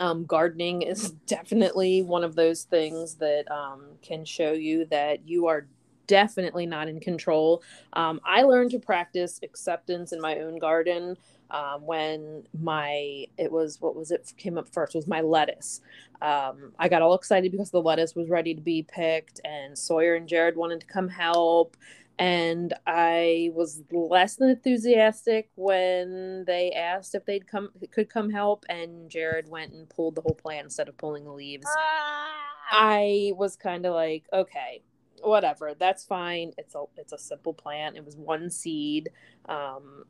Um, 0.00 0.24
gardening 0.24 0.82
is 0.82 1.10
definitely 1.26 2.02
one 2.02 2.24
of 2.24 2.34
those 2.34 2.64
things 2.64 3.14
that 3.16 3.50
um, 3.50 3.84
can 4.02 4.24
show 4.24 4.52
you 4.52 4.86
that 4.86 5.26
you 5.28 5.46
are 5.46 5.66
definitely 6.08 6.66
not 6.66 6.88
in 6.88 6.98
control. 6.98 7.62
Um, 7.92 8.20
I 8.24 8.42
learned 8.42 8.72
to 8.72 8.80
practice 8.80 9.38
acceptance 9.44 10.12
in 10.12 10.20
my 10.20 10.38
own 10.40 10.58
garden 10.58 11.16
um, 11.50 11.86
when 11.86 12.44
my 12.60 13.26
it 13.38 13.50
was 13.50 13.80
what 13.80 13.94
was 13.94 14.10
it 14.10 14.32
came 14.36 14.58
up 14.58 14.68
first 14.68 14.94
was 14.94 15.06
my 15.06 15.20
lettuce. 15.20 15.80
Um, 16.20 16.72
I 16.78 16.88
got 16.88 17.02
all 17.02 17.14
excited 17.14 17.52
because 17.52 17.70
the 17.70 17.80
lettuce 17.80 18.14
was 18.14 18.28
ready 18.28 18.54
to 18.54 18.60
be 18.60 18.82
picked, 18.82 19.40
and 19.44 19.78
Sawyer 19.78 20.16
and 20.16 20.28
Jared 20.28 20.56
wanted 20.56 20.80
to 20.80 20.86
come 20.86 21.08
help. 21.08 21.76
And 22.18 22.74
I 22.86 23.50
was 23.54 23.82
less 23.92 24.36
than 24.36 24.50
enthusiastic 24.50 25.50
when 25.54 26.44
they 26.46 26.72
asked 26.72 27.14
if 27.14 27.24
they'd 27.24 27.46
come 27.46 27.70
could 27.92 28.10
come 28.10 28.30
help, 28.30 28.64
and 28.68 29.08
Jared 29.08 29.48
went 29.48 29.72
and 29.72 29.88
pulled 29.88 30.16
the 30.16 30.22
whole 30.22 30.34
plant 30.34 30.64
instead 30.64 30.88
of 30.88 30.96
pulling 30.96 31.24
the 31.24 31.32
leaves. 31.32 31.66
Ah! 31.68 32.34
I 32.70 33.32
was 33.36 33.56
kind 33.56 33.86
of 33.86 33.94
like, 33.94 34.24
okay, 34.32 34.82
whatever, 35.22 35.74
that's 35.78 36.04
fine. 36.04 36.52
It's 36.58 36.74
a 36.74 36.84
it's 36.96 37.12
a 37.12 37.18
simple 37.18 37.54
plant. 37.54 37.96
It 37.96 38.04
was 38.04 38.16
one 38.16 38.50
seed. 38.50 39.10
Um, 39.48 40.04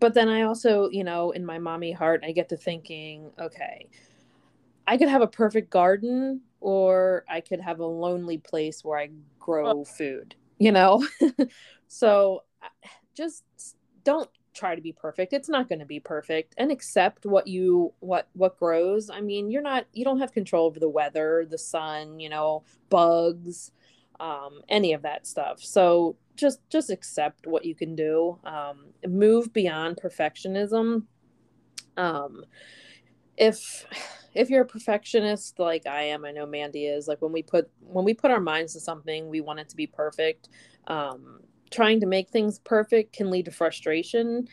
but 0.00 0.14
then 0.14 0.28
I 0.28 0.42
also, 0.42 0.88
you 0.90 1.04
know, 1.04 1.30
in 1.30 1.44
my 1.44 1.58
mommy 1.58 1.92
heart, 1.92 2.22
I 2.24 2.32
get 2.32 2.48
to 2.50 2.56
thinking, 2.56 3.30
okay, 3.38 3.88
I 4.86 4.96
could 4.96 5.08
have 5.08 5.22
a 5.22 5.26
perfect 5.26 5.70
garden 5.70 6.40
or 6.60 7.24
I 7.28 7.40
could 7.40 7.60
have 7.60 7.80
a 7.80 7.86
lonely 7.86 8.38
place 8.38 8.84
where 8.84 8.98
I 8.98 9.10
grow 9.38 9.84
food, 9.84 10.34
you 10.62 10.72
know? 10.72 11.06
so 11.88 12.44
just 13.14 13.44
don't 14.04 14.28
try 14.54 14.74
to 14.74 14.82
be 14.82 14.92
perfect. 14.92 15.32
It's 15.32 15.48
not 15.48 15.68
going 15.68 15.78
to 15.80 15.86
be 15.86 16.00
perfect 16.00 16.54
and 16.56 16.70
accept 16.70 17.26
what 17.26 17.46
you 17.46 17.92
what 18.00 18.28
what 18.34 18.58
grows. 18.58 19.10
I 19.10 19.20
mean, 19.20 19.50
you're 19.50 19.62
not 19.62 19.86
you 19.92 20.04
don't 20.04 20.20
have 20.20 20.32
control 20.32 20.66
over 20.66 20.78
the 20.78 20.88
weather, 20.88 21.46
the 21.48 21.58
sun, 21.58 22.20
you 22.20 22.28
know, 22.28 22.62
bugs, 22.90 23.72
um 24.20 24.60
any 24.68 24.92
of 24.92 25.02
that 25.02 25.26
stuff. 25.26 25.60
So 25.60 26.16
just 26.36 26.60
just 26.70 26.90
accept 26.90 27.46
what 27.46 27.64
you 27.64 27.74
can 27.74 27.94
do 27.94 28.38
um, 28.44 28.86
move 29.06 29.52
beyond 29.52 29.98
perfectionism 30.02 31.04
um, 31.96 32.44
if 33.36 33.84
if 34.34 34.50
you're 34.50 34.62
a 34.62 34.66
perfectionist 34.66 35.58
like 35.58 35.86
i 35.86 36.02
am 36.02 36.24
i 36.24 36.30
know 36.30 36.46
mandy 36.46 36.86
is 36.86 37.08
like 37.08 37.20
when 37.20 37.32
we 37.32 37.42
put 37.42 37.70
when 37.80 38.04
we 38.04 38.14
put 38.14 38.30
our 38.30 38.40
minds 38.40 38.72
to 38.72 38.80
something 38.80 39.28
we 39.28 39.40
want 39.40 39.60
it 39.60 39.68
to 39.68 39.76
be 39.76 39.86
perfect. 39.86 40.48
Um, 40.86 41.40
trying 41.70 42.00
to 42.00 42.06
make 42.06 42.28
things 42.28 42.58
perfect 42.58 43.14
can 43.14 43.30
lead 43.30 43.46
to 43.46 43.50
frustration 43.50 44.48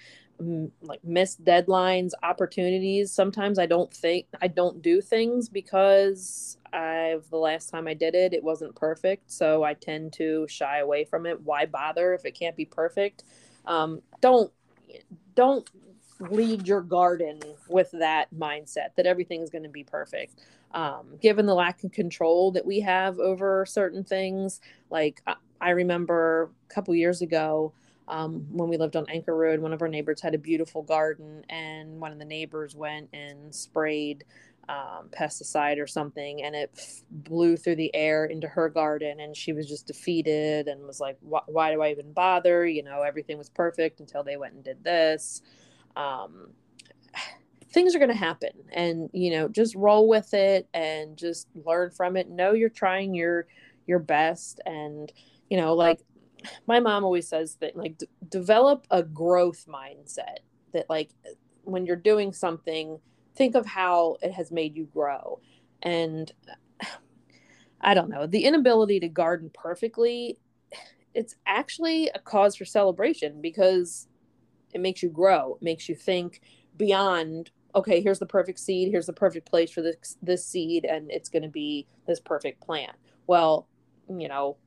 like 0.81 1.03
missed 1.03 1.43
deadlines 1.43 2.11
opportunities. 2.23 3.11
Sometimes 3.11 3.59
i 3.59 3.65
don't 3.65 3.93
think 3.93 4.25
i 4.41 4.47
don't 4.47 4.81
do 4.81 5.01
things 5.01 5.49
because 5.49 6.57
i've 6.71 7.29
the 7.29 7.37
last 7.37 7.69
time 7.69 7.87
i 7.87 7.93
did 7.93 8.15
it 8.15 8.33
it 8.33 8.43
wasn't 8.43 8.73
perfect 8.75 9.31
so 9.31 9.63
i 9.63 9.73
tend 9.73 10.13
to 10.13 10.47
shy 10.47 10.79
away 10.79 11.03
from 11.03 11.25
it. 11.25 11.41
Why 11.41 11.65
bother 11.65 12.13
if 12.13 12.25
it 12.25 12.31
can't 12.39 12.55
be 12.55 12.65
perfect? 12.65 13.23
Um, 13.65 14.01
don't 14.21 14.51
don't 15.35 15.69
lead 16.19 16.67
your 16.67 16.81
garden 16.81 17.39
with 17.67 17.89
that 17.91 18.27
mindset 18.37 18.89
that 18.97 19.05
everything's 19.05 19.49
going 19.49 19.63
to 19.63 19.69
be 19.69 19.83
perfect 19.83 20.39
um, 20.73 21.17
given 21.21 21.45
the 21.45 21.55
lack 21.55 21.83
of 21.83 21.91
control 21.91 22.51
that 22.51 22.65
we 22.65 22.79
have 22.79 23.19
over 23.19 23.65
certain 23.65 24.03
things 24.03 24.61
like 24.89 25.21
i 25.61 25.69
remember 25.71 26.51
a 26.69 26.73
couple 26.73 26.93
years 26.93 27.21
ago 27.21 27.73
um, 28.09 28.47
when 28.51 28.69
we 28.69 28.77
lived 28.77 28.95
on 28.95 29.05
Anchor 29.07 29.35
Road, 29.35 29.59
one 29.59 29.71
of 29.71 29.81
our 29.81 29.87
neighbors 29.87 30.19
had 30.19 30.33
a 30.33 30.39
beautiful 30.39 30.81
garden, 30.81 31.45
and 31.47 32.01
one 32.01 32.11
of 32.11 32.17
the 32.17 32.25
neighbors 32.25 32.75
went 32.75 33.07
and 33.13 33.53
sprayed 33.53 34.23
um, 34.67 35.09
pesticide 35.11 35.79
or 35.81 35.87
something, 35.87 36.43
and 36.43 36.55
it 36.55 36.71
f- 36.75 37.03
blew 37.11 37.55
through 37.55 37.75
the 37.75 37.93
air 37.95 38.25
into 38.25 38.47
her 38.47 38.69
garden, 38.69 39.19
and 39.19 39.35
she 39.37 39.53
was 39.53 39.67
just 39.67 39.87
defeated 39.87 40.67
and 40.67 40.85
was 40.85 40.99
like, 40.99 41.17
"Why 41.21 41.71
do 41.71 41.81
I 41.81 41.91
even 41.91 42.11
bother?" 42.13 42.65
You 42.65 42.83
know, 42.83 43.01
everything 43.03 43.37
was 43.37 43.49
perfect 43.49 43.99
until 43.99 44.23
they 44.23 44.37
went 44.37 44.55
and 44.55 44.63
did 44.63 44.83
this. 44.83 45.41
Um, 45.95 46.51
things 47.71 47.95
are 47.95 47.99
going 47.99 48.11
to 48.11 48.17
happen 48.17 48.51
and 48.73 49.09
you 49.13 49.31
know 49.31 49.47
just 49.47 49.75
roll 49.75 50.07
with 50.07 50.33
it 50.33 50.67
and 50.73 51.17
just 51.17 51.47
learn 51.65 51.91
from 51.91 52.17
it. 52.17 52.29
Know 52.29 52.53
you're 52.53 52.69
trying 52.69 53.13
your 53.13 53.47
your 53.85 53.99
best 53.99 54.59
and 54.65 55.11
you 55.49 55.57
know 55.57 55.73
like 55.73 55.99
my 56.67 56.79
mom 56.79 57.03
always 57.03 57.27
says 57.27 57.57
that 57.59 57.75
like 57.75 57.97
d- 57.97 58.07
develop 58.29 58.87
a 58.91 59.03
growth 59.03 59.65
mindset 59.67 60.39
that 60.73 60.89
like 60.89 61.09
when 61.63 61.85
you're 61.85 61.95
doing 61.95 62.31
something 62.31 62.99
think 63.35 63.55
of 63.55 63.65
how 63.65 64.17
it 64.21 64.31
has 64.31 64.51
made 64.51 64.75
you 64.75 64.85
grow. 64.85 65.39
And 65.81 66.31
i 67.81 67.93
don't 67.93 68.09
know 68.09 68.27
the 68.27 68.43
inability 68.43 68.99
to 68.99 69.07
garden 69.07 69.49
perfectly 69.53 70.37
it's 71.13 71.35
actually 71.45 72.09
a 72.09 72.19
cause 72.19 72.57
for 72.57 72.65
celebration 72.65 73.39
because 73.41 74.08
it 74.73 74.81
makes 74.81 75.03
you 75.03 75.09
grow. 75.09 75.55
It 75.55 75.63
makes 75.63 75.89
you 75.89 75.95
think 75.95 76.41
beyond 76.77 77.51
okay 77.75 78.01
here's 78.01 78.19
the 78.19 78.25
perfect 78.25 78.57
seed 78.57 78.89
here's 78.89 79.05
the 79.05 79.13
perfect 79.13 79.47
place 79.47 79.69
for 79.69 79.81
this 79.81 80.17
this 80.23 80.43
seed 80.45 80.85
and 80.85 81.11
it's 81.11 81.29
going 81.29 81.43
to 81.43 81.49
be 81.49 81.85
this 82.07 82.19
perfect 82.19 82.61
plant. 82.61 82.95
Well 83.27 83.67
you 84.09 84.27
know 84.27 84.57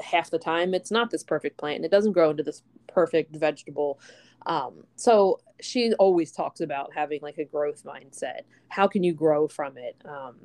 half 0.00 0.30
the 0.30 0.38
time 0.38 0.74
it's 0.74 0.90
not 0.90 1.10
this 1.10 1.22
perfect 1.22 1.56
plant 1.56 1.76
and 1.76 1.84
it 1.84 1.90
doesn't 1.90 2.12
grow 2.12 2.30
into 2.30 2.42
this 2.42 2.62
perfect 2.88 3.36
vegetable. 3.36 4.00
Um, 4.46 4.84
so 4.96 5.40
she 5.60 5.92
always 5.94 6.32
talks 6.32 6.60
about 6.60 6.92
having 6.94 7.20
like 7.22 7.38
a 7.38 7.44
growth 7.44 7.84
mindset. 7.84 8.40
How 8.68 8.86
can 8.86 9.02
you 9.02 9.12
grow 9.12 9.48
from 9.48 9.76
it? 9.76 9.96
Um, 10.04 10.36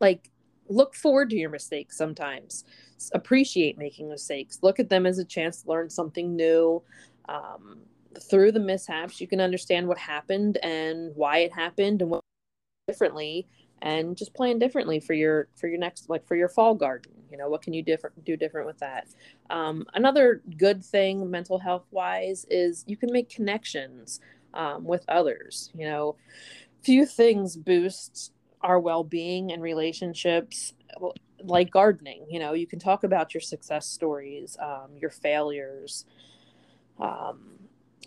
like 0.00 0.30
look 0.68 0.94
forward 0.94 1.30
to 1.30 1.36
your 1.36 1.50
mistakes 1.50 1.96
sometimes. 1.96 2.64
Appreciate 3.12 3.76
making 3.76 4.08
mistakes. 4.08 4.60
Look 4.62 4.78
at 4.78 4.88
them 4.88 5.04
as 5.04 5.18
a 5.18 5.24
chance 5.24 5.62
to 5.62 5.68
learn 5.68 5.90
something 5.90 6.34
new 6.36 6.82
um, 7.28 7.78
through 8.28 8.52
the 8.52 8.60
mishaps 8.60 9.20
you 9.20 9.26
can 9.26 9.40
understand 9.40 9.86
what 9.86 9.98
happened 9.98 10.58
and 10.62 11.14
why 11.14 11.38
it 11.38 11.52
happened 11.52 12.02
and 12.02 12.10
what 12.10 12.20
differently 12.88 13.46
and 13.82 14.16
just 14.16 14.34
plan 14.34 14.58
differently 14.58 15.00
for 15.00 15.14
your 15.14 15.48
for 15.54 15.68
your 15.68 15.78
next 15.78 16.10
like 16.10 16.26
for 16.26 16.36
your 16.36 16.48
fall 16.48 16.74
garden 16.74 17.12
you 17.30 17.38
know 17.38 17.48
what 17.48 17.62
can 17.62 17.72
you 17.72 17.82
different 17.82 18.24
do 18.24 18.36
different 18.36 18.66
with 18.66 18.78
that? 18.78 19.08
Um, 19.48 19.86
another 19.94 20.42
good 20.58 20.84
thing 20.84 21.30
mental 21.30 21.58
health 21.58 21.86
wise 21.90 22.44
is 22.50 22.84
you 22.86 22.96
can 22.96 23.12
make 23.12 23.30
connections 23.30 24.20
um, 24.54 24.84
with 24.84 25.04
others 25.08 25.70
you 25.74 25.86
know 25.86 26.16
few 26.82 27.06
things 27.06 27.56
boost 27.56 28.32
our 28.62 28.80
well-being 28.80 29.52
and 29.52 29.62
relationships 29.62 30.74
like 31.42 31.70
gardening 31.70 32.26
you 32.28 32.38
know 32.38 32.52
you 32.52 32.66
can 32.66 32.78
talk 32.78 33.04
about 33.04 33.32
your 33.32 33.40
success 33.40 33.86
stories 33.86 34.56
um, 34.60 34.90
your 35.00 35.10
failures 35.10 36.04
um, 37.00 37.38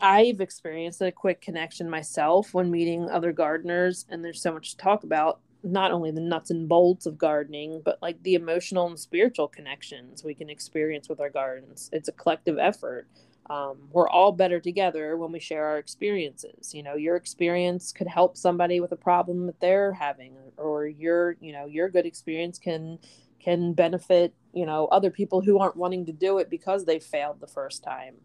I've 0.01 0.41
experienced 0.41 1.01
a 1.01 1.11
quick 1.11 1.41
connection 1.41 1.89
myself 1.89 2.53
when 2.53 2.71
meeting 2.71 3.09
other 3.09 3.31
gardeners, 3.31 4.05
and 4.09 4.23
there's 4.23 4.41
so 4.41 4.53
much 4.53 4.71
to 4.71 4.77
talk 4.77 5.03
about 5.03 5.39
not 5.63 5.91
only 5.91 6.11
the 6.11 6.19
nuts 6.19 6.51
and 6.51 6.67
bolts 6.67 7.05
of 7.05 7.17
gardening, 7.17 7.81
but 7.85 8.01
like 8.01 8.21
the 8.23 8.35
emotional 8.35 8.87
and 8.87 8.99
spiritual 8.99 9.47
connections 9.47 10.23
we 10.23 10.33
can 10.33 10.49
experience 10.49 11.07
with 11.07 11.21
our 11.21 11.29
gardens. 11.29 11.89
It's 11.93 12.09
a 12.09 12.13
collective 12.13 12.57
effort. 12.59 13.07
Um, 13.49 13.77
we're 13.91 14.09
all 14.09 14.31
better 14.31 14.59
together 14.59 15.15
when 15.17 15.31
we 15.31 15.39
share 15.39 15.65
our 15.65 15.77
experiences. 15.77 16.73
You 16.73 16.83
know, 16.83 16.95
your 16.95 17.15
experience 17.15 17.91
could 17.91 18.07
help 18.07 18.35
somebody 18.35 18.79
with 18.79 18.91
a 18.91 18.97
problem 18.97 19.45
that 19.45 19.59
they're 19.59 19.93
having, 19.93 20.33
or 20.57 20.85
your, 20.87 21.37
you 21.39 21.53
know, 21.53 21.65
your 21.65 21.89
good 21.89 22.05
experience 22.05 22.59
can 22.59 22.99
can 23.39 23.73
benefit, 23.73 24.33
you 24.53 24.65
know, 24.65 24.85
other 24.87 25.11
people 25.11 25.41
who 25.41 25.59
aren't 25.59 25.75
wanting 25.75 26.05
to 26.05 26.13
do 26.13 26.37
it 26.37 26.49
because 26.49 26.85
they 26.85 26.99
failed 26.99 27.41
the 27.41 27.47
first 27.47 27.83
time. 27.83 28.15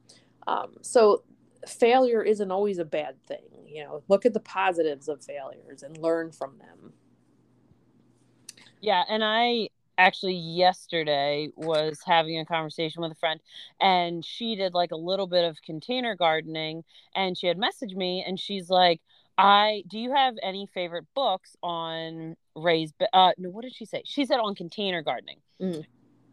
Um, 0.48 0.78
so 0.80 1.24
failure 1.66 2.22
isn't 2.22 2.50
always 2.50 2.78
a 2.78 2.84
bad 2.84 3.22
thing. 3.26 3.44
You 3.66 3.84
know, 3.84 4.02
look 4.08 4.24
at 4.24 4.32
the 4.32 4.40
positives 4.40 5.08
of 5.08 5.22
failures 5.22 5.82
and 5.82 5.96
learn 5.98 6.32
from 6.32 6.56
them. 6.58 6.94
Yeah, 8.80 9.04
and 9.08 9.22
I 9.22 9.68
actually 9.98 10.34
yesterday 10.34 11.50
was 11.56 12.00
having 12.06 12.38
a 12.38 12.46
conversation 12.46 13.02
with 13.02 13.12
a 13.12 13.16
friend 13.16 13.40
and 13.80 14.24
she 14.24 14.54
did 14.54 14.72
like 14.72 14.92
a 14.92 14.96
little 14.96 15.26
bit 15.26 15.44
of 15.44 15.60
container 15.60 16.14
gardening 16.14 16.84
and 17.16 17.36
she 17.36 17.48
had 17.48 17.58
messaged 17.58 17.96
me 17.96 18.24
and 18.24 18.38
she's 18.38 18.70
like 18.70 19.00
I 19.36 19.82
do 19.88 19.98
you 19.98 20.14
have 20.14 20.34
any 20.40 20.68
favorite 20.72 21.04
books 21.16 21.56
on 21.64 22.36
raised 22.54 22.94
uh 23.12 23.32
no 23.38 23.50
what 23.50 23.62
did 23.62 23.74
she 23.74 23.86
say? 23.86 24.02
She 24.04 24.24
said 24.24 24.38
on 24.38 24.54
container 24.54 25.02
gardening. 25.02 25.38
Mm. 25.60 25.84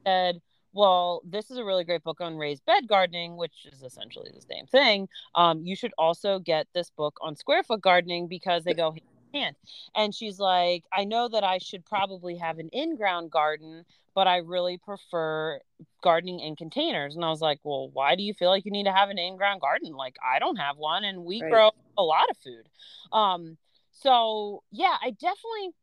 Said 0.05 0.41
well, 0.75 1.21
this 1.23 1.49
is 1.49 1.57
a 1.57 1.63
really 1.63 1.85
great 1.85 2.03
book 2.03 2.19
on 2.19 2.35
raised 2.35 2.65
bed 2.65 2.87
gardening, 2.87 3.37
which 3.37 3.65
is 3.71 3.81
essentially 3.81 4.29
the 4.35 4.41
same 4.41 4.67
thing. 4.67 5.07
Um, 5.33 5.61
you 5.63 5.75
should 5.75 5.93
also 5.97 6.37
get 6.37 6.67
this 6.73 6.89
book 6.89 7.17
on 7.21 7.37
square 7.37 7.63
foot 7.63 7.81
gardening 7.81 8.27
because 8.27 8.65
they 8.65 8.73
go 8.73 8.93
hand. 9.33 9.55
And 9.95 10.13
she's 10.13 10.37
like, 10.37 10.83
I 10.91 11.05
know 11.05 11.29
that 11.29 11.45
I 11.45 11.59
should 11.59 11.85
probably 11.85 12.35
have 12.37 12.59
an 12.59 12.69
in 12.73 12.97
ground 12.97 13.31
garden, 13.31 13.85
but 14.13 14.27
I 14.27 14.37
really 14.37 14.77
prefer 14.77 15.61
gardening 16.03 16.41
in 16.41 16.57
containers. 16.57 17.15
And 17.15 17.23
I 17.23 17.29
was 17.29 17.41
like, 17.41 17.59
Well, 17.63 17.89
why 17.93 18.15
do 18.15 18.23
you 18.23 18.33
feel 18.33 18.49
like 18.49 18.65
you 18.65 18.71
need 18.71 18.85
to 18.85 18.91
have 18.91 19.09
an 19.09 19.17
in 19.17 19.37
ground 19.37 19.61
garden? 19.61 19.93
Like, 19.93 20.17
I 20.21 20.39
don't 20.39 20.57
have 20.57 20.75
one, 20.77 21.05
and 21.05 21.23
we 21.23 21.41
right. 21.41 21.51
grow 21.51 21.71
a 21.97 22.03
lot 22.03 22.29
of 22.29 22.37
food. 22.37 22.67
Um, 23.13 23.57
so 23.91 24.61
yeah, 24.71 24.97
I 25.01 25.11
definitely 25.11 25.73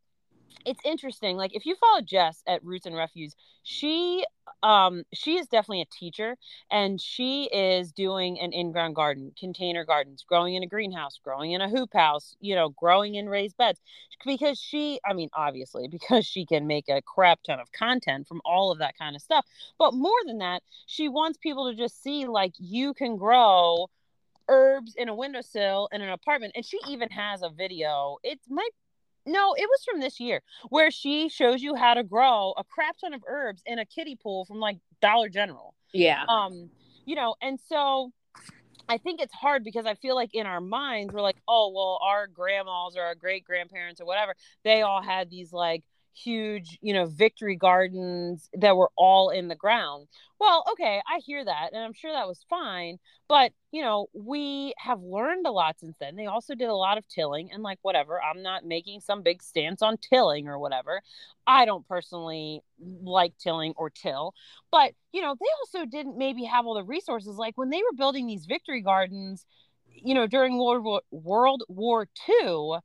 it's 0.65 0.81
interesting. 0.85 1.37
Like 1.37 1.55
if 1.55 1.67
you 1.67 1.77
follow 1.77 2.01
Jess 2.01 2.43
at 2.47 2.65
Roots 2.65 2.87
and 2.87 2.97
Refuge, 2.97 3.33
she 3.63 4.25
um 4.63 5.05
she 5.13 5.37
is 5.37 5.47
definitely 5.47 5.83
a 5.83 5.99
teacher 5.99 6.37
and 6.71 7.01
she 7.01 7.45
is 7.45 7.93
doing 7.93 8.41
an 8.41 8.53
in-ground 8.53 8.95
garden, 8.95 9.33
container 9.39 9.85
gardens, 9.85 10.25
growing 10.27 10.55
in 10.55 10.63
a 10.63 10.67
greenhouse, 10.67 11.19
growing 11.23 11.53
in 11.53 11.61
a 11.61 11.69
hoop 11.69 11.93
house, 11.93 12.37
you 12.41 12.55
know, 12.55 12.71
growing 12.71 13.15
in 13.15 13.29
raised 13.29 13.57
beds. 13.57 13.81
Because 14.25 14.59
she, 14.59 15.01
I 15.07 15.15
mean, 15.15 15.31
obviously, 15.35 15.89
because 15.91 16.27
she 16.27 16.47
can 16.47 16.67
make 16.67 16.89
a 16.89 17.03
crap 17.03 17.43
ton 17.43 17.61
of 17.61 17.73
content 17.73 18.29
from 18.29 18.41
all 18.45 18.71
of 18.71 18.79
that 18.79 18.97
kind 18.99 19.17
of 19.17 19.23
stuff. 19.23 19.47
But 19.79 19.95
more 19.95 20.19
than 20.27 20.39
that, 20.39 20.63
she 20.87 21.09
wants 21.09 21.39
people 21.39 21.71
to 21.71 21.77
just 21.77 22.03
see 22.03 22.27
like 22.27 22.55
you 22.59 22.95
can 22.95 23.17
grow 23.17 23.89
herbs 24.49 24.95
in 24.97 25.09
a 25.09 25.15
windowsill 25.15 25.89
in 25.93 26.03
an 26.03 26.11
apartment 26.11 26.53
and 26.57 26.65
she 26.65 26.79
even 26.89 27.09
has 27.09 27.43
a 27.43 27.49
video 27.49 28.19
it 28.25 28.41
might 28.49 28.71
no, 29.27 29.55
it 29.55 29.69
was 29.69 29.85
from 29.85 30.01
this 30.01 30.21
year 30.21 30.43
where 30.69 30.91
she 30.91 31.29
shows 31.29 31.63
you 31.63 31.75
how 31.75 31.95
to 31.95 32.03
grow 32.03 32.55
a 32.57 32.65
crap 32.65 32.99
ton 32.99 33.15
of 33.15 33.23
herbs 33.27 33.63
in 33.67 33.79
a 33.79 33.85
kiddie 33.85 34.17
pool 34.17 34.45
from 34.45 34.59
like 34.59 34.79
Dollar 35.01 35.29
General. 35.29 35.75
Yeah. 35.93 36.25
Um, 36.29 36.71
you 37.05 37.15
know, 37.15 37.35
and 37.41 37.59
so 37.69 38.13
I 38.89 38.99
think 38.99 39.21
it's 39.21 39.33
hard 39.33 39.65
because 39.65 39.87
I 39.87 39.95
feel 39.95 40.15
like 40.15 40.35
in 40.35 40.47
our 40.47 40.61
minds 40.61 41.13
we're 41.13 41.23
like, 41.23 41.37
oh 41.49 41.73
well, 41.75 41.99
our 42.03 42.27
grandmas 42.27 42.97
or 42.97 43.03
our 43.03 43.15
great 43.15 43.45
grandparents 43.45 44.01
or 44.01 44.07
whatever, 44.07 44.35
they 44.65 44.83
all 44.83 45.03
had 45.03 45.31
these 45.31 45.53
like 45.53 45.83
huge, 46.15 46.79
you 46.83 46.93
know, 46.93 47.07
victory 47.07 47.57
gardens 47.57 48.49
that 48.55 48.77
were 48.77 48.91
all 48.97 49.31
in 49.31 49.49
the 49.49 49.55
ground. 49.55 50.09
Well, 50.39 50.65
okay, 50.73 51.01
I 51.09 51.21
hear 51.21 51.45
that 51.45 51.71
and 51.73 51.83
I'm 51.83 51.93
sure 51.93 52.13
that 52.13 52.27
was 52.29 52.45
fine, 52.51 52.99
but 53.29 53.53
you 53.71 53.83
know, 53.83 54.09
we 54.13 54.75
have 54.79 55.01
learned 55.01 55.47
a 55.47 55.51
lot 55.53 55.79
since 55.79 55.97
then. 56.01 56.17
They 56.17 56.27
also 56.27 56.55
did 56.55 56.69
a 56.69 56.75
lot 56.75 56.99
of 56.99 57.09
tilling 57.09 57.51
and 57.53 57.63
like 57.63 57.79
whatever. 57.83 58.21
I'm 58.21 58.43
not 58.43 58.65
making 58.65 59.01
some 59.01 59.23
big 59.23 59.43
stance 59.43 59.83
on 59.83 59.97
tilling 59.99 60.49
or 60.49 60.59
whatever. 60.59 61.01
I 61.47 61.65
don't 61.65 61.87
personally 61.89 62.63
like 63.03 63.37
tilling 63.39 63.75
or 63.77 63.91
till, 63.91 64.35
but 64.71 64.93
you 65.13 65.23
know, 65.23 65.35
they 65.39 65.47
also 65.61 65.87
didn't 65.87 66.19
maybe 66.19 66.45
have 66.45 66.67
all 66.67 66.75
the 66.75 66.85
resources 66.85 67.37
like 67.37 67.57
when 67.57 67.71
they 67.71 67.79
were 67.79 67.97
building 67.97 68.27
these 68.27 68.47
victory 68.47 68.81
gardens, 68.81 69.47
you 69.89 70.15
know, 70.15 70.27
during 70.27 70.59
World 70.59 70.85
War 70.85 71.03
World 71.11 71.63
War 71.69 72.09
II 72.29 72.79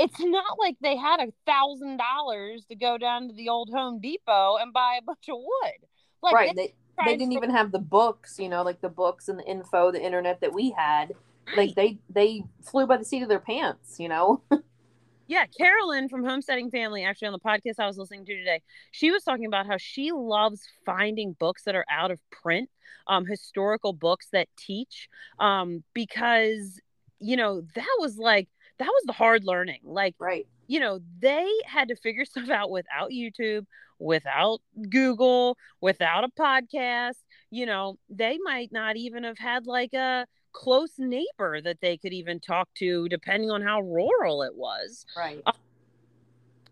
it's 0.00 0.18
not 0.18 0.58
like 0.58 0.76
they 0.80 0.96
had 0.96 1.20
a 1.20 1.32
thousand 1.44 1.98
dollars 1.98 2.64
to 2.70 2.74
go 2.74 2.96
down 2.96 3.28
to 3.28 3.34
the 3.34 3.50
old 3.50 3.68
Home 3.70 4.00
Depot 4.00 4.56
and 4.56 4.72
buy 4.72 4.98
a 4.98 5.04
bunch 5.04 5.28
of 5.28 5.36
wood. 5.36 5.86
Like 6.22 6.34
right. 6.34 6.56
They, 6.56 6.74
they 7.04 7.16
didn't 7.16 7.32
even 7.32 7.50
have 7.50 7.70
the 7.70 7.78
books, 7.78 8.38
you 8.38 8.48
know, 8.48 8.62
like 8.62 8.80
the 8.80 8.88
books 8.88 9.28
and 9.28 9.38
the 9.38 9.44
info, 9.44 9.92
the 9.92 10.02
internet 10.02 10.40
that 10.40 10.54
we 10.54 10.70
had. 10.70 11.12
Like 11.56 11.74
they 11.74 11.98
they 12.08 12.44
flew 12.62 12.86
by 12.86 12.96
the 12.96 13.04
seat 13.04 13.22
of 13.22 13.28
their 13.28 13.40
pants, 13.40 13.96
you 13.98 14.08
know. 14.08 14.42
yeah, 15.26 15.44
Carolyn 15.46 16.08
from 16.08 16.24
Homesteading 16.24 16.70
Family, 16.70 17.04
actually 17.04 17.28
on 17.28 17.32
the 17.32 17.38
podcast 17.38 17.74
I 17.78 17.86
was 17.86 17.98
listening 17.98 18.24
to 18.26 18.36
today, 18.36 18.62
she 18.92 19.10
was 19.10 19.22
talking 19.22 19.46
about 19.46 19.66
how 19.66 19.76
she 19.78 20.12
loves 20.12 20.62
finding 20.86 21.34
books 21.38 21.64
that 21.64 21.74
are 21.74 21.86
out 21.90 22.10
of 22.10 22.20
print, 22.30 22.70
um, 23.06 23.26
historical 23.26 23.92
books 23.92 24.28
that 24.32 24.48
teach, 24.56 25.08
um, 25.38 25.82
because 25.92 26.80
you 27.18 27.36
know 27.36 27.62
that 27.74 27.96
was 27.98 28.16
like 28.16 28.48
that 28.80 28.86
was 28.86 29.04
the 29.06 29.12
hard 29.12 29.44
learning. 29.44 29.80
Like, 29.84 30.16
right. 30.18 30.46
You 30.66 30.80
know, 30.80 31.00
they 31.20 31.48
had 31.66 31.88
to 31.88 31.96
figure 31.96 32.24
stuff 32.24 32.50
out 32.50 32.70
without 32.70 33.10
YouTube, 33.10 33.66
without 33.98 34.60
Google, 34.88 35.56
without 35.80 36.24
a 36.24 36.28
podcast. 36.28 37.22
You 37.50 37.66
know, 37.66 37.98
they 38.08 38.38
might 38.42 38.72
not 38.72 38.96
even 38.96 39.24
have 39.24 39.38
had 39.38 39.66
like 39.66 39.94
a 39.94 40.26
close 40.52 40.92
neighbor 40.98 41.60
that 41.60 41.80
they 41.80 41.96
could 41.96 42.12
even 42.12 42.40
talk 42.40 42.68
to, 42.78 43.08
depending 43.08 43.50
on 43.50 43.62
how 43.62 43.80
rural 43.80 44.42
it 44.42 44.54
was. 44.56 45.06
Right. 45.16 45.42
Uh, 45.46 45.52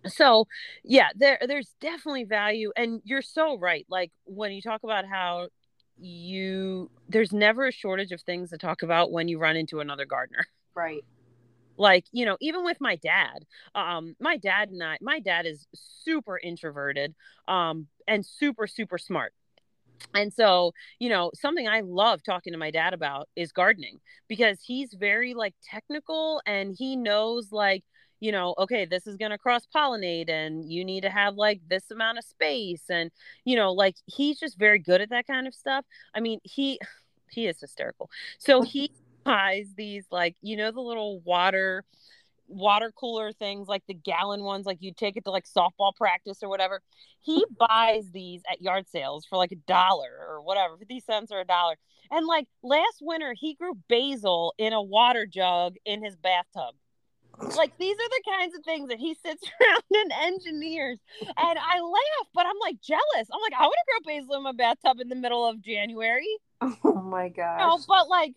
so 0.06 0.46
yeah 0.84 1.08
there 1.16 1.38
there's 1.48 1.74
definitely 1.80 2.22
value 2.22 2.70
and 2.76 3.02
you're 3.04 3.20
so 3.20 3.58
right 3.58 3.84
like 3.90 4.12
when 4.26 4.52
you 4.52 4.62
talk 4.62 4.84
about 4.84 5.04
how 5.04 5.48
you 6.00 6.90
there's 7.08 7.32
never 7.32 7.66
a 7.66 7.72
shortage 7.72 8.12
of 8.12 8.20
things 8.22 8.50
to 8.50 8.58
talk 8.58 8.82
about 8.82 9.10
when 9.10 9.28
you 9.28 9.38
run 9.38 9.56
into 9.56 9.80
another 9.80 10.04
gardener. 10.04 10.46
Right. 10.74 11.04
Like, 11.78 12.04
you 12.12 12.26
know, 12.26 12.36
even 12.40 12.64
with 12.64 12.78
my 12.80 12.96
dad, 12.96 13.44
um, 13.74 14.16
my 14.20 14.36
dad 14.36 14.70
and 14.70 14.82
I, 14.82 14.98
my 15.00 15.20
dad 15.20 15.46
is 15.46 15.66
super 15.74 16.38
introverted, 16.38 17.14
um, 17.46 17.86
and 18.06 18.26
super, 18.26 18.66
super 18.66 18.98
smart. 18.98 19.32
And 20.14 20.32
so, 20.32 20.72
you 20.98 21.08
know, 21.08 21.30
something 21.34 21.68
I 21.68 21.80
love 21.80 22.22
talking 22.22 22.52
to 22.52 22.58
my 22.58 22.70
dad 22.70 22.94
about 22.94 23.28
is 23.36 23.52
gardening 23.52 24.00
because 24.28 24.58
he's 24.64 24.94
very 24.94 25.34
like 25.34 25.54
technical 25.62 26.40
and 26.46 26.74
he 26.76 26.96
knows 26.96 27.52
like, 27.52 27.84
you 28.20 28.32
know, 28.32 28.54
okay, 28.58 28.84
this 28.84 29.06
is 29.06 29.16
going 29.16 29.30
to 29.30 29.38
cross 29.38 29.66
pollinate 29.74 30.28
and 30.28 30.70
you 30.70 30.84
need 30.84 31.02
to 31.02 31.10
have 31.10 31.36
like 31.36 31.60
this 31.68 31.90
amount 31.90 32.18
of 32.18 32.24
space. 32.24 32.82
And, 32.90 33.10
you 33.44 33.56
know, 33.56 33.72
like 33.72 33.96
he's 34.06 34.38
just 34.40 34.58
very 34.58 34.78
good 34.78 35.00
at 35.00 35.10
that 35.10 35.26
kind 35.26 35.46
of 35.46 35.54
stuff. 35.54 35.84
I 36.14 36.20
mean, 36.20 36.40
he, 36.42 36.80
he 37.30 37.46
is 37.46 37.60
hysterical. 37.60 38.10
So 38.38 38.62
he 38.62 38.90
buys 39.28 39.74
these 39.76 40.06
like, 40.10 40.36
you 40.40 40.56
know, 40.56 40.70
the 40.72 40.80
little 40.80 41.20
water, 41.20 41.84
water 42.46 42.90
cooler 42.98 43.30
things 43.30 43.68
like 43.68 43.82
the 43.86 43.94
gallon 43.94 44.42
ones 44.42 44.64
like 44.64 44.78
you 44.80 44.92
take 44.92 45.18
it 45.18 45.24
to 45.24 45.30
like 45.30 45.44
softball 45.44 45.94
practice 45.94 46.42
or 46.42 46.48
whatever? 46.48 46.80
He 47.20 47.44
buys 47.58 48.10
these 48.10 48.40
at 48.50 48.62
yard 48.62 48.88
sales 48.88 49.26
for 49.28 49.36
like 49.36 49.52
a 49.52 49.56
dollar 49.56 50.10
or 50.26 50.40
whatever 50.40 50.76
50 50.78 51.00
cents 51.00 51.30
or 51.30 51.40
a 51.40 51.44
dollar. 51.44 51.74
And 52.10 52.26
like 52.26 52.46
last 52.62 53.02
winter 53.02 53.34
he 53.38 53.54
grew 53.54 53.74
basil 53.88 54.54
in 54.56 54.72
a 54.72 54.80
water 54.82 55.26
jug 55.26 55.74
in 55.84 56.02
his 56.02 56.16
bathtub. 56.16 56.74
Like 57.56 57.76
these 57.78 57.94
are 57.96 58.08
the 58.08 58.22
kinds 58.36 58.54
of 58.56 58.64
things 58.64 58.88
that 58.88 58.98
he 58.98 59.14
sits 59.14 59.44
around 59.60 59.82
and 59.92 60.12
engineers. 60.34 60.98
And 61.20 61.58
i 61.58 61.80
laugh 61.80 62.28
but 62.34 62.46
i'm 62.46 62.58
like 62.62 62.80
jealous. 62.80 63.28
I'm 63.30 63.42
like 63.42 63.52
i 63.58 63.62
want 63.62 63.74
to 63.74 64.02
grow 64.10 64.14
basil 64.16 64.34
in 64.36 64.42
my 64.42 64.52
bathtub 64.52 65.00
in 65.00 65.08
the 65.10 65.16
middle 65.16 65.46
of 65.46 65.60
january. 65.60 66.26
Oh 66.82 67.02
my 67.02 67.28
gosh. 67.28 67.58
no, 67.60 67.78
but 67.86 68.08
like 68.08 68.34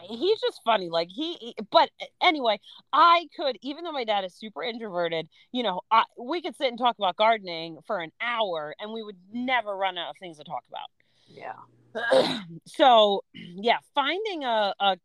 he's 0.00 0.40
just 0.40 0.60
funny 0.64 0.88
like 0.88 1.08
he 1.08 1.54
but 1.70 1.90
anyway 2.22 2.58
i 2.92 3.26
could 3.36 3.58
even 3.62 3.84
though 3.84 3.92
my 3.92 4.04
dad 4.04 4.24
is 4.24 4.34
super 4.34 4.62
introverted 4.62 5.28
you 5.52 5.62
know 5.62 5.80
I, 5.90 6.04
we 6.18 6.40
could 6.40 6.56
sit 6.56 6.68
and 6.68 6.78
talk 6.78 6.96
about 6.98 7.16
gardening 7.16 7.78
for 7.86 8.00
an 8.00 8.10
hour 8.20 8.74
and 8.78 8.92
we 8.92 9.02
would 9.02 9.16
never 9.32 9.76
run 9.76 9.98
out 9.98 10.10
of 10.10 10.16
things 10.18 10.38
to 10.38 10.44
talk 10.44 10.64
about. 10.68 10.88
Yeah. 11.28 12.40
So 12.66 13.22
yeah 13.34 13.78
finding 13.94 14.44
a, 14.44 14.74
a 14.80 14.96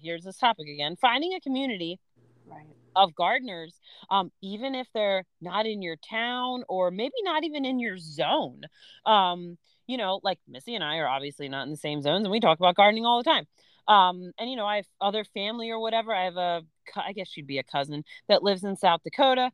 here's 0.00 0.22
this 0.22 0.38
topic 0.38 0.68
again 0.68 0.96
finding 1.00 1.34
a 1.34 1.40
community 1.40 1.98
right. 2.46 2.66
of 2.94 3.14
gardeners 3.14 3.80
um, 4.10 4.30
even 4.42 4.74
if 4.76 4.86
they're 4.94 5.24
not 5.40 5.66
in 5.66 5.82
your 5.82 5.96
town 5.96 6.62
or 6.68 6.90
maybe 6.92 7.14
not 7.22 7.42
even 7.42 7.64
in 7.64 7.80
your 7.80 7.96
zone 7.98 8.62
um, 9.06 9.58
you 9.88 9.96
know 9.96 10.20
like 10.22 10.38
missy 10.46 10.76
and 10.76 10.84
i 10.84 10.98
are 10.98 11.08
obviously 11.08 11.48
not 11.48 11.64
in 11.64 11.70
the 11.70 11.76
same 11.76 12.00
zones 12.00 12.24
and 12.24 12.30
we 12.30 12.38
talk 12.38 12.58
about 12.60 12.76
gardening 12.76 13.04
all 13.04 13.18
the 13.18 13.28
time 13.28 13.46
um, 13.88 14.32
and 14.38 14.50
you 14.50 14.56
know, 14.56 14.66
I 14.66 14.76
have 14.76 14.86
other 15.00 15.24
family 15.24 15.70
or 15.70 15.78
whatever. 15.78 16.14
I 16.14 16.24
have 16.24 16.36
a, 16.36 16.62
I 16.96 17.12
guess 17.12 17.28
she'd 17.28 17.46
be 17.46 17.58
a 17.58 17.64
cousin 17.64 18.04
that 18.28 18.42
lives 18.42 18.64
in 18.64 18.76
South 18.76 19.02
Dakota. 19.04 19.50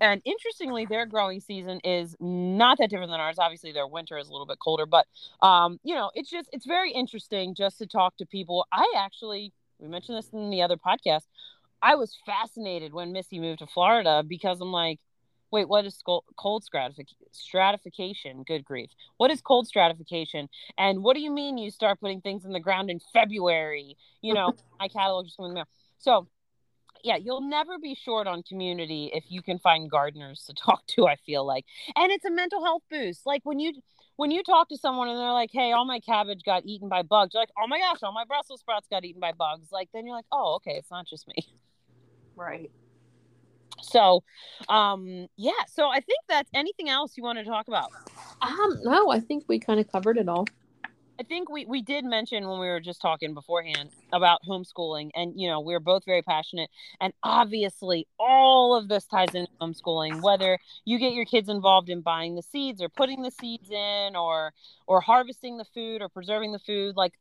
And 0.00 0.20
interestingly, 0.24 0.84
their 0.84 1.06
growing 1.06 1.38
season 1.38 1.78
is 1.84 2.16
not 2.18 2.78
that 2.78 2.90
different 2.90 3.12
than 3.12 3.20
ours. 3.20 3.36
Obviously, 3.38 3.70
their 3.70 3.86
winter 3.86 4.18
is 4.18 4.28
a 4.28 4.32
little 4.32 4.46
bit 4.46 4.58
colder, 4.58 4.84
but 4.84 5.06
um, 5.40 5.78
you 5.84 5.94
know, 5.94 6.10
it's 6.14 6.28
just 6.28 6.48
it's 6.52 6.66
very 6.66 6.90
interesting 6.90 7.54
just 7.54 7.78
to 7.78 7.86
talk 7.86 8.16
to 8.16 8.26
people. 8.26 8.66
I 8.72 8.84
actually 8.96 9.52
we 9.78 9.88
mentioned 9.88 10.18
this 10.18 10.30
in 10.32 10.50
the 10.50 10.62
other 10.62 10.76
podcast. 10.76 11.22
I 11.82 11.96
was 11.96 12.16
fascinated 12.24 12.92
when 12.92 13.12
Missy 13.12 13.40
moved 13.40 13.58
to 13.58 13.66
Florida 13.66 14.24
because 14.26 14.60
I'm 14.60 14.72
like, 14.72 15.00
wait, 15.52 15.68
what 15.68 15.84
is 15.84 16.02
cold 16.36 16.64
stratification? 16.64 18.42
Good 18.42 18.64
grief. 18.64 18.90
What 19.18 19.30
is 19.30 19.40
cold 19.40 19.68
stratification? 19.68 20.48
And 20.78 21.02
what 21.04 21.14
do 21.14 21.20
you 21.22 21.30
mean 21.30 21.58
you 21.58 21.70
start 21.70 22.00
putting 22.00 22.22
things 22.22 22.44
in 22.44 22.52
the 22.52 22.60
ground 22.60 22.90
in 22.90 23.00
February? 23.12 23.96
You 24.22 24.34
know, 24.34 24.54
my 24.80 24.88
catalog 24.88 25.26
just 25.26 25.36
coming 25.36 25.56
out. 25.58 25.68
So, 25.98 26.26
yeah, 27.04 27.16
you'll 27.16 27.48
never 27.48 27.78
be 27.78 27.94
short 27.94 28.26
on 28.26 28.42
community 28.42 29.10
if 29.12 29.24
you 29.28 29.42
can 29.42 29.58
find 29.58 29.90
gardeners 29.90 30.44
to 30.46 30.54
talk 30.66 30.86
to, 30.88 31.06
I 31.06 31.16
feel 31.16 31.44
like. 31.44 31.66
And 31.94 32.10
it's 32.10 32.24
a 32.24 32.30
mental 32.30 32.64
health 32.64 32.82
boost. 32.90 33.26
Like 33.26 33.42
when 33.44 33.60
you 33.60 33.74
when 34.16 34.30
you 34.30 34.42
talk 34.42 34.68
to 34.68 34.76
someone 34.76 35.08
and 35.08 35.18
they're 35.18 35.32
like, 35.32 35.50
"Hey, 35.52 35.72
all 35.72 35.84
my 35.84 36.00
cabbage 36.00 36.42
got 36.44 36.64
eaten 36.64 36.88
by 36.88 37.02
bugs." 37.02 37.34
You're 37.34 37.42
like, 37.42 37.50
"Oh 37.62 37.66
my 37.66 37.78
gosh, 37.78 38.02
all 38.02 38.12
my 38.12 38.24
Brussels 38.24 38.60
sprouts 38.60 38.86
got 38.88 39.04
eaten 39.04 39.20
by 39.20 39.32
bugs." 39.32 39.68
Like 39.72 39.88
then 39.92 40.06
you're 40.06 40.16
like, 40.16 40.26
"Oh, 40.32 40.54
okay, 40.56 40.76
it's 40.76 40.90
not 40.90 41.06
just 41.06 41.26
me." 41.28 41.34
Right. 42.36 42.70
So, 43.82 44.22
um, 44.68 45.26
yeah. 45.36 45.52
So 45.68 45.88
I 45.88 46.00
think 46.00 46.20
that's 46.28 46.50
anything 46.54 46.88
else 46.88 47.16
you 47.16 47.22
want 47.22 47.38
to 47.38 47.44
talk 47.44 47.68
about. 47.68 47.90
Um, 48.40 48.78
no, 48.82 49.10
I 49.10 49.20
think 49.20 49.44
we 49.48 49.58
kind 49.58 49.80
of 49.80 49.90
covered 49.90 50.18
it 50.18 50.28
all. 50.28 50.46
I 51.20 51.24
think 51.24 51.50
we 51.50 51.66
we 51.66 51.82
did 51.82 52.04
mention 52.04 52.48
when 52.48 52.58
we 52.58 52.66
were 52.66 52.80
just 52.80 53.00
talking 53.00 53.32
beforehand 53.32 53.90
about 54.12 54.40
homeschooling, 54.48 55.10
and 55.14 55.38
you 55.40 55.48
know 55.48 55.60
we 55.60 55.74
are 55.74 55.80
both 55.80 56.04
very 56.04 56.22
passionate, 56.22 56.70
and 57.00 57.12
obviously 57.22 58.08
all 58.18 58.74
of 58.76 58.88
this 58.88 59.04
ties 59.06 59.34
into 59.34 59.50
homeschooling. 59.60 60.22
Whether 60.22 60.58
you 60.84 60.98
get 60.98 61.12
your 61.12 61.24
kids 61.24 61.48
involved 61.48 61.90
in 61.90 62.00
buying 62.00 62.34
the 62.34 62.42
seeds 62.42 62.82
or 62.82 62.88
putting 62.88 63.22
the 63.22 63.30
seeds 63.30 63.70
in, 63.70 64.16
or 64.16 64.52
or 64.88 65.00
harvesting 65.00 65.58
the 65.58 65.64
food 65.64 66.02
or 66.02 66.08
preserving 66.08 66.50
the 66.50 66.58
food, 66.58 66.96
like 66.96 67.12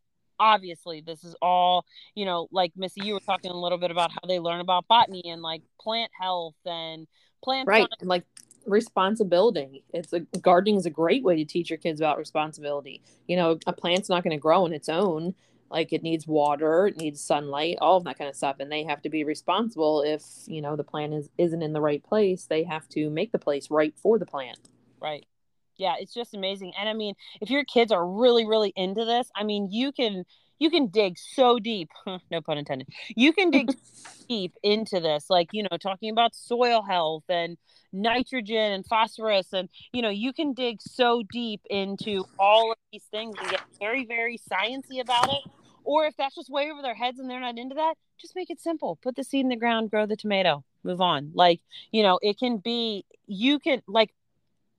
obviously 0.41 1.01
this 1.01 1.23
is 1.23 1.35
all 1.41 1.85
you 2.15 2.25
know 2.25 2.47
like 2.51 2.71
missy 2.75 3.01
you 3.05 3.13
were 3.13 3.19
talking 3.19 3.51
a 3.51 3.57
little 3.57 3.77
bit 3.77 3.91
about 3.91 4.11
how 4.11 4.27
they 4.27 4.39
learn 4.39 4.59
about 4.59 4.87
botany 4.87 5.21
and 5.27 5.41
like 5.41 5.61
plant 5.79 6.11
health 6.19 6.55
and 6.65 7.07
plant 7.43 7.67
right 7.67 7.81
science. 7.81 8.03
like 8.03 8.25
responsibility. 8.65 9.83
It's 9.93 10.13
a 10.13 10.19
gardening 10.19 10.75
is 10.75 10.85
a 10.85 10.91
great 10.91 11.23
way 11.23 11.35
to 11.35 11.45
teach 11.45 11.69
your 11.71 11.77
kids 11.77 11.99
about 11.99 12.17
responsibility. 12.17 13.01
You 13.27 13.37
know 13.37 13.59
a 13.67 13.73
plant's 13.73 14.09
not 14.09 14.23
going 14.23 14.35
to 14.35 14.41
grow 14.41 14.65
on 14.65 14.73
its 14.73 14.89
own. 14.89 15.35
Like 15.69 15.93
it 15.93 16.03
needs 16.03 16.27
water 16.27 16.87
it 16.87 16.97
needs 16.97 17.21
sunlight 17.21 17.77
all 17.79 17.97
of 17.97 18.03
that 18.03 18.17
kind 18.17 18.29
of 18.29 18.35
stuff 18.35 18.57
and 18.59 18.69
they 18.69 18.83
have 18.83 19.01
to 19.03 19.09
be 19.09 19.23
responsible 19.23 20.01
if 20.01 20.23
you 20.45 20.61
know 20.61 20.75
the 20.75 20.83
plant 20.83 21.13
is 21.13 21.29
isn't 21.37 21.63
in 21.63 21.71
the 21.71 21.79
right 21.79 22.03
place 22.03 22.45
they 22.45 22.63
have 22.63 22.89
to 22.89 23.09
make 23.09 23.31
the 23.31 23.39
place 23.39 23.71
right 23.71 23.93
for 23.97 24.19
the 24.19 24.25
plant. 24.25 24.69
Right 24.99 25.25
yeah 25.82 25.95
it's 25.99 26.13
just 26.13 26.34
amazing 26.34 26.71
and 26.79 26.88
i 26.88 26.93
mean 26.93 27.15
if 27.41 27.49
your 27.49 27.65
kids 27.65 27.91
are 27.91 28.07
really 28.07 28.45
really 28.45 28.71
into 28.75 29.03
this 29.03 29.29
i 29.36 29.43
mean 29.43 29.67
you 29.71 29.91
can 29.91 30.23
you 30.59 30.69
can 30.69 30.88
dig 30.88 31.17
so 31.17 31.57
deep 31.57 31.89
no 32.32 32.39
pun 32.39 32.57
intended 32.57 32.88
you 33.15 33.34
can 33.34 33.49
dig 33.49 33.69
deep 34.29 34.53
into 34.63 34.99
this 34.99 35.25
like 35.29 35.49
you 35.51 35.63
know 35.63 35.77
talking 35.82 36.11
about 36.11 36.36
soil 36.36 36.84
health 36.84 37.23
and 37.27 37.57
nitrogen 37.91 38.71
and 38.71 38.86
phosphorus 38.86 39.51
and 39.51 39.67
you 39.91 40.01
know 40.01 40.09
you 40.09 40.32
can 40.32 40.53
dig 40.53 40.77
so 40.82 41.23
deep 41.34 41.61
into 41.69 42.23
all 42.39 42.71
of 42.71 42.77
these 42.93 43.03
things 43.11 43.36
and 43.41 43.49
get 43.49 43.61
very 43.79 44.05
very 44.05 44.38
sciency 44.38 45.01
about 45.01 45.27
it 45.29 45.51
or 45.84 46.05
if 46.05 46.15
that's 46.15 46.36
just 46.36 46.49
way 46.49 46.69
over 46.71 46.82
their 46.82 46.93
heads 46.93 47.19
and 47.19 47.29
they're 47.29 47.41
not 47.41 47.57
into 47.57 47.75
that 47.75 47.95
just 48.19 48.36
make 48.36 48.49
it 48.49 48.61
simple 48.61 48.97
put 49.01 49.15
the 49.15 49.23
seed 49.23 49.41
in 49.41 49.49
the 49.49 49.55
ground 49.55 49.89
grow 49.89 50.05
the 50.05 50.15
tomato 50.15 50.63
move 50.84 51.01
on 51.01 51.32
like 51.34 51.59
you 51.91 52.03
know 52.03 52.19
it 52.21 52.38
can 52.38 52.57
be 52.57 53.03
you 53.25 53.59
can 53.59 53.82
like 53.88 54.13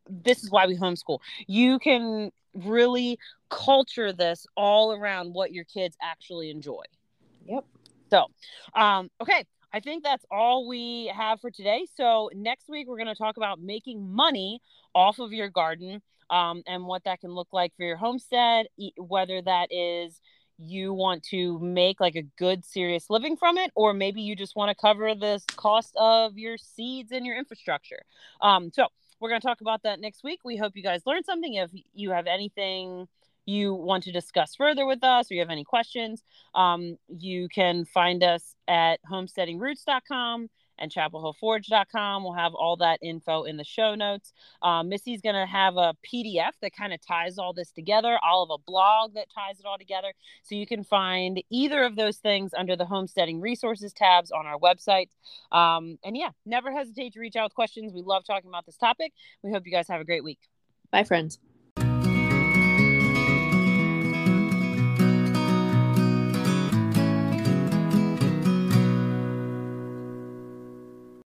this 0.09 0.43
is 0.43 0.51
why 0.51 0.67
we 0.67 0.77
homeschool. 0.77 1.19
You 1.47 1.79
can 1.79 2.31
really 2.55 3.19
culture 3.49 4.13
this 4.13 4.47
all 4.57 4.93
around 4.93 5.33
what 5.33 5.53
your 5.53 5.65
kids 5.65 5.97
actually 6.03 6.51
enjoy. 6.51 6.83
Yep. 7.47 7.65
So, 8.11 8.27
um, 8.75 9.11
okay, 9.21 9.45
I 9.73 9.81
think 9.81 10.05
that's 10.05 10.25
all 10.31 10.69
we 10.69 11.11
have 11.17 11.41
for 11.41 11.51
today. 11.51 11.87
So 11.97 12.31
next 12.35 12.69
week 12.69 12.89
we're 12.89 12.99
going 12.99 13.07
to 13.09 13.15
talk 13.15 13.37
about 13.37 13.61
making 13.61 14.07
money 14.13 14.61
off 14.95 15.19
of 15.19 15.33
your 15.33 15.49
garden 15.49 16.03
um, 16.29 16.63
and 16.67 16.85
what 16.85 17.05
that 17.05 17.21
can 17.21 17.31
look 17.31 17.49
like 17.53 17.73
for 17.77 17.85
your 17.85 17.97
homestead, 17.97 18.67
whether 18.97 19.41
that 19.41 19.69
is 19.71 20.21
you 20.59 20.93
want 20.93 21.23
to 21.25 21.59
make 21.59 22.01
like 22.01 22.15
a 22.15 22.23
good 22.39 22.65
serious 22.65 23.09
living 23.11 23.37
from 23.37 23.59
it 23.59 23.71
or 23.75 23.93
maybe 23.93 24.21
you 24.21 24.37
just 24.37 24.55
want 24.55 24.69
to 24.69 24.75
cover 24.81 25.15
this 25.15 25.45
cost 25.57 25.95
of 25.97 26.39
your 26.39 26.57
seeds 26.57 27.11
and 27.11 27.27
your 27.27 27.37
infrastructure 27.37 28.03
um, 28.43 28.71
so 28.73 28.87
we're 29.23 29.29
going 29.29 29.41
to 29.41 29.47
talk 29.47 29.61
about 29.61 29.85
that 29.85 30.01
next 30.01 30.25
week. 30.25 30.41
We 30.45 30.57
hope 30.57 30.73
you 30.75 30.83
guys 30.83 31.03
learned 31.07 31.25
something. 31.25 31.55
If 31.55 31.71
you 31.95 32.11
have 32.11 32.27
anything 32.27 33.07
you 33.47 33.73
want 33.73 34.03
to 34.05 34.13
discuss 34.13 34.57
further 34.57 34.85
with 34.85 35.05
us 35.05 35.31
or 35.31 35.35
you 35.35 35.41
have 35.41 35.49
any 35.51 35.63
questions, 35.63 36.23
um, 36.57 36.97
you 37.09 37.49
can 37.49 37.85
find 37.85 38.25
us 38.25 38.57
at 38.67 38.99
homesteadingroots.com 39.11 40.49
and 40.79 40.91
chapelhillforge.com. 40.91 42.25
We'll 42.25 42.33
have 42.33 42.55
all 42.55 42.77
that 42.77 42.99
info 43.03 43.45
in 43.45 43.57
the 43.57 43.65
show 43.65 43.95
notes. 43.95 44.33
Um, 44.63 44.89
Missy's 44.89 45.21
going 45.21 45.35
to 45.35 45.47
have 45.47 45.77
a 45.77 45.95
PDF 46.05 46.53
that 46.61 46.75
kind 46.75 46.93
of 46.93 47.01
ties 47.01 47.39
all 47.39 47.53
this 47.53 47.71
together. 47.71 48.19
I'll 48.23 48.47
have 48.47 48.61
a 48.61 48.63
blog 48.65 49.15
that 49.15 49.29
ties 49.35 49.61
it 49.61 49.67
all 49.67 49.79
together. 49.79 50.13
So 50.43 50.55
you 50.55 50.67
can 50.67 50.85
find 50.85 51.43
either 51.51 51.83
of 51.85 51.97
those 51.97 52.19
things 52.19 52.53
under 52.57 52.77
the 52.77 52.85
homesteading 52.85 53.41
resources 53.41 53.93
tabs 53.93 54.31
on 54.31 54.47
our 54.47 54.59
website. 54.59 55.09
Um, 55.51 55.99
and 56.05 56.17
yeah, 56.17 56.31
never 56.47 56.73
hesitate 56.73 57.13
to 57.15 57.21
reach 57.21 57.37
out 57.37 57.45
with 57.45 57.55
questions. 57.55 57.93
We 57.93 58.03
love 58.03 58.25
talking 58.25 58.49
about 58.49 58.67
this 58.67 58.77
topic. 58.77 59.13
We 59.43 59.53
hope 59.53 59.67
you 59.67 59.73
guys 59.73 59.89
have 59.89 60.01
a 60.01 60.05
great 60.05 60.25
week. 60.25 60.41
Bye, 60.91 61.05
friends. 61.05 61.39